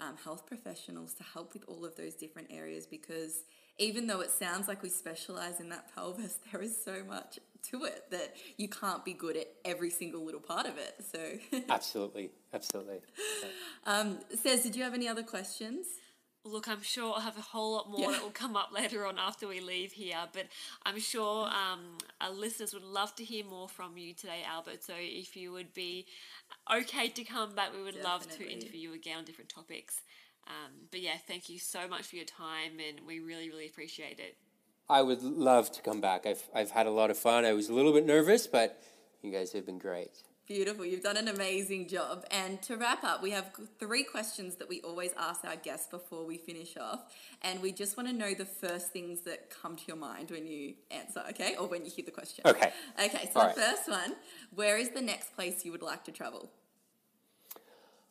um, 0.00 0.16
health 0.16 0.46
professionals 0.46 1.12
to 1.14 1.22
help 1.22 1.52
with 1.52 1.64
all 1.68 1.84
of 1.84 1.94
those 1.94 2.14
different 2.14 2.48
areas 2.50 2.86
because 2.86 3.44
even 3.80 4.06
though 4.06 4.20
it 4.20 4.30
sounds 4.30 4.68
like 4.68 4.82
we 4.82 4.90
specialize 4.90 5.58
in 5.58 5.70
that 5.70 5.92
pelvis, 5.94 6.38
there 6.52 6.62
is 6.62 6.76
so 6.82 7.02
much 7.08 7.40
to 7.70 7.84
it 7.84 8.04
that 8.10 8.36
you 8.56 8.68
can't 8.68 9.04
be 9.04 9.12
good 9.12 9.36
at 9.36 9.46
every 9.64 9.90
single 9.90 10.24
little 10.24 10.40
part 10.40 10.66
of 10.66 10.78
it. 10.78 10.94
So, 11.12 11.58
Absolutely. 11.68 12.30
Absolutely. 12.54 13.00
um, 13.86 14.18
Says, 14.42 14.62
did 14.62 14.76
you 14.76 14.82
have 14.82 14.94
any 14.94 15.08
other 15.08 15.22
questions? 15.22 15.86
Look, 16.42 16.68
I'm 16.68 16.80
sure 16.80 17.12
I'll 17.14 17.20
have 17.20 17.36
a 17.36 17.42
whole 17.42 17.72
lot 17.74 17.90
more 17.90 18.00
Yeah. 18.00 18.12
that 18.12 18.22
will 18.22 18.30
come 18.30 18.56
up 18.56 18.72
later 18.72 19.06
on 19.06 19.18
after 19.18 19.46
we 19.46 19.60
leave 19.60 19.92
here, 19.92 20.16
but 20.32 20.46
I'm 20.86 20.98
sure 20.98 21.46
um, 21.48 21.98
our 22.22 22.30
listeners 22.30 22.72
would 22.72 22.82
love 22.82 23.14
to 23.16 23.24
hear 23.24 23.44
more 23.44 23.68
from 23.68 23.98
you 23.98 24.14
today, 24.14 24.42
Albert. 24.46 24.82
So 24.82 24.94
if 24.96 25.36
you 25.36 25.52
would 25.52 25.74
be 25.74 26.06
okay 26.74 27.08
to 27.08 27.24
come 27.24 27.54
back, 27.54 27.76
we 27.76 27.82
would 27.82 28.02
love 28.02 28.26
to 28.38 28.50
interview 28.50 28.80
you 28.88 28.94
again 28.94 29.18
on 29.18 29.24
different 29.26 29.50
topics. 29.50 30.00
Um, 30.50 30.72
but 30.90 31.00
yeah, 31.00 31.16
thank 31.28 31.48
you 31.48 31.58
so 31.58 31.86
much 31.86 32.02
for 32.02 32.16
your 32.16 32.24
time, 32.24 32.72
and 32.86 33.06
we 33.06 33.20
really, 33.20 33.48
really 33.48 33.66
appreciate 33.66 34.18
it. 34.18 34.36
I 34.88 35.02
would 35.02 35.22
love 35.22 35.70
to 35.72 35.82
come 35.82 36.00
back. 36.00 36.26
I've 36.26 36.42
I've 36.52 36.72
had 36.72 36.86
a 36.86 36.90
lot 36.90 37.10
of 37.10 37.16
fun. 37.16 37.44
I 37.44 37.52
was 37.52 37.68
a 37.68 37.74
little 37.74 37.92
bit 37.92 38.04
nervous, 38.04 38.46
but 38.46 38.82
you 39.22 39.30
guys 39.30 39.52
have 39.52 39.64
been 39.64 39.78
great. 39.78 40.10
Beautiful. 40.50 40.84
You've 40.84 41.04
done 41.04 41.16
an 41.16 41.28
amazing 41.28 41.86
job. 41.86 42.24
And 42.32 42.60
to 42.62 42.76
wrap 42.76 43.04
up, 43.04 43.22
we 43.22 43.30
have 43.30 43.52
three 43.78 44.02
questions 44.02 44.56
that 44.56 44.68
we 44.68 44.80
always 44.80 45.12
ask 45.16 45.44
our 45.44 45.54
guests 45.54 45.86
before 45.86 46.26
we 46.26 46.38
finish 46.38 46.76
off. 46.76 47.04
And 47.42 47.62
we 47.62 47.70
just 47.70 47.96
want 47.96 48.08
to 48.08 48.12
know 48.12 48.34
the 48.34 48.44
first 48.44 48.88
things 48.88 49.20
that 49.20 49.48
come 49.48 49.76
to 49.76 49.82
your 49.86 49.96
mind 49.96 50.32
when 50.32 50.48
you 50.48 50.74
answer, 50.90 51.22
okay? 51.30 51.54
Or 51.54 51.68
when 51.68 51.84
you 51.84 51.90
hear 51.92 52.04
the 52.04 52.10
question. 52.10 52.42
Okay. 52.44 52.72
Okay, 52.98 53.30
so 53.32 53.38
All 53.38 53.42
the 53.42 53.46
right. 53.46 53.56
first 53.56 53.88
one 53.88 54.16
where 54.52 54.76
is 54.76 54.88
the 54.88 55.00
next 55.00 55.36
place 55.36 55.64
you 55.64 55.70
would 55.70 55.82
like 55.82 56.02
to 56.06 56.10
travel? 56.10 56.50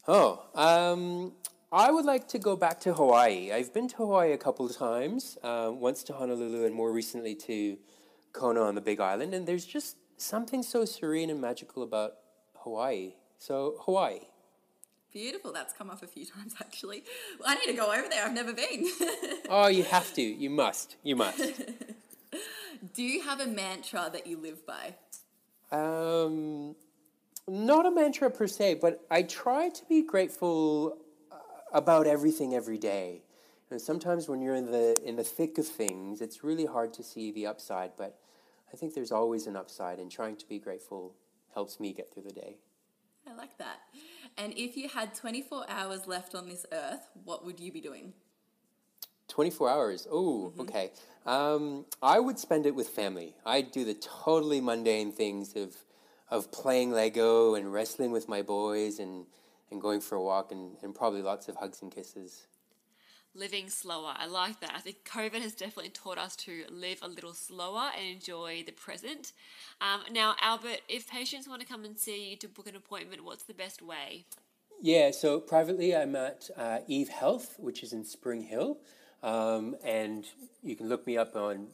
Oh, 0.07 0.41
um, 0.55 1.33
I 1.71 1.91
would 1.91 2.05
like 2.05 2.27
to 2.29 2.39
go 2.39 2.55
back 2.55 2.79
to 2.81 2.93
Hawaii. 2.93 3.51
I've 3.51 3.71
been 3.73 3.87
to 3.89 3.97
Hawaii 3.97 4.31
a 4.31 4.37
couple 4.37 4.65
of 4.65 4.75
times, 4.75 5.37
uh, 5.43 5.71
once 5.71 6.01
to 6.05 6.13
Honolulu 6.13 6.65
and 6.65 6.73
more 6.73 6.91
recently 6.91 7.35
to 7.35 7.77
Kona 8.33 8.61
on 8.61 8.73
the 8.73 8.81
Big 8.81 8.99
Island, 8.99 9.35
and 9.35 9.47
there's 9.47 9.65
just 9.65 9.97
something 10.17 10.63
so 10.63 10.83
serene 10.83 11.29
and 11.29 11.39
magical 11.39 11.83
about 11.83 12.13
Hawaii. 12.63 13.13
So, 13.37 13.75
Hawaii. 13.81 14.21
Beautiful. 15.13 15.51
That's 15.51 15.73
come 15.73 15.89
up 15.91 16.01
a 16.01 16.07
few 16.07 16.25
times 16.35 16.55
actually. 16.59 17.03
I 17.45 17.55
need 17.55 17.65
to 17.65 17.73
go 17.73 17.91
over 17.91 18.07
there. 18.09 18.25
I've 18.25 18.33
never 18.33 18.53
been. 18.53 18.87
Oh, 19.51 19.65
you 19.65 19.81
have 19.81 20.13
to. 20.13 20.21
You 20.21 20.51
must. 20.51 20.95
You 21.01 21.15
must. 21.15 21.39
Do 22.93 23.01
you 23.01 23.23
have 23.23 23.39
a 23.39 23.47
mantra 23.47 24.07
that 24.13 24.27
you 24.27 24.37
live 24.37 24.59
by? 24.63 24.93
Um, 25.71 26.75
not 27.47 27.87
a 27.87 27.91
mantra 27.91 28.29
per 28.29 28.45
se, 28.45 28.75
but 28.75 29.03
I 29.09 29.23
try 29.23 29.69
to 29.69 29.85
be 29.85 30.03
grateful 30.03 30.99
about 31.71 32.07
everything 32.07 32.53
every 32.53 32.77
day. 32.77 33.21
And 33.71 33.79
sometimes 33.79 34.27
when 34.27 34.41
you're 34.41 34.55
in 34.55 34.71
the 34.71 34.97
in 35.05 35.15
the 35.15 35.23
thick 35.23 35.57
of 35.57 35.67
things, 35.67 36.21
it's 36.21 36.43
really 36.43 36.65
hard 36.65 36.93
to 36.93 37.03
see 37.03 37.31
the 37.31 37.45
upside. 37.45 37.91
But 37.97 38.19
I 38.73 38.77
think 38.77 38.95
there's 38.95 39.11
always 39.11 39.47
an 39.47 39.55
upside, 39.55 39.99
and 39.99 40.11
trying 40.11 40.35
to 40.37 40.47
be 40.47 40.59
grateful 40.59 41.13
helps 41.53 41.79
me 41.79 41.93
get 41.93 42.11
through 42.11 42.23
the 42.23 42.33
day. 42.33 42.57
I 43.29 43.35
like 43.35 43.57
that. 43.59 43.79
And 44.37 44.53
if 44.57 44.75
you 44.75 44.89
had 44.89 45.13
24 45.13 45.65
hours 45.69 46.07
left 46.07 46.33
on 46.33 46.47
this 46.47 46.65
earth, 46.71 47.09
what 47.23 47.45
would 47.45 47.59
you 47.59 47.71
be 47.71 47.81
doing? 47.81 48.13
24 49.27 49.69
hours. 49.69 50.07
Oh, 50.11 50.53
okay. 50.59 50.91
Um, 51.25 51.85
I 52.01 52.19
would 52.19 52.39
spend 52.39 52.65
it 52.65 52.73
with 52.73 52.89
family. 52.89 53.35
I'd 53.45 53.71
do 53.71 53.85
the 53.85 53.93
totally 53.93 54.61
mundane 54.61 55.11
things 55.11 55.55
of 55.55 55.75
of 56.31 56.51
playing 56.51 56.91
Lego 56.91 57.55
and 57.55 57.73
wrestling 57.73 58.11
with 58.11 58.29
my 58.29 58.41
boys 58.41 58.99
and, 58.99 59.25
and 59.71 59.81
going 59.81 60.01
for 60.01 60.15
a 60.15 60.21
walk 60.23 60.51
and, 60.51 60.77
and 60.83 60.93
probably 60.95 61.21
lots 61.21 61.47
of 61.47 61.55
hugs 61.57 61.81
and 61.81 61.91
kisses. 61.91 62.47
living 63.35 63.69
slower. 63.69 64.13
I 64.17 64.25
like 64.25 64.59
that. 64.61 64.73
I 64.75 64.79
think 64.79 65.03
COVID 65.05 65.41
has 65.41 65.53
definitely 65.53 65.91
taught 65.91 66.17
us 66.17 66.35
to 66.37 66.63
live 66.69 66.99
a 67.01 67.07
little 67.07 67.33
slower 67.33 67.91
and 67.97 68.07
enjoy 68.07 68.63
the 68.65 68.71
present. 68.71 69.31
Um, 69.79 70.01
now, 70.11 70.35
Albert, 70.41 70.81
if 70.89 71.07
patients 71.07 71.47
want 71.47 71.61
to 71.61 71.67
come 71.67 71.85
and 71.85 71.97
see 71.97 72.31
you 72.31 72.35
to 72.37 72.47
book 72.47 72.67
an 72.67 72.75
appointment, 72.75 73.23
what's 73.23 73.43
the 73.43 73.53
best 73.53 73.81
way? 73.81 74.25
Yeah, 74.81 75.11
so 75.11 75.39
privately 75.39 75.95
I'm 75.95 76.15
at 76.15 76.49
uh, 76.57 76.79
Eve 76.87 77.09
Health, 77.09 77.55
which 77.59 77.83
is 77.83 77.93
in 77.93 78.03
Spring 78.03 78.41
Hill. 78.41 78.77
Um, 79.21 79.75
and 79.83 80.25
you 80.63 80.75
can 80.75 80.87
look 80.89 81.05
me 81.05 81.17
up 81.17 81.35
on, 81.35 81.67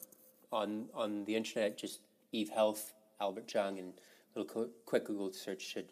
on, 0.52 0.88
on 0.94 1.26
the 1.26 1.36
internet, 1.36 1.78
just 1.78 2.00
Eve 2.32 2.50
Health, 2.50 2.94
Albert 3.22 3.48
Chung, 3.48 3.78
and 3.80 3.94
a 4.36 4.40
little 4.40 4.54
qu- 4.54 4.72
quick 4.86 5.06
Google 5.06 5.32
search 5.32 5.62
should 5.62 5.86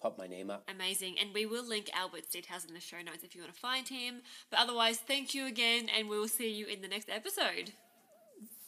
pop 0.00 0.18
my 0.18 0.26
name 0.26 0.50
up. 0.50 0.68
Amazing. 0.68 1.16
And 1.20 1.32
we 1.34 1.46
will 1.46 1.66
link 1.66 1.90
Albert's 1.94 2.28
details 2.28 2.64
in 2.64 2.74
the 2.74 2.80
show 2.80 3.00
notes 3.04 3.24
if 3.24 3.34
you 3.34 3.42
want 3.42 3.54
to 3.54 3.60
find 3.60 3.88
him. 3.88 4.22
But 4.50 4.60
otherwise, 4.60 4.98
thank 4.98 5.34
you 5.34 5.46
again, 5.46 5.88
and 5.96 6.08
we 6.08 6.18
will 6.18 6.28
see 6.28 6.50
you 6.52 6.66
in 6.66 6.82
the 6.82 6.88
next 6.88 7.08
episode. 7.10 7.72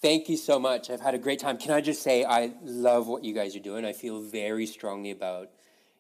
Thank 0.01 0.29
you 0.29 0.37
so 0.37 0.59
much. 0.59 0.91
I've 0.91 1.01
had 1.01 1.14
a 1.14 1.18
great 1.18 1.41
time. 1.41 1.59
Can 1.59 1.72
I 1.72 1.81
just 1.81 2.03
say, 2.03 2.24
I 2.24 2.53
love 2.62 3.09
what 3.09 3.24
you 3.24 3.35
guys 3.35 3.57
are 3.57 3.61
doing. 3.61 3.85
I 3.85 3.93
feel 3.93 4.20
very 4.22 4.66
strongly 4.66 5.11
about 5.11 5.51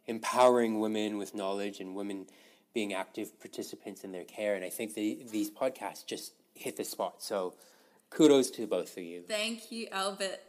empowering 0.06 0.80
women 0.80 1.18
with 1.18 1.34
knowledge 1.34 1.80
and 1.80 1.94
women 1.94 2.26
being 2.74 2.94
active 2.94 3.38
participants 3.40 4.04
in 4.04 4.12
their 4.12 4.24
care. 4.24 4.54
And 4.54 4.64
I 4.64 4.70
think 4.70 4.94
the, 4.94 5.26
these 5.30 5.50
podcasts 5.50 6.06
just 6.06 6.32
hit 6.54 6.76
the 6.76 6.84
spot. 6.84 7.22
So 7.22 7.54
kudos 8.10 8.50
to 8.52 8.66
both 8.66 8.96
of 8.96 9.02
you. 9.02 9.22
Thank 9.26 9.72
you, 9.72 9.88
Albert. 9.90 10.40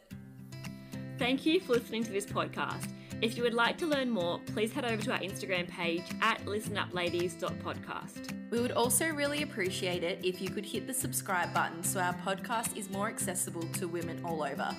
Thank 1.18 1.44
you 1.44 1.60
for 1.60 1.74
listening 1.74 2.04
to 2.04 2.12
this 2.12 2.26
podcast. 2.26 2.88
If 3.22 3.36
you 3.36 3.42
would 3.42 3.52
like 3.52 3.76
to 3.78 3.86
learn 3.86 4.08
more, 4.08 4.40
please 4.54 4.72
head 4.72 4.86
over 4.86 5.02
to 5.02 5.12
our 5.12 5.18
Instagram 5.18 5.68
page 5.68 6.04
at 6.22 6.42
listenupladies.podcast. 6.46 8.32
We 8.50 8.60
would 8.60 8.72
also 8.72 9.08
really 9.08 9.42
appreciate 9.42 10.02
it 10.02 10.24
if 10.24 10.40
you 10.40 10.48
could 10.48 10.64
hit 10.64 10.86
the 10.86 10.94
subscribe 10.94 11.52
button 11.52 11.84
so 11.84 12.00
our 12.00 12.14
podcast 12.14 12.78
is 12.78 12.88
more 12.88 13.08
accessible 13.08 13.64
to 13.74 13.86
women 13.88 14.22
all 14.24 14.42
over. 14.42 14.74